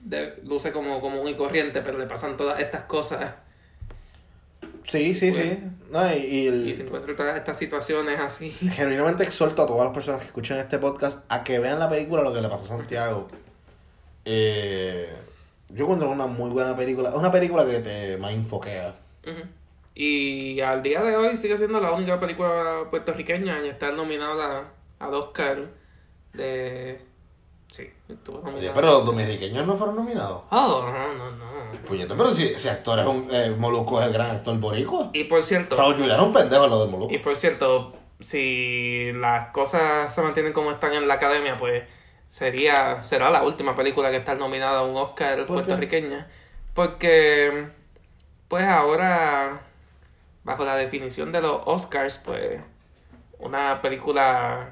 de- 0.00 0.36
luce 0.44 0.72
como 0.72 1.00
común 1.00 1.26
y 1.28 1.34
corriente, 1.34 1.82
pero 1.82 1.98
le 1.98 2.06
pasan 2.06 2.36
todas 2.36 2.60
estas 2.60 2.82
cosas 2.84 3.34
Sí, 4.84 5.14
sí, 5.14 5.32
sí. 5.32 5.58
No, 5.90 6.10
y, 6.12 6.16
y 6.18 6.46
el- 6.48 6.68
y 6.68 6.74
se 6.74 6.82
encuentran 6.82 7.16
todas 7.16 7.36
estas 7.36 7.58
situaciones 7.58 8.18
así. 8.20 8.50
genuinamente 8.72 9.22
exhorto 9.24 9.62
a 9.62 9.66
todas 9.66 9.84
las 9.84 9.94
personas 9.94 10.20
que 10.20 10.26
escuchen 10.28 10.56
este 10.58 10.78
podcast 10.78 11.18
a 11.28 11.44
que 11.44 11.58
vean 11.58 11.78
la 11.78 11.88
película 11.88 12.22
Lo 12.22 12.32
que 12.32 12.40
le 12.40 12.48
pasó 12.48 12.64
a 12.64 12.78
Santiago. 12.78 13.28
Eh, 14.24 15.08
yo 15.68 15.84
encuentro 15.84 16.10
una 16.10 16.26
muy 16.26 16.50
buena 16.50 16.76
película. 16.76 17.10
Es 17.10 17.14
una 17.14 17.30
película 17.30 17.64
que 17.64 17.78
te 17.80 18.16
mindfoquea. 18.18 18.94
Ujú. 19.26 19.42
Y 19.94 20.60
al 20.60 20.82
día 20.82 21.02
de 21.02 21.16
hoy 21.16 21.36
sigue 21.36 21.56
siendo 21.58 21.80
la 21.80 21.92
única 21.92 22.18
película 22.18 22.84
puertorriqueña 22.90 23.58
en 23.58 23.66
estar 23.66 23.92
nominada 23.94 24.72
al 24.98 25.14
Oscar 25.14 25.66
de... 26.32 27.00
Sí, 27.68 27.88
estuvo 28.08 28.40
nominada. 28.40 28.74
Pero 28.74 28.86
los 28.88 29.06
dominicanos 29.06 29.66
no 29.66 29.76
fueron 29.76 29.96
nominados. 29.96 30.42
Oh, 30.50 30.82
no, 30.92 31.14
no, 31.14 31.30
no. 31.36 31.49
Puñete, 31.78 32.14
pero 32.14 32.30
si 32.30 32.46
ese 32.46 32.70
actor 32.70 32.98
es 32.98 33.06
un. 33.06 33.28
eh, 33.30 33.54
Molusco 33.56 34.00
es 34.00 34.06
el 34.06 34.12
gran 34.12 34.30
actor 34.30 34.56
boricua. 34.58 35.10
Y 35.12 35.24
por 35.24 35.42
cierto... 35.42 35.76
Raúl 35.76 35.96
Julián 35.96 36.20
es 36.20 36.26
un 36.26 36.32
pendejo 36.32 36.64
en 36.64 36.70
lo 36.70 36.80
del 36.80 36.90
Molusco. 36.90 37.14
Y 37.14 37.18
por 37.18 37.36
cierto, 37.36 37.92
si 38.20 39.12
las 39.14 39.48
cosas 39.48 40.14
se 40.14 40.22
mantienen 40.22 40.52
como 40.52 40.70
están 40.70 40.92
en 40.92 41.08
la 41.08 41.14
academia, 41.14 41.56
pues 41.56 41.84
sería 42.28 43.02
será 43.02 43.30
la 43.30 43.42
última 43.42 43.74
película 43.74 44.10
que 44.10 44.18
está 44.18 44.34
nominada 44.34 44.80
a 44.80 44.84
un 44.84 44.96
Oscar 44.96 45.46
puertorriqueña. 45.46 46.28
Porque, 46.74 47.68
pues 48.48 48.64
ahora, 48.64 49.60
bajo 50.44 50.64
la 50.64 50.76
definición 50.76 51.32
de 51.32 51.40
los 51.42 51.60
Oscars, 51.64 52.18
pues 52.18 52.60
una 53.38 53.82
película, 53.82 54.70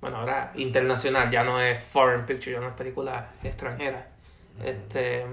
bueno, 0.00 0.18
ahora 0.18 0.52
internacional, 0.54 1.30
ya 1.30 1.42
no 1.42 1.60
es 1.60 1.82
foreign 1.92 2.26
picture, 2.26 2.52
ya 2.52 2.60
no 2.60 2.68
es 2.68 2.74
película 2.74 3.30
extranjera. 3.42 4.08
Este, 4.64 5.24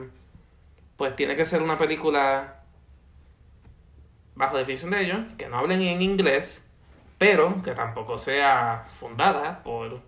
pues 0.98 1.16
tiene 1.16 1.36
que 1.36 1.46
ser 1.46 1.62
una 1.62 1.78
película 1.78 2.62
bajo 4.36 4.58
definición 4.58 4.91
de 4.91 5.02
ellos, 5.02 5.20
que 5.38 5.48
no 5.48 5.58
hablen 5.58 5.82
en 5.82 6.02
inglés, 6.02 6.64
pero 7.18 7.62
que 7.64 7.72
tampoco 7.72 8.18
sea 8.18 8.88
fundada 9.00 9.64
por 9.64 10.02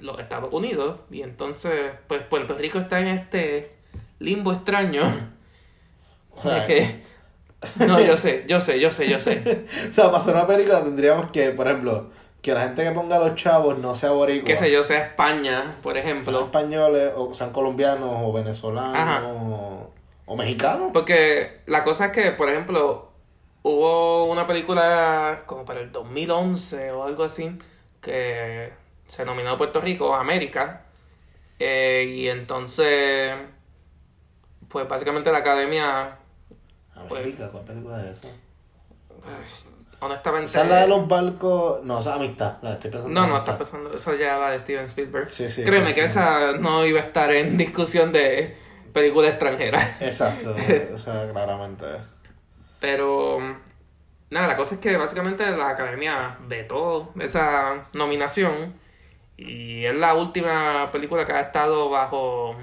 los 0.00 0.18
Estados 0.20 0.52
Unidos. 0.52 1.00
Y 1.10 1.22
entonces, 1.22 1.92
pues 2.06 2.22
Puerto 2.22 2.54
Rico 2.54 2.78
está 2.78 3.00
en 3.00 3.08
este 3.08 3.76
limbo 4.18 4.52
extraño. 4.52 5.02
O 6.32 6.40
sea, 6.42 6.64
que... 6.64 7.02
No, 7.86 8.00
yo 8.00 8.16
sé, 8.16 8.44
yo 8.48 8.60
sé, 8.60 8.80
yo 8.80 8.90
sé, 8.90 9.08
yo 9.08 9.20
sé. 9.20 9.66
o 9.90 9.92
sea, 9.92 10.06
para 10.06 10.18
hacer 10.18 10.34
una 10.34 10.46
película 10.46 10.82
tendríamos 10.82 11.30
que, 11.32 11.50
por 11.50 11.66
ejemplo, 11.66 12.10
que 12.42 12.52
la 12.54 12.62
gente 12.62 12.82
que 12.84 12.90
ponga 12.92 13.16
a 13.16 13.18
los 13.20 13.34
chavos 13.34 13.78
no 13.78 13.94
sea 13.94 14.10
boricua. 14.12 14.46
Qué 14.46 14.56
sé 14.56 14.70
yo, 14.70 14.82
sea 14.82 15.00
España, 15.06 15.76
por 15.82 15.94
Sean 15.94 16.06
ejemplo. 16.06 16.40
españoles, 16.44 17.12
o 17.16 17.34
sean 17.34 17.50
colombianos, 17.52 18.10
o 18.22 18.32
venezolanos, 18.32 19.32
o, 19.36 19.90
o 20.26 20.36
mexicanos. 20.36 20.90
Porque 20.92 21.60
la 21.66 21.84
cosa 21.84 22.06
es 22.06 22.12
que, 22.12 22.30
por 22.32 22.48
ejemplo, 22.48 23.10
hubo 23.62 24.24
una 24.24 24.46
película 24.46 25.42
como 25.46 25.64
para 25.66 25.80
el 25.80 25.92
2011 25.92 26.92
o 26.92 27.04
algo 27.04 27.24
así 27.24 27.58
que 28.00 28.72
se 29.06 29.24
nominó 29.26 29.58
Puerto 29.58 29.80
Rico, 29.82 30.14
América. 30.14 30.84
eh, 31.58 32.06
y 32.08 32.28
entonces, 32.28 33.34
pues 34.68 34.88
básicamente 34.88 35.30
la 35.30 35.38
academia, 35.38 36.16
América, 36.94 37.48
¿cuál 37.50 37.64
película 37.64 38.00
es 38.02 38.18
esa? 38.18 38.28
Honestamente... 40.00 40.46
Esa 40.46 40.62
es 40.62 40.70
la 40.70 40.80
de 40.80 40.88
los 40.88 41.06
barcos. 41.06 41.82
No, 41.84 41.98
esa 41.98 42.10
es 42.10 42.16
amistad. 42.16 42.56
La 42.62 42.72
estoy 42.72 42.90
pensando. 42.90 43.20
No, 43.20 43.26
no, 43.26 43.38
estás 43.38 43.56
pensando, 43.56 43.94
eso 43.94 44.14
ya 44.14 44.36
va 44.36 44.50
de 44.50 44.58
Steven 44.58 44.86
Spielberg. 44.86 45.30
Sí, 45.30 45.48
sí, 45.48 45.64
Créeme 45.64 45.90
sí, 45.90 45.94
que 45.94 46.08
sí. 46.08 46.12
esa 46.12 46.52
no 46.52 46.84
iba 46.84 47.00
a 47.00 47.04
estar 47.04 47.30
en 47.32 47.56
discusión 47.56 48.12
de 48.12 48.56
película 48.92 49.28
extranjera. 49.28 49.96
Exacto, 50.00 50.54
o 50.94 50.98
sea, 50.98 51.28
claramente. 51.30 51.86
Pero, 52.80 53.38
nada, 54.30 54.48
la 54.48 54.56
cosa 54.56 54.74
es 54.74 54.80
que 54.80 54.96
básicamente 54.96 55.48
la 55.50 55.70
academia 55.70 56.38
vetó 56.46 57.12
esa 57.20 57.88
nominación 57.92 58.74
y 59.36 59.84
es 59.84 59.94
la 59.94 60.14
última 60.14 60.90
película 60.92 61.24
que 61.24 61.32
ha 61.32 61.40
estado 61.40 61.88
bajo 61.88 62.56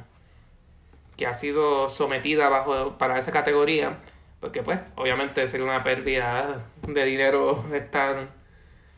que 1.16 1.26
ha 1.26 1.34
sido 1.34 1.90
sometida 1.90 2.48
bajo 2.48 2.98
para 3.00 3.18
esa 3.18 3.32
categoría 3.32 3.98
porque 4.40 4.62
pues 4.64 4.80
obviamente 4.96 5.48
sería 5.48 5.66
una 5.66 5.84
pérdida 5.84 6.66
de 6.88 7.06
dinero 7.06 7.64
estar 7.74 8.28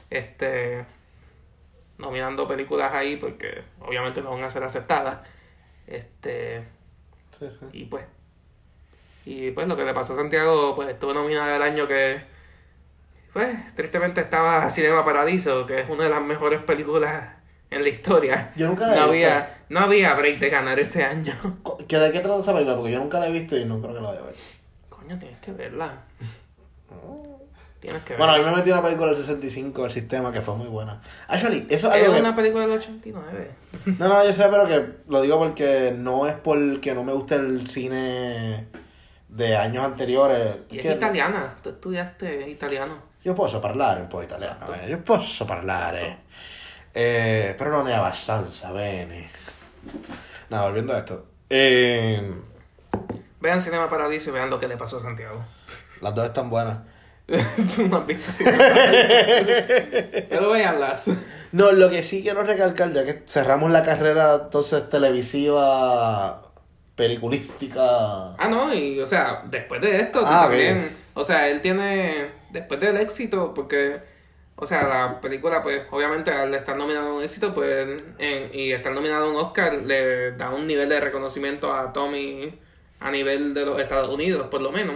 este 0.09 0.85
nominando 1.97 2.47
películas 2.47 2.93
ahí 2.93 3.17
porque 3.17 3.63
obviamente 3.81 4.21
no 4.21 4.31
van 4.31 4.43
a 4.43 4.49
ser 4.49 4.63
aceptadas 4.63 5.19
este 5.87 6.63
Sí, 7.37 7.45
sí. 7.57 7.65
y 7.73 7.85
pues 7.85 8.05
y 9.25 9.51
pues 9.51 9.67
lo 9.67 9.77
que 9.77 9.85
le 9.85 9.93
pasó 9.93 10.13
a 10.13 10.15
Santiago 10.17 10.75
pues 10.75 10.89
estuvo 10.89 11.13
nominada 11.13 11.55
el 11.55 11.61
año 11.61 11.87
que 11.87 12.21
pues 13.33 13.75
tristemente 13.75 14.21
estaba 14.21 14.69
Cinema 14.71 15.05
Paradiso 15.05 15.65
que 15.65 15.81
es 15.81 15.89
una 15.89 16.05
de 16.05 16.09
las 16.09 16.21
mejores 16.21 16.61
películas 16.63 17.33
en 17.69 17.83
la 17.83 17.89
historia 17.89 18.51
Yo 18.55 18.67
nunca 18.67 18.87
la 18.87 18.93
he 18.93 18.99
no 18.99 19.11
visto. 19.11 19.27
había 19.27 19.57
no 19.69 19.79
había 19.81 20.13
break 20.15 20.39
de 20.39 20.49
ganar 20.49 20.79
ese 20.79 21.03
año 21.03 21.33
¿Que 21.87 21.97
¿De 21.97 22.11
qué 22.11 22.19
trata 22.19 22.39
esa 22.39 22.53
película? 22.53 22.75
Porque 22.77 22.91
yo 22.93 22.99
nunca 22.99 23.19
la 23.19 23.27
he 23.27 23.31
visto 23.31 23.55
y 23.57 23.65
no 23.65 23.79
creo 23.79 23.93
que 23.93 24.01
la 24.01 24.07
vaya 24.09 24.21
a 24.21 24.25
ver. 24.25 24.35
Coño 25.09 25.19
tienes 25.19 25.39
que 25.39 25.51
verla 25.53 25.93
tienes 27.79 28.03
que 28.03 28.15
Bueno, 28.15 28.33
a 28.33 28.37
verla 28.37 28.49
mí 28.49 28.55
me 28.55 28.61
metí 28.61 28.71
una 28.71 28.81
película 28.83 29.07
del 29.07 29.15
65, 29.15 29.85
el 29.85 29.91
sistema, 29.91 30.31
que 30.31 30.41
fue 30.41 30.55
muy 30.55 30.67
buena. 30.67 31.01
Actually, 31.27 31.65
eso 31.69 31.91
es 31.93 32.07
es 32.07 32.13
que... 32.13 32.19
una 32.19 32.35
película 32.35 32.67
del 32.67 32.77
89 32.77 33.51
No, 33.97 34.07
no, 34.07 34.23
yo 34.25 34.33
sé, 34.33 34.47
pero 34.49 34.67
que 34.67 34.85
lo 35.07 35.21
digo 35.21 35.39
porque 35.39 35.93
no 35.97 36.27
es 36.27 36.33
porque 36.35 36.93
no 36.93 37.03
me 37.03 37.13
gusta 37.13 37.35
el 37.35 37.67
cine 37.67 38.67
de 39.29 39.55
años 39.55 39.85
anteriores. 39.85 40.57
y 40.69 40.77
es 40.77 40.85
que 40.85 40.91
italiana 40.93 41.55
tú 41.63 41.69
estudiaste 41.69 42.49
italiano 42.49 43.09
Io 43.23 43.35
posso 43.35 43.59
parlare 43.59 44.01
un 44.01 44.07
po' 44.09 44.21
italiano, 44.23 44.63
Esatto. 44.65 44.73
eh. 44.75 44.89
io 44.89 45.03
posso 45.03 45.45
parlare. 45.45 46.19
Eh, 46.93 47.53
però 47.57 47.69
non 47.71 47.87
è 47.87 47.93
abbastanza 47.93 48.71
bene. 48.71 49.29
No, 50.49 50.61
volviendo 50.61 50.93
a 50.93 50.97
esto. 50.99 51.27
Eh, 51.47 52.33
vean 53.41 53.61
Cinema 53.61 53.89
Paradiso 53.89 54.29
y 54.29 54.33
vean 54.33 54.49
lo 54.49 54.59
que 54.59 54.67
le 54.67 54.77
pasó 54.77 54.97
a 54.97 55.01
Santiago 55.01 55.43
las 56.01 56.15
dos 56.15 56.25
están 56.25 56.49
buenas. 56.49 56.77
tú 57.75 57.87
no 57.87 57.97
has 57.97 58.05
visto 58.07 58.31
Cinema 58.31 58.57
Paradiso 58.57 59.53
pero 60.29 60.49
veanlas 60.51 61.09
No, 61.51 61.71
lo 61.71 61.89
que 61.89 62.03
sí 62.03 62.21
quiero 62.23 62.43
recalcar, 62.43 62.91
ya 62.91 63.03
que 63.05 63.23
cerramos 63.25 63.71
la 63.71 63.83
carrera 63.83 64.41
entonces 64.45 64.89
televisiva, 64.89 66.41
peliculística. 66.95 68.33
Ah, 68.37 68.47
no, 68.49 68.73
y 68.73 68.99
o 68.99 69.05
sea, 69.05 69.43
después 69.45 69.81
de 69.81 69.99
esto, 70.01 70.21
Ah, 70.25 70.43
también, 70.43 70.95
o 71.13 71.23
sea, 71.23 71.47
él 71.49 71.61
tiene, 71.61 72.31
después 72.51 72.79
del 72.79 72.97
éxito, 72.97 73.53
porque, 73.53 73.99
o 74.55 74.65
sea, 74.65 74.87
la 74.87 75.21
película, 75.21 75.61
pues, 75.61 75.81
obviamente 75.91 76.31
al 76.31 76.53
estar 76.53 76.75
nominado 76.77 77.09
a 77.09 77.13
un 77.15 77.23
éxito, 77.23 77.53
pues, 77.53 77.87
en- 78.19 78.49
y 78.53 78.71
estar 78.71 78.91
nominado 78.93 79.25
a 79.25 79.29
un 79.29 79.35
Oscar, 79.37 79.73
le 79.73 80.31
da 80.33 80.49
un 80.51 80.67
nivel 80.67 80.87
de 80.89 80.99
reconocimiento 80.99 81.73
a 81.73 81.91
Tommy 81.93 82.59
a 82.99 83.11
nivel 83.11 83.53
de 83.53 83.65
los 83.65 83.79
Estados 83.79 84.09
Unidos, 84.09 84.47
por 84.49 84.61
lo 84.61 84.71
menos. 84.71 84.95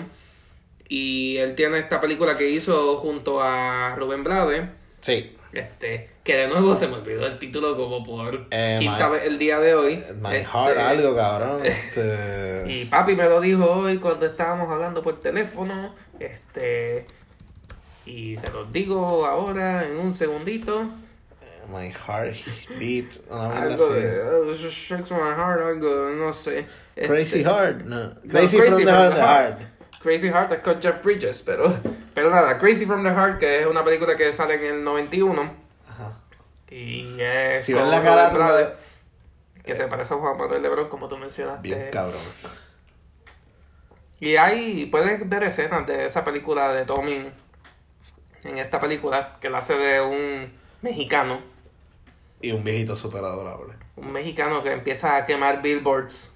Y 0.89 1.37
él 1.37 1.55
tiene 1.55 1.79
esta 1.79 1.99
película 2.01 2.35
que 2.35 2.49
hizo 2.49 2.97
junto 2.97 3.41
a 3.41 3.95
Rubén 3.95 4.23
Blade, 4.23 4.69
Sí. 5.01 5.35
este, 5.53 6.09
que 6.23 6.35
de 6.37 6.47
nuevo 6.47 6.75
se 6.75 6.87
me 6.87 6.95
olvidó 6.95 7.25
el 7.25 7.39
título 7.39 7.75
como 7.77 8.03
por 8.03 8.47
Eh, 8.51 8.75
quinta 8.79 9.07
My- 9.07 9.13
vez 9.15 9.23
el 9.25 9.39
día 9.39 9.59
de 9.59 9.73
hoy. 9.75 10.03
My 10.21 10.35
Este, 10.35 10.45
Heart, 10.45 10.77
algo, 10.77 11.15
cabrón. 11.15 11.61
Este... 11.65 12.63
y 12.67 12.85
papi 12.85 13.15
me 13.15 13.23
lo 13.25 13.39
dijo 13.41 13.65
hoy 13.65 13.97
cuando 13.97 14.25
estábamos 14.25 14.69
hablando 14.69 15.01
por 15.01 15.19
teléfono. 15.19 15.95
Este. 16.19 17.05
Y 18.05 18.35
se 18.37 18.51
los 18.51 18.71
digo 18.71 19.25
ahora 19.25 19.85
en 19.85 19.97
un 19.97 20.13
segundito. 20.13 20.89
My 21.71 21.89
Heart 21.91 22.35
Beat, 22.79 23.19
una 23.29 23.47
mierda 23.49 23.61
Algo 23.61 23.85
así. 23.85 23.93
de. 24.01 24.51
this 24.57 24.71
shakes 24.73 25.11
my 25.11 25.17
heart, 25.35 25.61
algo, 25.61 26.09
no 26.15 26.33
sé. 26.33 26.65
Crazy 26.95 27.39
Este, 27.39 27.43
Heart, 27.43 27.81
no. 27.85 28.03
no, 28.07 28.21
Crazy, 28.29 28.57
from 28.57 28.85
the 28.85 28.91
Heart, 28.91 29.13
the 29.15 29.21
Heart. 29.21 29.59
Crazy 30.01 30.27
Heart 30.29 30.51
es 30.51 30.59
con 30.59 30.81
Jeff 30.81 31.03
Bridges, 31.03 31.41
pero. 31.43 31.75
Pero 32.13 32.29
nada, 32.29 32.59
Crazy 32.59 32.85
from 32.85 33.03
the 33.03 33.09
Heart, 33.09 33.39
que 33.39 33.61
es 33.61 33.65
una 33.65 33.83
película 33.83 34.15
que 34.15 34.31
sale 34.33 34.55
en 34.55 34.75
el 34.75 34.83
91. 34.83 35.53
Ajá. 35.87 36.19
Y 36.69 37.17
es. 37.19 37.63
Si 37.63 37.73
ven 37.73 37.89
la 37.89 38.01
cara, 38.03 38.31
tú 38.31 39.61
Que 39.63 39.75
se 39.75 39.87
parece 39.87 40.13
a 40.13 40.17
Juan 40.17 40.37
Manuel 40.37 40.61
Lebrón, 40.61 40.89
como 40.89 41.07
tú 41.07 41.17
mencionaste. 41.17 41.61
Bien 41.61 41.89
cabrón. 41.91 42.21
Y 44.19 44.35
hay, 44.37 44.85
puedes 44.85 45.27
ver 45.27 45.43
escenas 45.43 45.85
de 45.85 46.05
esa 46.05 46.23
película 46.23 46.71
de 46.73 46.85
Tommy 46.85 47.29
en 48.43 48.57
esta 48.57 48.79
película 48.79 49.37
que 49.41 49.49
la 49.49 49.57
hace 49.57 49.73
de 49.75 50.01
un 50.01 50.53
mexicano, 50.81 51.41
Y 52.43 52.51
un 52.51 52.63
viejito 52.63 52.95
súper 52.95 53.23
adorable. 53.23 53.73
un 53.95 54.11
mexicano 54.11 54.61
que 54.63 54.71
empieza 54.73 55.15
a 55.15 55.25
quemar 55.25 55.61
billboards. 55.61 56.31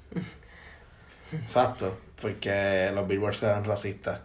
Exacto, 1.33 1.97
porque 2.21 2.91
los 2.93 3.07
billboards 3.07 3.43
eran 3.43 3.65
racistas. 3.65 4.19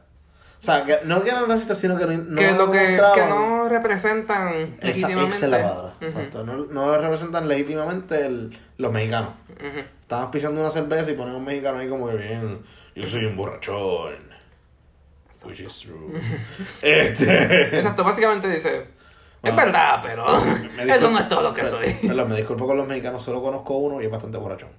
O 0.58 0.64
sea, 0.64 0.84
que 0.84 0.98
no 1.04 1.24
que 1.24 1.30
eran 1.30 1.48
racistas, 1.48 1.76
sino 1.78 1.98
que 1.98 2.06
no, 2.06 2.12
no 2.12 2.36
que 2.40 2.52
lo 2.52 2.70
que, 2.70 2.78
mostraban- 2.90 3.14
que 3.14 3.26
no 3.26 3.68
representan 3.68 4.76
Esa, 4.80 4.86
legítimamente. 4.86 5.34
esa 5.36 5.44
es 5.46 5.50
la 5.50 5.62
palabra. 5.62 5.94
Exacto. 6.00 6.44
No, 6.44 6.56
no 6.66 6.98
representan 6.98 7.48
legítimamente 7.48 8.24
el- 8.24 8.56
los 8.78 8.92
mexicanos. 8.92 9.30
Estaban 10.02 10.30
pisando 10.30 10.60
una 10.60 10.70
cerveza 10.70 11.10
y 11.10 11.14
ponen 11.14 11.34
un 11.34 11.44
mexicano 11.44 11.78
ahí 11.78 11.88
como 11.88 12.08
que 12.08 12.14
bien. 12.16 12.62
Yo 12.94 13.06
soy 13.08 13.24
un 13.24 13.36
borrachón. 13.36 14.30
Which 15.44 15.60
is 15.60 15.80
true. 15.80 16.20
este. 16.82 17.78
Exacto, 17.78 18.04
básicamente 18.04 18.48
dice, 18.48 18.86
es 19.42 19.52
Ah. 19.52 19.56
verdad, 19.56 20.00
pero 20.02 20.24
Me 20.76 20.82
eso 20.94 21.10
no 21.10 21.18
es 21.18 21.28
todo 21.28 21.42
lo 21.42 21.54
que 21.54 21.62
per- 21.62 21.70
soy. 21.70 21.96
Me 22.02 22.36
disculpo 22.36 22.66
con 22.66 22.76
los 22.76 22.86
mexicanos, 22.86 23.22
solo 23.22 23.42
conozco 23.42 23.76
uno 23.76 24.00
y 24.00 24.04
es 24.06 24.10
bastante 24.10 24.38
borrachón. 24.38 24.70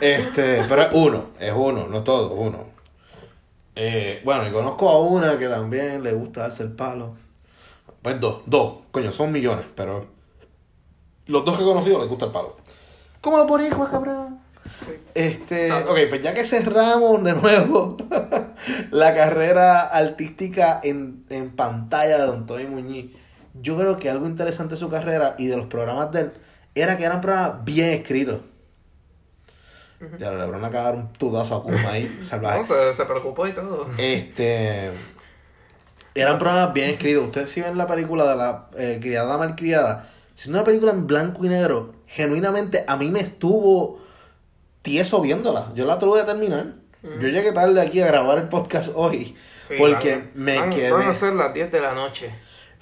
Este, 0.00 0.62
pero 0.68 0.82
es 0.82 0.88
uno, 0.92 1.24
es 1.38 1.52
uno, 1.54 1.86
no 1.88 2.02
todo, 2.02 2.32
uno. 2.34 2.64
Eh, 3.74 4.22
bueno, 4.24 4.46
y 4.48 4.52
conozco 4.52 4.88
a 4.88 5.00
una 5.00 5.38
que 5.38 5.48
también 5.48 6.02
le 6.02 6.12
gusta 6.12 6.42
darse 6.42 6.62
el 6.62 6.72
palo. 6.72 7.14
Pues 8.02 8.18
dos, 8.20 8.42
dos, 8.46 8.76
coño, 8.90 9.12
son 9.12 9.32
millones, 9.32 9.66
pero 9.74 10.06
los 11.26 11.44
dos 11.44 11.56
que 11.56 11.62
he 11.62 11.66
conocido 11.66 11.98
les 11.98 12.08
gusta 12.08 12.26
el 12.26 12.32
palo. 12.32 12.56
¿Cómo 13.20 13.36
lo 13.38 13.46
boricuas, 13.46 13.90
cabrón? 13.90 14.38
Este, 15.14 15.72
ok, 15.72 15.98
pues 16.08 16.22
ya 16.22 16.32
que 16.34 16.44
cerramos 16.44 17.22
de 17.24 17.34
nuevo 17.34 17.96
la 18.90 19.14
carrera 19.14 19.82
artística 19.88 20.80
en, 20.82 21.24
en 21.30 21.50
pantalla 21.54 22.18
de 22.18 22.26
Don 22.26 22.46
Tony 22.46 22.66
Muñiz, 22.66 23.12
yo 23.62 23.76
creo 23.76 23.98
que 23.98 24.10
algo 24.10 24.26
interesante 24.26 24.74
de 24.74 24.80
su 24.80 24.88
carrera 24.88 25.34
y 25.38 25.46
de 25.46 25.56
los 25.56 25.66
programas 25.66 26.10
de 26.12 26.20
él 26.22 26.32
era 26.74 26.96
que 26.96 27.04
eran 27.04 27.20
programas 27.20 27.64
bien 27.64 27.90
escritos. 27.90 28.40
Ya 30.18 30.30
le 30.30 30.46
van 30.46 30.62
a 30.64 30.70
cagar 30.70 30.94
un 30.94 31.12
tudazo 31.14 31.56
a 31.56 31.62
Kuma 31.62 31.90
ahí, 31.90 32.16
salvaje. 32.20 32.60
No, 32.60 32.66
se, 32.66 32.94
se 32.94 33.04
preocupó 33.06 33.46
y 33.46 33.52
todo. 33.52 33.88
Este. 33.96 34.90
Eran 36.14 36.38
programas 36.38 36.74
bien 36.74 36.90
escritos. 36.90 37.24
Ustedes 37.24 37.50
si 37.50 37.62
ven 37.62 37.78
la 37.78 37.86
película 37.86 38.28
de 38.28 38.36
la 38.36 38.66
eh, 38.76 38.98
criada 39.00 39.38
malcriada, 39.38 40.10
siendo 40.34 40.58
una 40.58 40.64
película 40.66 40.92
en 40.92 41.06
blanco 41.06 41.44
y 41.44 41.48
negro, 41.48 41.94
genuinamente 42.06 42.84
a 42.86 42.96
mí 42.96 43.10
me 43.10 43.20
estuvo 43.20 44.00
tieso 44.82 45.20
viéndola. 45.22 45.72
Yo 45.74 45.86
la 45.86 45.98
tuve 45.98 46.20
de 46.20 46.24
terminar. 46.26 46.66
Yo 47.02 47.28
llegué 47.28 47.52
tarde 47.52 47.80
aquí 47.80 48.00
a 48.02 48.06
grabar 48.06 48.38
el 48.38 48.48
podcast 48.48 48.90
hoy. 48.94 49.36
Sí, 49.68 49.74
porque 49.78 50.16
van- 50.16 50.30
me 50.34 50.58
van- 50.58 50.70
quedé. 50.70 50.92
Van 50.92 51.08
a 51.08 51.14
ser 51.14 51.32
las 51.34 51.54
10 51.54 51.70
de 51.70 51.80
la 51.80 51.94
noche. 51.94 52.34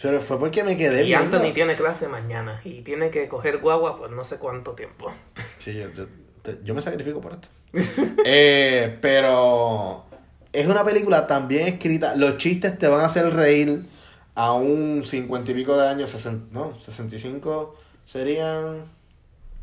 Pero 0.03 0.21
fue 0.21 0.39
porque 0.39 0.63
me 0.65 0.77
quedé 0.77 1.03
Y 1.03 1.07
viendo. 1.07 1.37
Anthony 1.39 1.53
tiene 1.55 1.77
clase 1.77 2.09
mañana 2.09 2.61
y 2.65 2.83
tiene 2.83 3.11
que 3.11 3.29
coger 3.29 3.59
guagua 3.59 3.97
por 3.97 4.11
no 4.11 4.25
sé 4.25 4.37
cuánto 4.37 4.73
tiempo. 4.73 5.13
Sí, 5.59 5.75
yo, 5.75 5.91
yo- 5.93 6.07
te- 6.43 6.59
yo 6.65 6.75
me 6.75 6.83
sacrifico 6.83 7.21
por 7.21 7.33
esto. 7.35 7.49
Eh, 8.25 8.99
pero 9.01 10.05
es 10.53 10.67
una 10.67 10.85
película 10.85 11.27
tan 11.27 11.49
bien 11.49 11.67
escrita. 11.69 12.15
Los 12.17 12.39
chistes 12.39 12.79
te 12.79 12.87
van 12.89 13.01
a 13.01 13.07
hacer 13.07 13.33
reír 13.33 13.85
a 14.35 14.53
un 14.53 15.03
cincuenta 15.05 15.51
y 15.53 15.55
pico 15.55 15.77
de 15.77 15.89
años. 15.89 16.15
sesen- 16.15 16.49
no, 16.51 16.81
65 16.83 17.77
serían. 18.05 18.85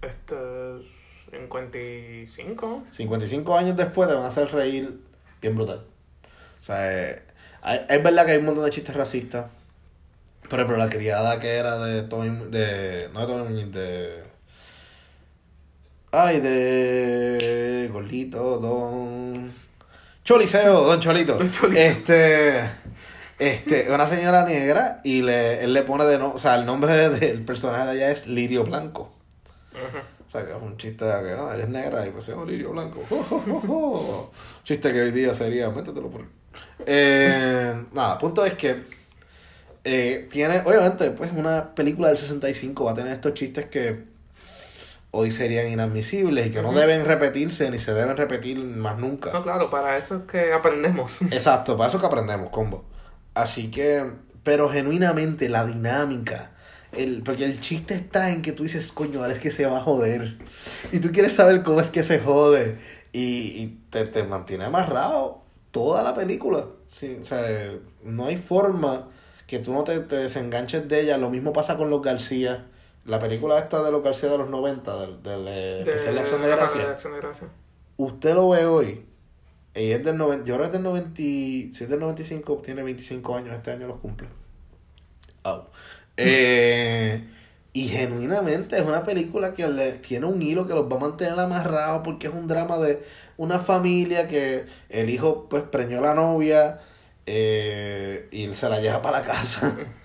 Este 0.01 0.35
es 0.79 0.85
55. 1.31 2.83
55 2.91 3.57
años 3.57 3.77
después 3.77 4.07
te 4.09 4.15
van 4.15 4.25
a 4.25 4.27
hacer 4.29 4.51
reír 4.51 4.99
bien 5.41 5.55
brutal. 5.55 5.83
O 6.59 6.63
sea, 6.63 7.09
eh, 7.11 7.21
es 7.89 8.03
verdad 8.03 8.25
que 8.25 8.31
hay 8.33 8.37
un 8.39 8.45
montón 8.45 8.65
de 8.65 8.71
chistes 8.71 8.95
racistas. 8.95 9.45
Por 10.51 10.59
ejemplo, 10.59 10.75
la 10.77 10.89
criada 10.89 11.39
que 11.39 11.55
era 11.55 11.77
de 11.77 12.03
Tony, 12.03 12.49
de, 12.51 13.07
no 13.13 13.25
de 13.25 13.43
Muñiz, 13.43 13.71
de... 13.71 14.21
Ay, 16.11 16.41
de... 16.41 17.89
Golito, 17.89 18.57
Don... 18.57 19.53
Choliseo, 20.25 20.81
Don 20.81 20.99
Cholito. 20.99 21.37
Don 21.37 21.49
Cholito. 21.53 21.79
Este... 21.79 22.69
Este, 23.39 23.89
una 23.89 24.07
señora 24.07 24.43
negra 24.43 24.99
y 25.05 25.21
le, 25.21 25.63
él 25.63 25.73
le 25.73 25.83
pone 25.83 26.03
de 26.03 26.19
no, 26.19 26.33
o 26.33 26.37
sea, 26.37 26.55
el 26.55 26.65
nombre 26.65 26.93
de- 26.93 27.09
del 27.17 27.45
personaje 27.45 27.85
de 27.85 27.95
ella 27.95 28.11
es 28.11 28.27
Lirio 28.27 28.65
Blanco. 28.65 29.13
Ajá. 29.73 30.03
O 30.27 30.29
sea, 30.29 30.45
que 30.45 30.51
es 30.51 30.57
un 30.61 30.75
chiste 30.75 31.05
de 31.05 31.11
que 31.23 31.31
ah, 31.31 31.53
ella 31.55 31.63
es 31.63 31.69
negra 31.69 32.05
y 32.05 32.11
pues 32.11 32.25
se 32.25 32.33
llama 32.33 32.43
Lirio 32.43 32.71
Blanco. 32.71 33.01
Chiste 34.65 34.91
que 34.91 35.01
hoy 35.01 35.11
día 35.11 35.33
sería, 35.33 35.69
métetelo 35.69 36.09
por. 36.09 36.25
Eh, 36.85 37.83
nada, 37.93 38.17
punto 38.17 38.45
es 38.45 38.53
que 38.55 39.00
eh, 39.83 40.27
tiene, 40.29 40.59
obviamente, 40.59 41.11
pues 41.11 41.31
una 41.31 41.73
película 41.73 42.09
del 42.09 42.17
65 42.17 42.85
va 42.85 42.91
a 42.91 42.95
tener 42.95 43.13
estos 43.13 43.33
chistes 43.33 43.65
que 43.65 44.03
hoy 45.11 45.31
serían 45.31 45.69
inadmisibles 45.69 46.47
y 46.47 46.51
que 46.51 46.61
no 46.61 46.71
deben 46.71 47.05
repetirse 47.05 47.69
ni 47.69 47.79
se 47.79 47.93
deben 47.93 48.15
repetir 48.15 48.57
más 48.59 48.97
nunca. 48.97 49.31
No, 49.33 49.43
claro, 49.43 49.69
para 49.69 49.97
eso 49.97 50.17
es 50.17 50.21
que 50.23 50.53
aprendemos. 50.53 51.21
Exacto, 51.31 51.77
para 51.77 51.89
eso 51.89 51.99
que 51.99 52.05
aprendemos, 52.05 52.49
combo. 52.49 52.85
Así 53.33 53.71
que, 53.71 54.05
pero 54.43 54.69
genuinamente 54.69 55.49
la 55.49 55.65
dinámica, 55.65 56.51
el, 56.91 57.23
porque 57.23 57.45
el 57.45 57.59
chiste 57.59 57.95
está 57.95 58.31
en 58.31 58.41
que 58.41 58.51
tú 58.51 58.63
dices, 58.63 58.91
coño, 58.91 59.21
ahora 59.21 59.33
es 59.33 59.39
que 59.39 59.51
se 59.51 59.65
va 59.65 59.79
a 59.79 59.81
joder. 59.81 60.37
Y 60.91 60.99
tú 60.99 61.11
quieres 61.11 61.33
saber 61.33 61.63
cómo 61.63 61.81
es 61.81 61.89
que 61.89 62.03
se 62.03 62.19
jode. 62.19 62.77
Y, 63.13 63.61
y 63.61 63.81
te, 63.89 64.05
te 64.05 64.23
mantiene 64.23 64.65
amarrado 64.65 65.41
toda 65.71 66.03
la 66.03 66.13
película. 66.13 66.67
Sí, 66.87 67.17
o 67.19 67.23
sea, 67.23 67.41
no 68.03 68.27
hay 68.27 68.37
forma 68.37 69.09
que 69.51 69.59
tú 69.59 69.73
no 69.73 69.83
te, 69.83 69.99
te 69.99 70.15
desenganches 70.15 70.87
de 70.87 71.01
ella. 71.01 71.17
Lo 71.17 71.29
mismo 71.29 71.51
pasa 71.51 71.75
con 71.75 71.89
los 71.89 72.01
García. 72.01 72.67
La 73.03 73.19
película 73.19 73.59
esta 73.59 73.83
de 73.83 73.91
los 73.91 74.01
García 74.01 74.29
de 74.29 74.37
los 74.37 74.49
90, 74.49 75.01
del, 75.01 75.21
del 75.21 75.47
eh, 75.49 75.79
especial 75.81 76.15
de 76.15 76.21
Acción 76.21 76.41
de 76.41 76.47
Ajá, 76.47 76.55
Gracia 76.55 76.81
de 76.81 76.87
Acción 76.93 77.13
de 77.13 77.19
Gracia. 77.19 77.47
usted 77.97 78.33
lo 78.33 78.47
ve 78.47 78.65
hoy, 78.65 79.05
y 79.75 79.91
es 79.91 80.05
del 80.05 80.17
90, 80.17 80.45
yo 80.45 80.55
creo 80.55 80.71
que 80.71 80.77
es 80.77 80.83
del 80.83 80.83
90, 80.83 81.15
si 81.17 81.71
es 81.73 81.89
del 81.89 81.99
95, 81.99 82.61
tiene 82.63 82.83
25 82.83 83.35
años, 83.35 83.55
este 83.55 83.71
año 83.71 83.87
los 83.87 83.99
cumple. 83.99 84.29
Oh. 85.43 85.65
Eh, 86.17 87.23
y 87.73 87.87
genuinamente 87.87 88.77
es 88.77 88.83
una 88.83 89.03
película 89.03 89.53
que 89.53 89.67
le, 89.67 89.93
tiene 89.93 90.27
un 90.27 90.41
hilo 90.41 90.67
que 90.67 90.73
los 90.73 90.91
va 90.91 90.97
a 90.97 90.99
mantener 90.99 91.39
amarrados 91.39 92.01
porque 92.03 92.27
es 92.27 92.33
un 92.33 92.47
drama 92.47 92.77
de 92.77 93.01
una 93.37 93.59
familia 93.59 94.27
que 94.27 94.65
el 94.89 95.09
hijo 95.09 95.47
pues 95.49 95.63
preñó 95.63 95.99
a 95.99 96.01
la 96.01 96.13
novia 96.13 96.81
eh, 97.25 98.27
y 98.31 98.47
se 98.53 98.69
la 98.69 98.79
lleva 98.81 99.01
para 99.01 99.19
la 99.21 99.25
casa. 99.25 99.75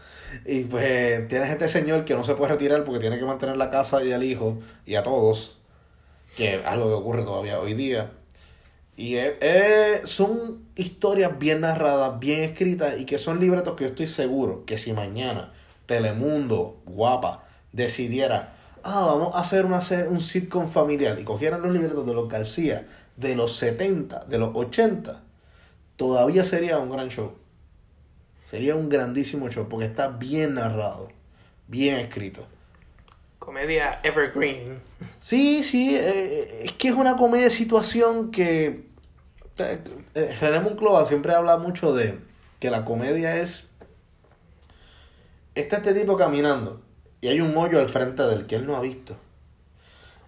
Y 0.45 0.64
pues 0.64 1.29
tienes 1.29 1.51
este 1.51 1.69
señor 1.69 2.05
que 2.05 2.14
no 2.14 2.25
se 2.25 2.35
puede 2.35 2.53
retirar 2.53 2.85
porque 2.85 3.01
tiene 3.01 3.19
que 3.19 3.25
mantener 3.25 3.57
la 3.57 3.71
casa 3.71 4.03
y 4.05 4.12
al 4.12 4.25
hijo 4.25 4.59
y 4.85 4.97
a 4.97 5.03
todos 5.03 5.59
que 6.37 6.57
es 6.57 6.67
algo 6.67 6.89
que 6.89 6.95
ocurre 6.95 7.23
todavía 7.25 7.61
hoy 7.61 7.75
día. 7.75 8.12
Y 8.97 9.17
es- 9.17 10.09
son 10.11 10.64
historias 10.75 11.39
bien 11.39 11.61
narradas, 11.61 12.19
bien 12.19 12.41
escritas 12.43 12.99
y 12.99 13.05
que 13.07 13.19
son 13.19 13.41
libretos 13.41 13.77
que 13.77 13.85
yo 13.85 13.91
estoy 13.91 14.07
seguro 14.09 14.64
que 14.64 14.79
si 14.79 14.93
mañana 14.93 15.53
Telemundo, 15.87 16.83
guapa, 16.87 17.45
decidiera, 17.73 18.55
ah, 18.83 19.05
vamos 19.07 19.35
a 19.37 19.41
hacer 19.41 19.67
una, 19.67 19.81
un 20.11 20.21
sitcom 20.21 20.69
familiar 20.69 21.19
y 21.21 21.25
cogieran 21.25 21.62
los 21.62 21.73
libretos 21.73 22.07
de 22.07 22.14
los 22.14 22.29
García 22.29 22.87
de 23.17 23.37
los 23.37 23.57
70, 23.57 24.25
de 24.25 24.39
los 24.39 24.51
80, 24.55 25.23
todavía 25.97 26.44
sería 26.44 26.78
un 26.78 26.90
gran 26.90 27.09
show. 27.09 27.34
Sería 28.51 28.76
un 28.76 28.88
grandísimo 28.88 29.51
show 29.51 29.68
porque 29.68 29.86
está 29.86 30.09
bien 30.09 30.55
narrado, 30.55 31.09
bien 31.66 31.97
escrito. 31.97 32.47
Comedia 33.38 34.01
Evergreen. 34.03 34.80
Sí, 35.20 35.62
sí, 35.62 35.97
eh, 35.97 36.64
es 36.64 36.72
que 36.72 36.88
es 36.88 36.94
una 36.94 37.16
comedia 37.16 37.44
de 37.44 37.51
situación 37.51 38.30
que... 38.30 38.86
eh, 39.59 39.84
eh, 40.14 40.36
René 40.40 40.61
Monclova 40.61 41.07
siempre 41.07 41.34
habla 41.34 41.57
mucho 41.57 41.92
de 41.92 42.18
que 42.61 42.70
la 42.70 42.84
comedia 42.84 43.36
es... 43.36 43.68
Está 45.55 45.76
este 45.76 45.94
tipo 45.94 46.16
caminando 46.16 46.82
y 47.20 47.28
hay 47.28 47.40
un 47.40 47.57
hoyo 47.57 47.80
al 47.80 47.88
frente 47.88 48.22
del 48.24 48.47
que 48.47 48.57
él 48.57 48.66
no 48.66 48.76
ha 48.76 48.80
visto. 48.80 49.16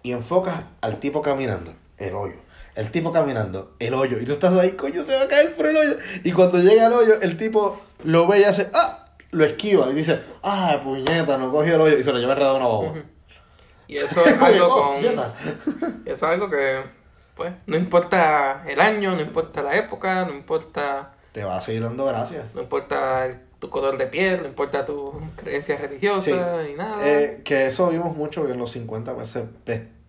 Y 0.01 0.11
enfocas 0.11 0.63
al 0.81 0.99
tipo 0.99 1.21
caminando, 1.21 1.73
el 1.97 2.15
hoyo. 2.15 2.37
El 2.75 2.91
tipo 2.91 3.11
caminando, 3.11 3.75
el 3.79 3.93
hoyo. 3.93 4.19
Y 4.19 4.25
tú 4.25 4.33
estás 4.33 4.53
ahí, 4.57 4.71
coño, 4.71 5.03
se 5.03 5.15
va 5.15 5.23
a 5.23 5.27
caer 5.27 5.53
por 5.53 5.67
el 5.67 5.75
hoyo. 5.77 5.97
Y 6.23 6.31
cuando 6.31 6.57
llega 6.59 6.85
al 6.87 6.93
hoyo, 6.93 7.19
el 7.21 7.35
tipo 7.37 7.81
lo 8.03 8.27
ve 8.27 8.39
y 8.39 8.43
hace, 8.43 8.69
¡ah! 8.73 9.07
Lo 9.31 9.45
esquiva 9.45 9.89
y 9.91 9.93
dice, 9.93 10.21
¡ah, 10.43 10.79
puñeta! 10.83 11.37
No 11.37 11.51
cogió 11.51 11.75
el 11.75 11.81
hoyo 11.81 11.97
y 11.97 12.03
se 12.03 12.11
lo 12.11 12.19
lleva 12.19 12.33
enredado 12.33 12.57
una 12.57 12.65
boba. 12.67 12.93
Y 13.87 13.95
eso 13.97 14.25
es 14.25 14.37
algo 14.41 14.67
Oh, 14.69 14.93
con... 14.95 16.01
Eso 16.05 16.13
es 16.13 16.23
algo 16.23 16.49
que, 16.49 16.81
pues, 17.35 17.53
no 17.67 17.75
importa 17.75 18.63
el 18.67 18.79
año, 18.79 19.15
no 19.15 19.21
importa 19.21 19.61
la 19.61 19.75
época, 19.75 20.25
no 20.25 20.33
importa, 20.33 21.13
Te 21.31 21.43
va 21.43 21.57
a 21.57 21.61
seguir 21.61 21.83
dando 21.83 22.05
gracias. 22.05 22.53
no 22.55 22.61
importa 22.61 23.25
el- 23.25 23.39
tu 23.59 23.69
color 23.69 23.97
de 23.97 24.07
piel, 24.07 24.41
no 24.41 24.47
importa 24.47 24.85
tu 24.85 25.13
creencia 25.35 25.75
religiosa 25.77 26.23
Sí. 26.63 26.69
ni 26.69 26.75
nada. 26.75 27.05
Eh, 27.05 27.41
que 27.43 27.67
eso 27.67 27.89
vimos 27.89 28.15
mucho 28.15 28.45
que 28.45 28.53
en 28.53 28.57
los 28.57 28.71
50 28.71 29.13
pues, 29.15 29.27
se, 29.31 29.45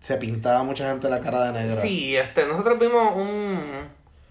se 0.01 0.17
pintaba 0.17 0.63
mucha 0.63 0.89
gente 0.89 1.09
la 1.09 1.21
cara 1.21 1.51
de 1.51 1.61
negra. 1.61 1.75
Sí, 1.77 2.17
este, 2.17 2.45
nosotros 2.45 2.77
vimos 2.77 3.15
un, 3.15 3.61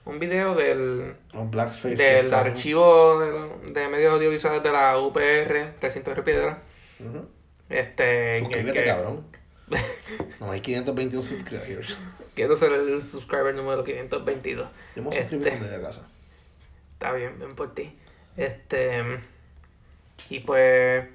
un 0.05 0.19
video 0.19 0.55
del, 0.55 1.15
blackface. 1.33 1.97
del 1.97 2.35
archivo 2.35 3.19
de, 3.21 3.73
de 3.73 3.89
medios 3.89 4.13
audiovisuales 4.13 4.63
de 4.63 4.71
la 4.73 4.99
UPR, 4.99 5.75
Recinto 5.81 6.15
de 6.15 6.23
Piedra. 6.23 6.63
Ujú. 6.99 7.27
Este, 7.71 8.41
Suscríbete, 8.41 8.79
que- 8.81 8.85
cabrón. 8.85 9.25
No 10.41 10.51
hay 10.51 10.61
521 10.61 11.23
subscribers. 11.23 11.97
Quiero 12.35 12.57
ser 12.57 12.73
el 12.73 13.03
subscriber 13.03 13.55
número 13.55 13.85
522. 13.85 14.69
Yo 14.97 15.03
me 15.03 15.11
Este. 15.11 15.21
suscribí 15.31 15.45
llegue 15.65 15.77
a 15.77 15.81
casa. 15.83 16.07
Está 16.95 17.13
bien, 17.13 17.39
ven 17.39 17.55
por 17.55 17.73
ti. 17.75 17.93
Este. 18.37 19.21
Y 20.29 20.41
pues. 20.41 21.07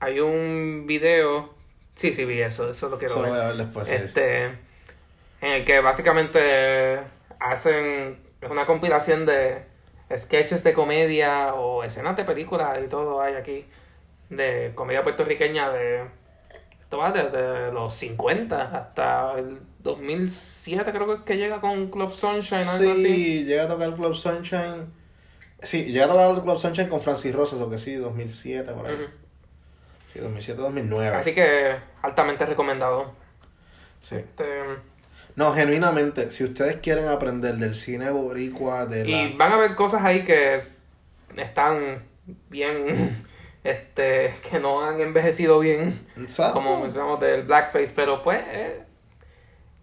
Hay 0.00 0.20
un 0.20 0.84
video. 0.86 1.54
Sí, 2.00 2.14
sí, 2.14 2.24
vi 2.24 2.40
eso. 2.40 2.70
Eso 2.70 2.88
lo 2.88 2.96
quiero 2.96 3.12
Eso 3.12 3.22
lo 3.22 3.28
ver. 3.28 3.32
voy 3.32 3.40
a 3.42 3.46
ver 3.48 3.56
después. 3.56 3.90
Este. 3.90 4.44
En 5.42 5.52
el 5.52 5.64
que 5.66 5.80
básicamente 5.80 6.98
hacen. 7.38 8.18
Una 8.48 8.64
compilación 8.64 9.26
de 9.26 9.64
sketches 10.16 10.64
de 10.64 10.72
comedia 10.72 11.52
o 11.52 11.84
escenas 11.84 12.16
de 12.16 12.24
películas 12.24 12.78
y 12.82 12.88
todo 12.88 13.20
hay 13.20 13.34
aquí. 13.34 13.66
De 14.30 14.72
comedia 14.74 15.02
puertorriqueña 15.02 15.70
de. 15.70 16.06
Esto 16.80 16.96
va 16.96 17.12
desde 17.12 17.70
los 17.70 17.94
50 17.94 18.62
hasta 18.62 19.34
el 19.38 19.58
2007, 19.80 20.90
creo 20.92 21.06
que 21.06 21.12
es 21.12 21.20
que 21.20 21.36
llega 21.36 21.60
con 21.60 21.90
Club 21.90 22.12
Sunshine 22.14 22.60
así. 22.60 23.04
Sí, 23.04 23.44
llega 23.44 23.64
a 23.64 23.68
tocar 23.68 23.94
Club 23.94 24.14
Sunshine. 24.14 24.86
Sí, 25.62 25.84
llega 25.84 26.06
a 26.06 26.08
tocar 26.08 26.42
Club 26.42 26.58
Sunshine 26.58 26.88
con 26.88 27.02
Francis 27.02 27.34
Rosas, 27.34 27.60
o 27.60 27.68
que 27.68 27.76
sí, 27.76 27.94
2007, 27.96 28.72
por 28.72 28.86
ahí. 28.86 29.06
Sí, 30.12 30.18
2007-2009. 30.18 31.12
Así 31.14 31.34
que 31.34 31.76
altamente 32.02 32.46
recomendado. 32.46 33.14
Sí. 34.00 34.16
Este, 34.16 34.44
No, 35.36 35.52
genuinamente, 35.54 36.30
si 36.30 36.44
ustedes 36.44 36.76
quieren 36.78 37.06
aprender 37.08 37.54
del 37.56 37.74
cine 37.74 38.10
boricua, 38.10 38.86
de 38.86 39.04
la... 39.04 39.10
y 39.22 39.36
van 39.36 39.52
a 39.52 39.56
ver 39.56 39.74
cosas 39.74 40.02
ahí 40.04 40.22
que 40.24 40.62
están 41.36 42.02
bien, 42.48 43.24
este, 43.64 44.34
que 44.50 44.58
no 44.58 44.82
han 44.84 45.00
envejecido 45.00 45.60
bien, 45.60 46.06
Exacto. 46.16 46.54
como 46.60 46.80
mencionamos 46.80 47.20
del 47.20 47.42
blackface, 47.42 47.92
pero 47.94 48.22
pues, 48.22 48.40
eh, 48.48 48.82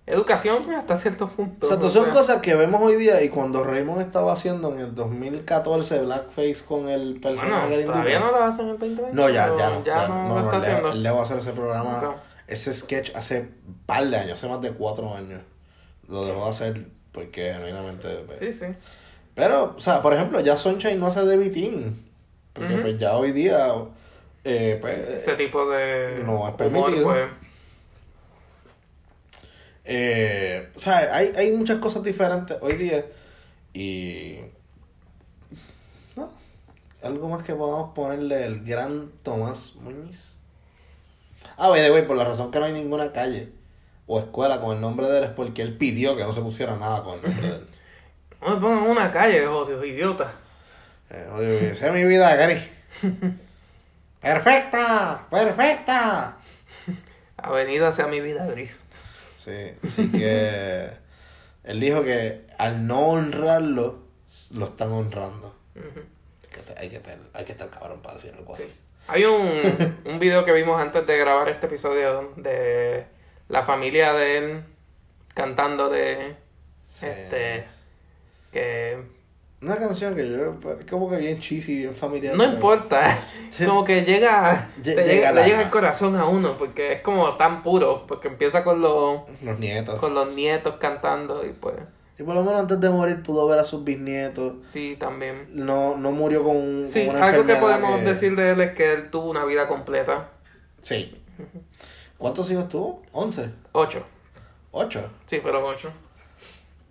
educación 0.07 0.63
pues, 0.63 0.77
hasta 0.77 0.95
cierto 0.95 1.27
punto. 1.29 1.67
O 1.67 1.89
son 1.89 2.05
sea, 2.05 2.13
cosas 2.13 2.41
que 2.41 2.55
vemos 2.55 2.81
hoy 2.81 2.95
día 2.95 3.21
y 3.21 3.29
cuando 3.29 3.63
Raymond 3.63 4.01
estaba 4.01 4.33
haciendo 4.33 4.73
en 4.73 4.79
el 4.79 4.95
2014 4.95 5.99
Blackface 5.99 6.63
con 6.65 6.87
el 6.89 7.19
personaje 7.19 7.67
Bueno, 7.67 7.77
le 7.77 7.83
todavía 7.85 8.19
no 8.19 8.31
lo 8.31 8.43
hacen 8.43 8.65
en 8.65 8.71
el 8.71 8.79
2020. 8.79 9.13
No, 9.13 9.29
ya, 9.29 9.55
ya 9.57 9.69
no. 9.69 9.83
Ya, 9.83 10.07
no, 10.07 10.27
no, 10.27 10.35
lo 10.35 10.41
no, 10.41 10.45
está 10.45 10.59
Leo, 10.59 10.77
haciendo. 10.77 10.93
Leo 10.95 11.13
va 11.13 11.19
a 11.19 11.23
hacer 11.23 11.37
ese 11.37 11.51
programa, 11.51 12.15
ese 12.47 12.73
sketch 12.73 13.13
hace 13.15 13.41
un 13.41 13.79
par 13.85 14.05
de 14.07 14.17
años, 14.17 14.33
hace 14.33 14.47
más 14.47 14.61
de 14.61 14.71
cuatro 14.71 15.13
años. 15.13 15.41
Lo 16.07 16.25
dejó 16.25 16.45
de 16.45 16.49
hacer 16.49 16.85
porque 17.11 17.53
genuinamente... 17.53 18.07
pues, 18.25 18.39
Sí, 18.39 18.53
sí. 18.53 18.65
Pero, 19.35 19.75
o 19.75 19.79
sea, 19.79 20.01
por 20.01 20.13
ejemplo, 20.13 20.39
ya 20.39 20.55
Sunshine 20.55 20.99
no 20.99 21.07
hace 21.07 21.25
de 21.25 21.37
Vitín. 21.37 22.07
Porque 22.53 22.77
pues 22.77 22.97
ya 22.97 23.15
hoy 23.17 23.33
día, 23.33 23.67
eh, 24.43 24.77
pues... 24.79 24.97
Ese 24.97 25.33
tipo 25.35 25.69
de 25.69 26.23
no 26.25 26.47
es 26.47 26.55
humor, 26.55 26.55
permitido. 26.55 27.03
pues, 27.03 27.29
Eh, 29.89 30.69
o 30.75 30.79
sea, 30.79 31.15
hay, 31.15 31.31
hay 31.37 31.53
muchas 31.53 31.77
cosas 31.79 32.03
diferentes 32.03 32.57
hoy 32.59 32.75
día 32.75 33.05
y... 33.73 34.39
No, 36.13 36.29
algo 37.01 37.29
más 37.29 37.43
que 37.43 37.53
podamos 37.53 37.93
ponerle 37.95 38.45
el 38.45 38.65
gran 38.65 39.09
Tomás 39.23 39.75
Muñiz. 39.75 40.35
Ah, 41.57 41.71
the 41.73 41.89
way, 41.89 42.01
por 42.01 42.17
la 42.17 42.25
razón 42.25 42.51
que 42.51 42.59
no 42.59 42.65
hay 42.65 42.73
ninguna 42.73 43.13
calle 43.13 43.53
o 44.07 44.19
escuela 44.19 44.59
con 44.59 44.75
el 44.75 44.81
nombre 44.81 45.07
de 45.07 45.19
él 45.19 45.23
es 45.23 45.29
porque 45.31 45.61
él 45.61 45.77
pidió 45.77 46.17
que 46.17 46.23
no 46.23 46.33
se 46.33 46.41
pusiera 46.41 46.75
nada 46.75 47.01
con 47.03 47.15
el 47.15 47.21
nombre 47.21 47.47
de 47.47 47.55
él. 47.55 47.67
no 48.41 48.49
me 48.49 48.61
pongan 48.61 48.89
una 48.89 49.09
calle, 49.09 49.39
Dios, 49.39 49.85
idiota. 49.85 50.33
Eh, 51.09 51.29
oye, 51.33 51.71
esa 51.71 51.87
es 51.87 51.93
mi 51.93 52.03
vida, 52.03 52.35
Gary. 52.35 52.61
¡Perfecta! 54.21 55.25
¡Perfecta! 55.31 56.37
Avenida 57.37 57.93
sea 57.93 58.07
mi 58.07 58.19
vida 58.19 58.45
gris. 58.47 58.81
Sí, 59.47 59.71
así 59.83 60.11
que 60.11 60.89
él 61.63 61.79
dijo 61.79 62.03
que 62.03 62.41
al 62.57 62.85
no 62.85 62.99
honrarlo, 63.07 63.99
lo 64.53 64.65
están 64.65 64.91
honrando. 64.91 65.55
Que 65.73 66.59
hay, 66.77 66.89
que 66.89 66.97
estar, 66.97 67.17
hay 67.33 67.45
que 67.45 67.51
estar 67.53 67.69
cabrón 67.69 68.01
para 68.01 68.15
decir 68.15 68.33
algo 68.37 68.53
así. 68.53 68.63
Sí. 68.63 68.73
Hay 69.09 69.23
un, 69.25 69.97
un 70.05 70.19
video 70.19 70.43
que 70.43 70.51
vimos 70.51 70.81
antes 70.81 71.05
de 71.07 71.17
grabar 71.17 71.47
este 71.49 71.67
episodio 71.67 72.33
de 72.35 73.05
la 73.47 73.63
familia 73.63 74.13
de 74.13 74.37
él 74.37 74.63
cantando 75.33 75.89
de 75.89 76.35
Sí. 76.89 77.05
este 77.05 77.65
que 78.51 78.97
Una 79.59 79.75
canción 79.77 80.13
que 80.15 80.29
yo, 80.29 80.55
como 80.89 81.09
que 81.09 81.17
bien 81.17 81.39
cheesy, 81.39 81.77
bien 81.77 81.95
familiar. 81.95 82.35
No 82.35 82.43
importa, 82.43 83.17
Sí. 83.49 83.65
como 83.65 83.83
que 83.83 84.03
llega, 84.03 84.69
Lle- 84.77 84.93
te 84.95 85.03
llega 85.03 85.31
le 85.31 85.45
llega 85.45 85.59
al 85.59 85.69
corazón 85.71 86.15
a 86.15 86.25
uno, 86.25 86.57
porque 86.59 86.93
es 86.93 87.01
como 87.01 87.35
tan 87.37 87.63
puro, 87.63 88.05
porque 88.07 88.27
empieza 88.27 88.63
con 88.63 88.81
los, 88.81 89.21
Los 89.41 89.57
nietos. 89.57 89.99
con 89.99 90.13
los 90.13 90.31
nietos 90.33 90.75
cantando 90.79 91.43
y 91.43 91.49
pues, 91.53 91.73
Y 92.19 92.23
por 92.23 92.35
lo 92.35 92.43
menos 92.43 92.61
antes 92.61 92.79
de 92.79 92.89
morir 92.91 93.23
pudo 93.23 93.47
ver 93.47 93.57
a 93.57 93.63
sus 93.63 93.83
bisnietos. 93.83 94.53
sí, 94.67 94.95
también. 94.99 95.47
No, 95.53 95.97
no 95.97 96.11
murió 96.11 96.43
con, 96.43 96.55
un- 96.55 96.85
Sí, 96.87 97.07
con 97.07 97.15
una 97.15 97.25
algo 97.25 97.45
que 97.47 97.55
podemos 97.55 97.97
que- 97.99 98.05
decir 98.05 98.35
de 98.35 98.51
él 98.51 98.61
es 98.61 98.71
que 98.75 98.93
él 98.93 99.09
tuvo 99.09 99.27
una 99.31 99.43
vida 99.45 99.67
completa. 99.67 100.29
Sí. 100.81 101.19
¿Cuántos 102.19 102.49
hijos 102.51 102.69
tuvo? 102.69 103.01
¿11? 103.11 103.51
Ocho. 103.71 104.05
¿8? 104.71 105.01
Sí, 105.25 105.39
fueron 105.39 105.63
ocho. 105.63 105.91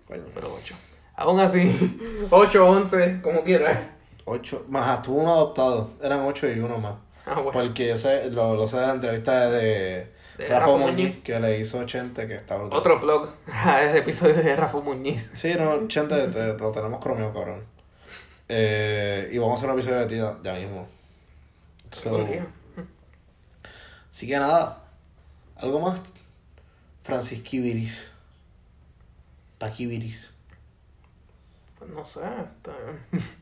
Coño. 0.08 0.22
Fueron 0.32 0.50
ocho. 0.52 0.74
Aún 1.16 1.40
así, 1.40 1.98
ocho, 2.30 2.66
once, 2.68 3.20
como 3.22 3.42
quieras. 3.42 3.78
8. 4.26 4.66
Más, 4.68 5.02
tuvo 5.02 5.20
uno 5.22 5.32
adoptado. 5.32 5.90
Eran 6.02 6.20
8 6.20 6.48
y 6.52 6.58
uno 6.60 6.78
más. 6.78 6.94
Ah, 7.24 7.34
bueno. 7.34 7.52
Porque 7.52 7.88
yo 7.88 7.96
sé, 7.96 8.30
lo, 8.30 8.54
lo 8.54 8.66
sé 8.66 8.78
de 8.78 8.86
la 8.86 8.92
entrevista 8.94 9.48
de, 9.50 10.12
De 10.36 10.48
Rafa 10.48 10.66
Rafa 10.66 10.76
Muñiz, 10.76 11.08
Muñiz. 11.08 11.22
que 11.24 11.40
le 11.40 11.58
hizo 11.60 11.84
Chente, 11.86 12.26
que 12.26 12.34
está 12.34 12.56
brutal. 12.56 12.78
Otro 12.78 13.00
blog. 13.00 13.30
Ah, 13.52 13.82
ese 13.82 13.98
episodio 13.98 14.34
de 14.34 14.54
Rafa 14.56 14.78
Muñiz. 14.80 15.30
Sí, 15.34 15.54
no, 15.58 15.86
Chente, 15.88 16.28
te- 16.28 16.58
lo 16.58 16.70
tenemos 16.72 17.00
cromeado, 17.00 17.32
cabrón. 17.32 17.64
Eh, 18.48 19.30
y 19.32 19.38
vamos 19.38 19.54
a 19.54 19.56
hacer 19.58 19.70
un 19.70 19.78
episodio 19.78 20.00
de 20.00 20.06
ti 20.06 20.16
ya, 20.44 20.52
mismo. 20.54 20.86
So, 21.90 22.26
así 24.10 24.26
que 24.26 24.38
nada. 24.38 24.82
¿Algo 25.56 25.80
más? 25.80 25.98
Francis 27.02 27.42
Kibiris. 27.42 28.08
Paquibiris. 29.58 30.34
No 31.94 32.04
sé. 32.04 32.20
Este... 32.20 32.70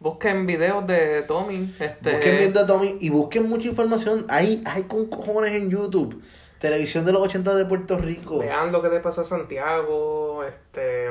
Busquen 0.00 0.46
videos 0.46 0.86
de 0.86 1.22
Tommy. 1.22 1.74
Este... 1.78 2.12
Busquen 2.12 2.38
bien 2.38 2.52
de 2.52 2.64
Tommy 2.64 2.96
y 3.00 3.10
busquen 3.10 3.48
mucha 3.48 3.68
información. 3.68 4.24
Hay, 4.28 4.62
hay 4.66 4.84
con 4.84 5.06
cojones 5.06 5.52
en 5.54 5.70
YouTube. 5.70 6.22
Televisión 6.60 7.04
de 7.04 7.12
los 7.12 7.22
80 7.22 7.54
de 7.56 7.64
Puerto 7.64 7.98
Rico. 7.98 8.38
Vean 8.38 8.70
lo 8.72 8.80
que 8.82 8.88
le 8.88 9.00
pasó 9.00 9.22
a 9.22 9.24
Santiago. 9.24 10.44
Este. 10.44 11.06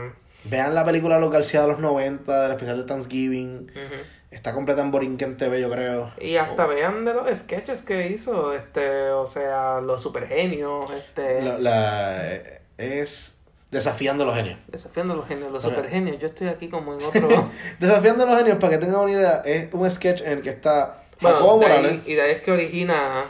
Vean 0.45 0.73
la 0.73 0.85
película 0.85 1.19
Los 1.19 1.31
García 1.31 1.61
de 1.61 1.67
los 1.67 1.79
90, 1.79 2.43
del 2.43 2.51
especial 2.51 2.77
de 2.77 2.83
Thanksgiving. 2.83 3.71
ujú. 3.71 3.95
Está 4.29 4.53
completa 4.53 4.81
en 4.81 4.91
Borinquen 4.91 5.38
TV, 5.38 5.61
yo 5.61 5.69
creo. 5.69 6.11
Y 6.19 6.35
hasta 6.35 6.65
Oh. 6.65 6.67
vean 6.69 7.05
de 7.05 7.13
los 7.13 7.38
sketches 7.38 7.81
que 7.81 8.07
hizo. 8.07 8.53
Este. 8.53 9.09
O 9.11 9.25
sea, 9.25 9.79
los 9.81 10.01
supergenios. 10.01 10.89
Este. 10.91 11.41
La, 11.41 11.57
la- 11.57 12.33
es 12.77 13.36
desafiando 13.72 14.26
los 14.26 14.36
genios. 14.36 14.57
Desafiando 14.68 15.15
los 15.15 15.28
genios, 15.28 15.51
los 15.51 15.63
supergenios. 15.63 16.20
Yo 16.20 16.28
estoy 16.28 16.47
aquí 16.47 16.70
como 16.70 16.93
en 16.93 16.99
otro. 17.03 17.51
Desafiando 17.80 18.26
los 18.26 18.38
genios, 18.38 18.57
para 18.57 18.74
que 18.74 18.78
tengan 18.86 19.01
una 19.01 19.11
idea, 19.11 19.41
es 19.45 19.74
un 19.74 19.89
sketch 19.89 20.22
en 20.22 20.32
el 20.34 20.41
que 20.41 20.49
está 20.49 21.03
Jacobo 21.22 21.61
Morales. 21.61 22.01
y 22.05 22.13
de 22.13 22.22
ahí 22.22 22.32
es 22.34 22.41
que 22.41 22.51
origina. 22.51 23.26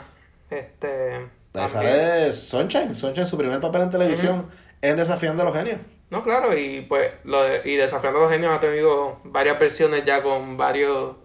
Este. 0.50 0.86
De 0.86 1.60
ahí 1.60 1.68
sale 1.68 2.32
Sunshine. 2.32 2.94
Sunshine, 2.94 3.26
su 3.26 3.36
primer 3.36 3.60
papel 3.60 3.82
en 3.82 3.90
televisión, 3.90 4.46
es 4.80 4.96
Desafiando 4.96 5.42
a 5.42 5.46
los 5.46 5.54
genios. 5.54 5.78
No, 6.10 6.22
claro, 6.22 6.56
y 6.56 6.80
pues 6.82 7.10
lo 7.24 7.42
de- 7.42 7.60
y 7.70 7.76
Desafiando 7.76 8.18
a 8.20 8.22
los 8.22 8.32
Genios 8.32 8.56
ha 8.56 8.60
tenido 8.60 9.18
varias 9.24 9.58
versiones 9.58 10.04
ya 10.06 10.22
con 10.22 10.56
varios... 10.56 11.16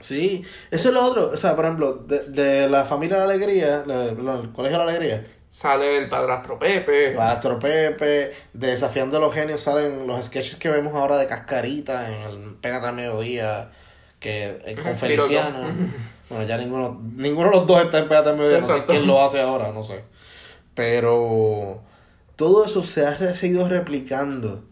Sí, 0.00 0.44
eso 0.72 0.88
es 0.88 0.94
lo 0.96 1.04
otro. 1.04 1.30
O 1.32 1.36
sea, 1.36 1.54
por 1.54 1.64
ejemplo, 1.64 1.92
de, 1.94 2.24
de 2.28 2.68
la 2.68 2.84
familia 2.84 3.18
de 3.20 3.26
la 3.28 3.32
alegría, 3.34 3.84
la- 3.86 4.06
el 4.06 4.52
colegio 4.52 4.78
de 4.80 4.84
la 4.84 4.90
alegría, 4.90 5.24
Sale 5.52 5.98
el 5.98 6.08
padrastro 6.08 6.58
Pepe. 6.58 7.12
Pastro 7.14 7.58
Pepe, 7.58 8.32
de 8.54 8.66
Desafiando 8.68 9.18
a 9.18 9.20
los 9.20 9.34
genios 9.34 9.60
salen 9.60 10.06
los 10.06 10.24
sketches 10.24 10.56
que 10.56 10.70
vemos 10.70 10.94
ahora 10.94 11.18
de 11.18 11.26
Cascarita 11.26 12.08
en 12.08 12.22
el 12.22 12.54
Pégate 12.54 12.86
al 12.86 12.94
Mediodía, 12.94 13.70
que 14.18 14.58
eh, 14.64 14.76
con 14.82 14.96
Feliciano. 14.96 15.74
Bueno, 16.30 16.44
ya 16.46 16.56
ninguno, 16.56 16.98
ninguno 17.16 17.50
de 17.50 17.56
los 17.56 17.66
dos 17.66 17.84
está 17.84 17.98
en 17.98 18.08
Pégate 18.08 18.30
al 18.30 18.36
Mediodía, 18.38 18.60
no 18.60 18.66
sé 18.66 18.84
quién 18.86 19.06
lo 19.06 19.22
hace 19.22 19.40
ahora, 19.40 19.70
no 19.72 19.84
sé. 19.84 20.02
Pero 20.74 21.82
todo 22.36 22.64
eso 22.64 22.82
se 22.82 23.06
ha 23.06 23.34
seguido 23.34 23.68
replicando. 23.68 24.64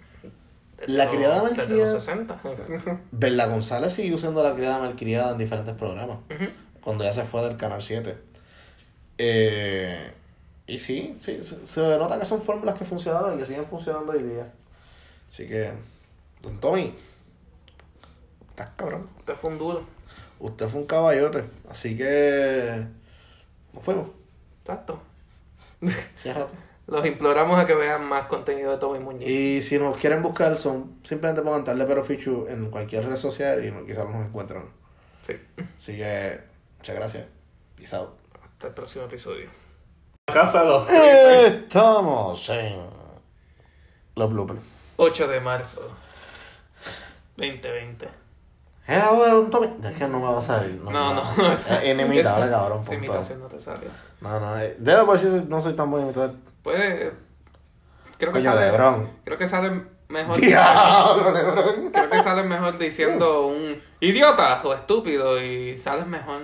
La 0.86 1.08
criada 1.10 1.42
malcriada. 1.42 1.92
los 1.92 2.04
60. 2.04 2.40
Berla 3.10 3.46
González 3.48 3.92
sigue 3.92 4.14
usando 4.14 4.42
la 4.42 4.54
criada 4.54 4.78
malcriada 4.78 5.32
en 5.32 5.38
diferentes 5.38 5.74
programas. 5.74 6.20
Cuando 6.80 7.04
ya 7.04 7.12
se 7.12 7.24
fue 7.24 7.42
del 7.42 7.58
Canal 7.58 7.82
7. 7.82 8.16
Eh, 9.18 10.12
y 10.70 10.78
sí, 10.78 11.16
sí, 11.18 11.42
se, 11.42 11.66
se 11.66 11.98
nota 11.98 12.16
que 12.16 12.24
son 12.24 12.40
fórmulas 12.40 12.76
que 12.76 12.84
funcionaron 12.84 13.34
y 13.34 13.38
que 13.38 13.46
siguen 13.46 13.66
funcionando 13.66 14.12
hoy 14.12 14.22
día. 14.22 14.52
Así 15.28 15.44
que, 15.44 15.72
don 16.40 16.60
Tommy, 16.60 16.94
estás 18.50 18.68
cabrón. 18.76 19.08
Usted 19.18 19.34
fue 19.34 19.50
un 19.50 19.58
duro. 19.58 19.84
Usted 20.38 20.68
fue 20.68 20.82
un 20.82 20.86
caballote. 20.86 21.42
Así 21.68 21.96
que, 21.96 22.86
nos 23.72 23.82
fuimos. 23.82 24.10
Exacto. 24.60 25.02
Cierra. 26.16 26.46
Los 26.86 27.04
imploramos 27.04 27.58
a 27.58 27.66
que 27.66 27.74
vean 27.74 28.04
más 28.04 28.28
contenido 28.28 28.70
de 28.70 28.78
Tommy 28.78 29.00
Muñiz. 29.00 29.28
Y 29.28 29.62
si 29.62 29.76
nos 29.76 29.96
quieren 29.96 30.22
buscar, 30.22 30.56
son 30.56 31.00
simplemente 31.02 31.42
pongan 31.42 31.64
Tarde 31.64 31.84
Pero 31.84 32.04
Fichu 32.04 32.46
en 32.48 32.70
cualquier 32.70 33.06
red 33.06 33.16
social 33.16 33.64
y 33.64 33.86
quizás 33.86 34.08
nos 34.08 34.24
encuentran. 34.24 34.66
Sí. 35.26 35.32
Así 35.76 35.96
que, 35.96 36.40
muchas 36.78 36.94
gracias. 36.94 37.26
Peace 37.74 37.96
out. 37.96 38.10
Hasta 38.40 38.68
el 38.68 38.74
próximo 38.74 39.06
episodio. 39.06 39.69
Casa 40.32 40.64
los 40.64 40.88
Estamos 40.90 42.48
en 42.50 42.76
los 44.16 44.30
bloopers. 44.32 44.60
8 44.96 45.28
de 45.28 45.40
marzo 45.40 45.80
2020. 47.36 48.08
Eh, 48.88 49.02
Tommy. 49.50 49.68
Es 49.84 49.96
que 49.96 50.08
no 50.08 50.18
me 50.18 50.26
va 50.26 50.38
a 50.38 50.42
salir. 50.42 50.80
No, 50.82 51.14
no. 51.14 51.52
Es 51.52 51.66
inimitable, 51.84 52.46
Esa- 52.46 52.50
cabrón. 52.50 52.80
esa 52.80 52.90
punto. 52.90 52.94
imitación 52.94 53.40
no 53.40 53.46
te 53.46 53.60
salió. 53.60 53.88
No, 54.20 54.40
no. 54.40 54.58
eh, 54.58 54.76
por 55.06 55.18
si 55.18 55.26
no 55.48 55.60
soy 55.60 55.74
tan 55.74 55.90
buen 55.90 56.04
imitador. 56.04 56.34
Puede. 56.62 57.12
Creo 58.18 58.32
que 58.32 58.40
Coño, 58.40 58.50
sale. 58.52 58.66
Lebron. 58.66 59.10
Creo 59.24 59.38
que 59.38 59.46
sale 59.46 59.82
mejor. 60.08 60.36
Diablo, 60.38 61.30
Lebron. 61.30 61.90
Creo 61.92 62.10
que 62.10 62.22
sales 62.22 62.44
mejor 62.46 62.78
diciendo 62.78 63.46
un 63.46 63.80
idiota 64.00 64.60
o 64.64 64.74
estúpido 64.74 65.40
y 65.40 65.78
sales 65.78 66.06
mejor. 66.06 66.42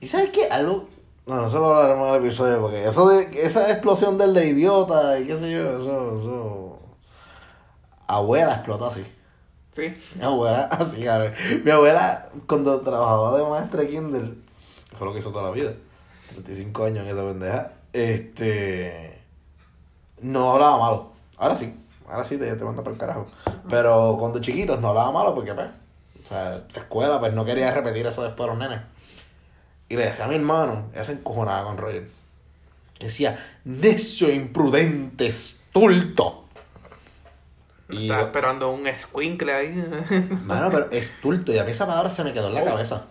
¿Y 0.00 0.08
sabes 0.08 0.30
qué? 0.30 0.48
Algo. 0.48 0.88
No, 1.26 1.36
no 1.36 1.48
solo 1.48 1.76
hablaremos 1.76 2.12
del 2.12 2.24
episodio 2.24 2.60
porque 2.60 2.84
eso 2.84 3.08
de. 3.08 3.30
Esa 3.42 3.70
explosión 3.70 4.18
del 4.18 4.34
de 4.34 4.48
idiota 4.48 5.18
y 5.20 5.26
qué 5.26 5.36
sé 5.36 5.52
yo, 5.52 5.60
eso. 5.60 6.18
eso... 6.18 6.78
Abuela 8.08 8.54
explotó 8.54 8.86
así. 8.86 9.04
Sí. 9.72 9.94
Mi 10.16 10.24
abuela, 10.24 10.64
así, 10.70 11.04
cabrón. 11.04 11.32
Mi 11.64 11.70
abuela, 11.70 12.28
cuando 12.46 12.80
trabajaba 12.80 13.38
de 13.38 13.44
maestra 13.44 13.86
kinder, 13.86 14.34
fue 14.92 15.06
lo 15.06 15.12
que 15.12 15.20
hizo 15.20 15.30
toda 15.30 15.44
la 15.44 15.50
vida. 15.50 15.72
35 16.30 16.84
años 16.84 16.98
en 16.98 17.08
esa 17.08 17.22
pendeja. 17.24 17.72
Este. 17.92 19.22
No 20.20 20.52
hablaba 20.52 20.78
malo. 20.78 21.12
Ahora 21.38 21.54
sí. 21.54 21.78
Ahora 22.08 22.24
sí 22.24 22.36
te, 22.36 22.52
te 22.54 22.64
manda 22.64 22.82
para 22.82 22.94
el 22.94 23.00
carajo. 23.00 23.26
Pero 23.70 24.16
cuando 24.18 24.40
chiquitos 24.40 24.80
no 24.80 24.88
hablaba 24.88 25.12
malo 25.12 25.34
porque, 25.34 25.54
pues. 25.54 25.68
O 26.24 26.26
sea, 26.26 26.62
la 26.74 26.80
escuela, 26.80 27.20
pues 27.20 27.32
no 27.32 27.44
quería 27.44 27.70
repetir 27.72 28.06
eso 28.06 28.22
después 28.22 28.48
a 28.48 28.52
los 28.52 28.58
nenes. 28.58 28.80
Y 29.92 29.96
le 29.96 30.06
decía 30.06 30.24
a 30.24 30.28
mi 30.28 30.36
hermano, 30.36 30.86
ella 30.94 31.04
se 31.04 31.12
encojonaba 31.12 31.64
con 31.64 31.76
Roger. 31.76 32.08
Decía, 32.98 33.38
necio, 33.64 34.32
imprudente, 34.32 35.26
estulto. 35.26 36.44
Y 37.90 38.04
Estaba 38.04 38.22
esperando 38.22 38.70
un 38.70 38.86
squinkle 38.96 39.52
ahí. 39.52 39.68
Mano, 40.46 40.70
pero 40.70 40.90
estulto. 40.92 41.52
Y 41.52 41.58
a 41.58 41.64
mí 41.64 41.72
esa 41.72 41.86
palabra 41.86 42.08
se 42.08 42.24
me 42.24 42.32
quedó 42.32 42.48
en 42.48 42.54
la 42.54 42.62
Oh. 42.62 42.64
cabeza. 42.64 43.04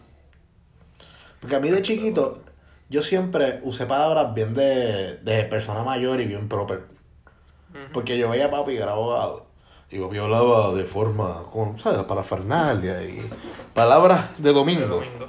Porque 1.40 1.56
a 1.56 1.60
mí 1.60 1.70
de 1.70 1.84
chiquito, 1.84 2.42
yo 2.90 3.04
siempre 3.04 3.60
usé 3.64 3.86
palabras 3.86 4.34
bien 4.34 4.56
de, 4.56 5.18
de 5.18 5.44
persona 5.44 5.84
mayor 5.84 6.20
y 6.20 6.26
bien 6.26 6.50
proper. 6.50 6.86
Porque 7.94 8.18
yo 8.18 8.28
veía 8.30 8.48
a 8.48 8.52
papi 8.52 8.72
que 8.72 8.82
era 8.82 8.94
abogado. 8.94 9.46
Y 9.92 10.00
papi 10.00 10.18
hablaba 10.18 10.74
de 10.74 10.86
forma, 10.86 11.44
con, 11.52 11.78
¿sabes? 11.78 12.04
Parafernalia 12.06 13.04
y 13.04 13.30
palabras 13.76 14.32
de 14.40 14.52
domingo. 14.52 14.88
domingo. 14.88 15.26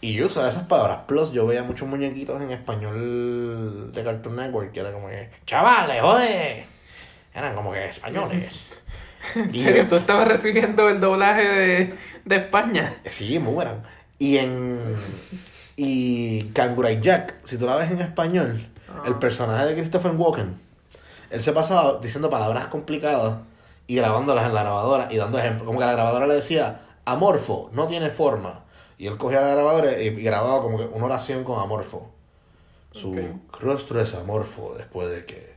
Y 0.00 0.14
yo 0.14 0.26
usaba 0.26 0.48
esas 0.48 0.64
palabras. 0.66 1.00
Plus, 1.06 1.32
yo 1.32 1.46
veía 1.46 1.62
muchos 1.62 1.86
muñequitos 1.86 2.40
en 2.40 2.50
español 2.50 3.92
de 3.92 4.04
Cartoon 4.04 4.36
Network 4.36 4.72
que 4.72 4.80
era 4.80 4.92
como 4.92 5.08
que, 5.08 5.28
chavales, 5.46 6.00
joder. 6.00 6.64
Eran 7.34 7.54
como 7.54 7.72
que 7.72 7.88
españoles. 7.88 8.60
¿En 9.34 9.54
serio? 9.54 9.86
¿Tú 9.86 9.96
estabas 9.96 10.26
recibiendo 10.26 10.88
el 10.88 11.00
doblaje 11.00 11.42
de, 11.42 11.94
de 12.24 12.36
España? 12.36 12.94
Sí, 13.04 13.38
muy 13.38 13.52
buena. 13.52 13.74
Y 14.18 14.38
en. 14.38 14.78
Y 15.76 16.44
Kangaroo 16.52 17.00
Jack, 17.00 17.34
si 17.44 17.58
tú 17.58 17.66
la 17.66 17.76
ves 17.76 17.90
en 17.90 18.00
español, 18.00 18.70
Ah. 18.92 19.02
el 19.06 19.14
personaje 19.16 19.66
de 19.66 19.74
Christopher 19.74 20.12
Walken, 20.12 20.60
él 21.30 21.42
se 21.42 21.52
pasaba 21.52 22.00
diciendo 22.02 22.28
palabras 22.28 22.66
complicadas 22.66 23.34
y 23.86 23.94
grabándolas 23.96 24.46
en 24.46 24.54
la 24.54 24.62
grabadora 24.62 25.08
y 25.10 25.16
dando 25.16 25.38
ejemplos. 25.38 25.64
Como 25.66 25.78
que 25.78 25.84
la 25.86 25.92
grabadora 25.92 26.26
le 26.26 26.34
decía, 26.34 26.80
amorfo, 27.04 27.70
no 27.72 27.86
tiene 27.86 28.10
forma. 28.10 28.64
Y 29.00 29.06
él 29.06 29.16
cogía 29.16 29.40
la 29.40 29.54
grabadora 29.54 29.98
y, 30.00 30.08
y 30.08 30.22
grababa 30.22 30.60
como 30.60 30.76
que 30.76 30.84
una 30.84 31.06
oración 31.06 31.42
con 31.42 31.58
amorfo. 31.58 32.12
Su 32.92 33.16
rostro 33.60 34.00
es 34.02 34.14
amorfo 34.14 34.74
después 34.76 35.10
de 35.10 35.24
que. 35.24 35.54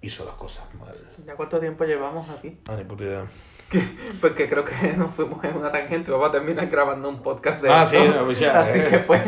hizo 0.00 0.24
las 0.24 0.34
cosas 0.36 0.64
mal. 0.80 0.94
¿Ya 1.26 1.34
cuánto 1.34 1.60
tiempo 1.60 1.84
llevamos 1.84 2.28
aquí? 2.30 2.56
Ah, 2.68 2.76
ni 2.76 2.84
puta 2.84 3.04
idea. 3.04 3.26
Porque 4.22 4.48
creo 4.48 4.64
que 4.64 4.92
nos 4.96 5.12
fuimos 5.14 5.44
en 5.44 5.56
una 5.58 5.70
tangente. 5.70 6.10
Vamos 6.10 6.28
a 6.30 6.32
terminar 6.32 6.66
grabando 6.68 7.10
un 7.10 7.20
podcast 7.22 7.60
de 7.60 7.68
Ah, 7.68 7.82
esto. 7.82 8.02
sí, 8.02 8.08
no, 8.08 8.24
pues 8.24 8.40
ya, 8.40 8.60
Así 8.60 8.78
eh. 8.78 8.86
que 8.88 8.98
pues. 9.00 9.22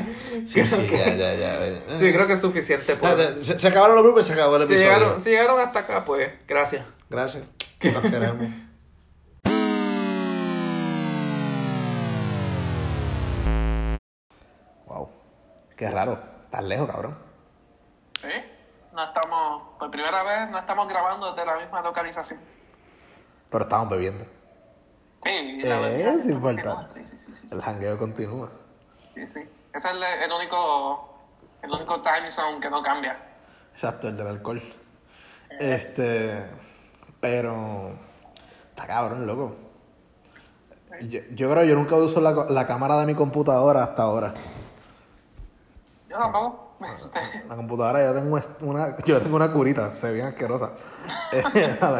Sí, 0.46 0.54
creo 0.62 0.66
sí, 0.66 0.86
que- 0.88 0.96
ya, 0.96 1.14
ya, 1.14 1.34
ya. 1.34 1.66
eh. 1.66 1.82
Sí, 1.98 2.12
creo 2.14 2.26
que 2.26 2.32
es 2.32 2.40
suficiente. 2.40 2.94
Ah, 2.94 3.14
Por... 3.14 3.42
Se, 3.42 3.58
se 3.58 3.68
acabaron 3.68 3.94
los 3.96 4.04
bloopers, 4.04 4.26
se 4.26 4.32
acabó 4.32 4.56
el 4.56 4.66
Si 4.66 4.72
episodio. 4.72 4.94
llegaron, 4.94 5.20
si 5.20 5.28
llegaron 5.30 5.60
hasta 5.60 5.80
acá, 5.80 6.04
pues 6.06 6.30
gracias. 6.48 6.86
Gracias. 7.10 7.44
Los 7.82 8.00
queremos. 8.02 8.46
Qué 15.80 15.90
raro. 15.90 16.18
Estás 16.44 16.62
lejos, 16.64 16.90
cabrón. 16.90 17.16
Sí, 18.20 18.28
no 18.92 19.02
estamos, 19.02 19.62
por 19.78 19.90
primera 19.90 20.22
vez, 20.22 20.50
no 20.50 20.58
estamos 20.58 20.86
grabando 20.86 21.32
desde 21.32 21.46
la 21.46 21.56
misma 21.56 21.80
localización. 21.80 22.38
Pero 23.48 23.64
estamos 23.64 23.88
bebiendo. 23.88 24.26
Sí, 25.24 25.62
la 25.62 25.80
verdad, 25.80 26.14
es 26.16 26.26
importante. 26.26 27.08
Sí, 27.08 27.18
sí, 27.18 27.48
El 27.50 27.62
jangueo 27.62 27.96
continúa. 27.96 28.50
sí, 29.14 29.26
sí. 29.26 29.40
Ese 29.72 29.88
es 29.88 29.96
el, 29.96 30.02
el 30.02 30.30
único, 30.30 31.14
el 31.62 31.70
único 31.70 32.02
time 32.02 32.28
zone 32.28 32.60
que 32.60 32.68
no 32.68 32.82
cambia. 32.82 33.16
Exacto, 33.72 34.08
el 34.08 34.18
del 34.18 34.26
alcohol. 34.26 34.62
Este. 35.48 36.46
Pero. 37.20 37.92
Está 38.68 38.86
cabrón, 38.86 39.26
loco. 39.26 39.56
Yo, 41.08 41.20
yo 41.30 41.50
creo 41.50 41.62
que 41.62 41.68
yo 41.68 41.74
nunca 41.74 41.94
uso 41.96 42.20
la, 42.20 42.32
la 42.50 42.66
cámara 42.66 42.98
de 43.00 43.06
mi 43.06 43.14
computadora 43.14 43.82
hasta 43.82 44.02
ahora. 44.02 44.34
Yo 46.10 46.18
tampoco. 46.18 46.76
La 47.48 47.54
computadora 47.54 48.02
yo 48.04 48.14
tengo 48.14 48.40
una, 48.62 48.96
yo 49.04 49.20
tengo 49.20 49.36
una 49.36 49.52
curita, 49.52 49.96
se 49.96 50.08
ve 50.08 50.14
bien 50.14 50.26
asquerosa. 50.26 50.72
a, 51.80 51.90
la, 51.90 51.98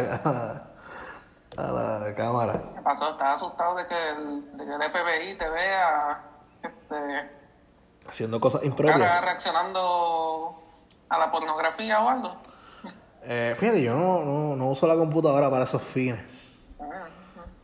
a, 1.56 1.62
la, 1.72 1.96
a 1.96 1.98
la 2.00 2.14
cámara. 2.16 2.60
¿Qué 2.74 2.82
pasó? 2.82 3.10
¿Estás 3.10 3.36
asustado 3.36 3.76
de 3.76 3.86
que 3.86 3.94
el, 4.10 4.56
de 4.56 4.64
que 4.64 4.72
el 4.72 4.90
FBI 4.90 5.38
te 5.38 5.48
vea 5.48 6.24
este, 6.62 7.30
Haciendo 8.08 8.40
cosas 8.40 8.64
impropias. 8.64 9.20
reaccionando 9.20 10.60
a 11.08 11.18
la 11.18 11.30
pornografía 11.30 12.02
o 12.02 12.08
algo? 12.08 12.34
Eh, 13.22 13.54
fíjate, 13.56 13.82
yo 13.82 13.94
no, 13.94 14.24
no, 14.24 14.56
no 14.56 14.70
uso 14.70 14.88
la 14.88 14.96
computadora 14.96 15.48
para 15.50 15.64
esos 15.64 15.82
fines. 15.82 16.50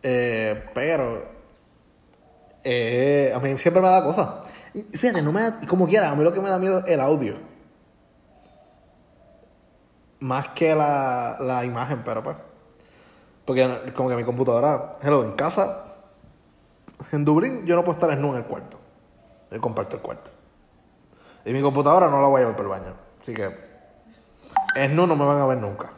Eh, 0.03 0.70
pero 0.74 1.24
eh, 2.62 3.32
a 3.34 3.38
mí 3.40 3.59
siempre 3.59 3.82
me 3.82 3.88
da 3.88 4.05
cosas. 4.05 4.28
Y 4.77 4.83
fíjate, 4.99 5.22
no 5.22 5.33
me 5.33 5.41
da, 5.41 5.59
como 5.66 5.89
quiera, 5.89 6.11
a 6.11 6.14
mí 6.14 6.22
lo 6.22 6.35
que 6.35 6.41
me 6.43 6.51
da 6.51 6.59
miedo 6.59 6.81
es 6.81 6.89
el 6.89 7.01
audio. 7.01 7.37
Más 10.20 10.49
que 10.49 10.74
la, 10.74 11.39
la 11.41 11.64
imagen, 11.64 12.03
pero 12.05 12.22
pues. 12.22 12.37
Porque 13.47 13.93
como 13.97 14.11
que 14.11 14.16
mi 14.16 14.24
computadora, 14.24 14.99
hello, 15.03 15.24
en 15.24 15.33
casa, 15.33 15.95
en 17.11 17.24
Dublín, 17.24 17.64
yo 17.64 17.74
no 17.74 17.85
puedo 17.85 17.95
estar 17.95 18.11
desnudo 18.11 18.33
en 18.33 18.43
el 18.43 18.45
cuarto. 18.45 18.79
Yo 19.51 19.61
comparto 19.62 19.97
el 19.97 20.03
cuarto. 20.03 20.31
Y 21.47 21.55
mi 21.55 21.62
computadora 21.62 22.11
no 22.11 22.20
la 22.20 22.29
voy 22.29 22.41
a 22.41 22.41
llevar 22.41 22.57
por 22.57 22.66
el 22.66 22.70
baño. 22.70 22.95
Así 23.22 23.33
que, 23.33 23.57
es 24.74 24.91
no, 24.91 25.07
no 25.07 25.16
me 25.16 25.24
van 25.24 25.41
a 25.41 25.47
ver 25.47 25.59
nunca. 25.59 25.91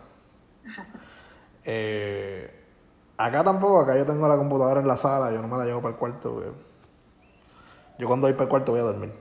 Eh, 1.70 2.64
acá 3.18 3.44
tampoco, 3.44 3.80
acá 3.80 3.94
yo 3.94 4.06
tengo 4.06 4.26
la 4.26 4.38
computadora 4.38 4.80
en 4.80 4.88
la 4.88 4.96
sala, 4.96 5.30
yo 5.30 5.42
no 5.42 5.48
me 5.48 5.58
la 5.58 5.66
llevo 5.66 5.82
para 5.82 5.92
el 5.92 5.98
cuarto. 5.98 6.42
Yo 7.98 8.06
cuando 8.06 8.26
voy 8.26 8.34
para 8.34 8.44
el 8.44 8.48
cuarto 8.48 8.72
voy 8.72 8.80
a 8.80 8.84
dormir. 8.84 9.12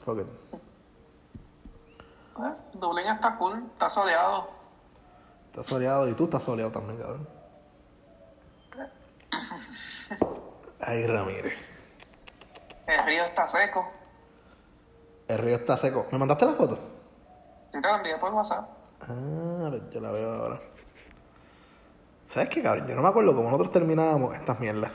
Fuck 0.00 0.20
it. 0.20 0.26
Pues, 2.34 2.52
Dublín 2.74 3.06
está 3.06 3.36
cool, 3.36 3.64
está 3.72 3.88
soleado. 3.88 4.48
Estás 5.46 5.66
soleado 5.66 6.08
y 6.08 6.14
tú 6.14 6.24
estás 6.24 6.42
soleado 6.42 6.70
también, 6.70 6.98
cabrón. 6.98 7.28
Ay, 10.80 11.06
Ramírez. 11.06 11.58
El 12.86 13.04
río 13.04 13.24
está 13.24 13.48
seco. 13.48 13.90
El 15.28 15.38
río 15.38 15.56
está 15.56 15.76
seco. 15.76 16.06
¿Me 16.12 16.18
mandaste 16.18 16.46
la 16.46 16.52
foto? 16.52 16.78
Si 17.68 17.80
te 17.80 17.88
lo 17.88 17.96
envié 17.96 18.16
por 18.18 18.32
WhatsApp. 18.32 18.68
Ah, 19.02 19.66
pues 19.70 19.90
yo 19.90 20.00
la 20.00 20.10
veo 20.10 20.32
ahora. 20.32 20.60
¿Sabes 22.26 22.48
qué, 22.48 22.62
cabrón? 22.62 22.86
Yo 22.86 22.94
no 22.94 23.02
me 23.02 23.08
acuerdo 23.08 23.34
cómo 23.34 23.50
nosotros 23.50 23.70
terminábamos 23.72 24.34
estas 24.34 24.58
mierdas. 24.60 24.92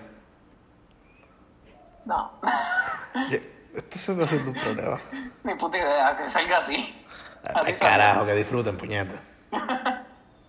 No, 2.06 2.32
Esto 3.74 3.98
se 3.98 4.12
está 4.12 4.26
haciendo 4.26 4.52
un 4.52 4.58
problema. 4.58 5.00
ni 5.44 5.56
puta 5.56 5.78
idea 5.78 6.16
que 6.16 6.30
salga 6.30 6.58
así. 6.58 7.06
Ay, 7.44 7.74
carajo, 7.74 8.26
que 8.26 8.34
disfruten, 8.34 8.78
puñeta. 8.78 9.22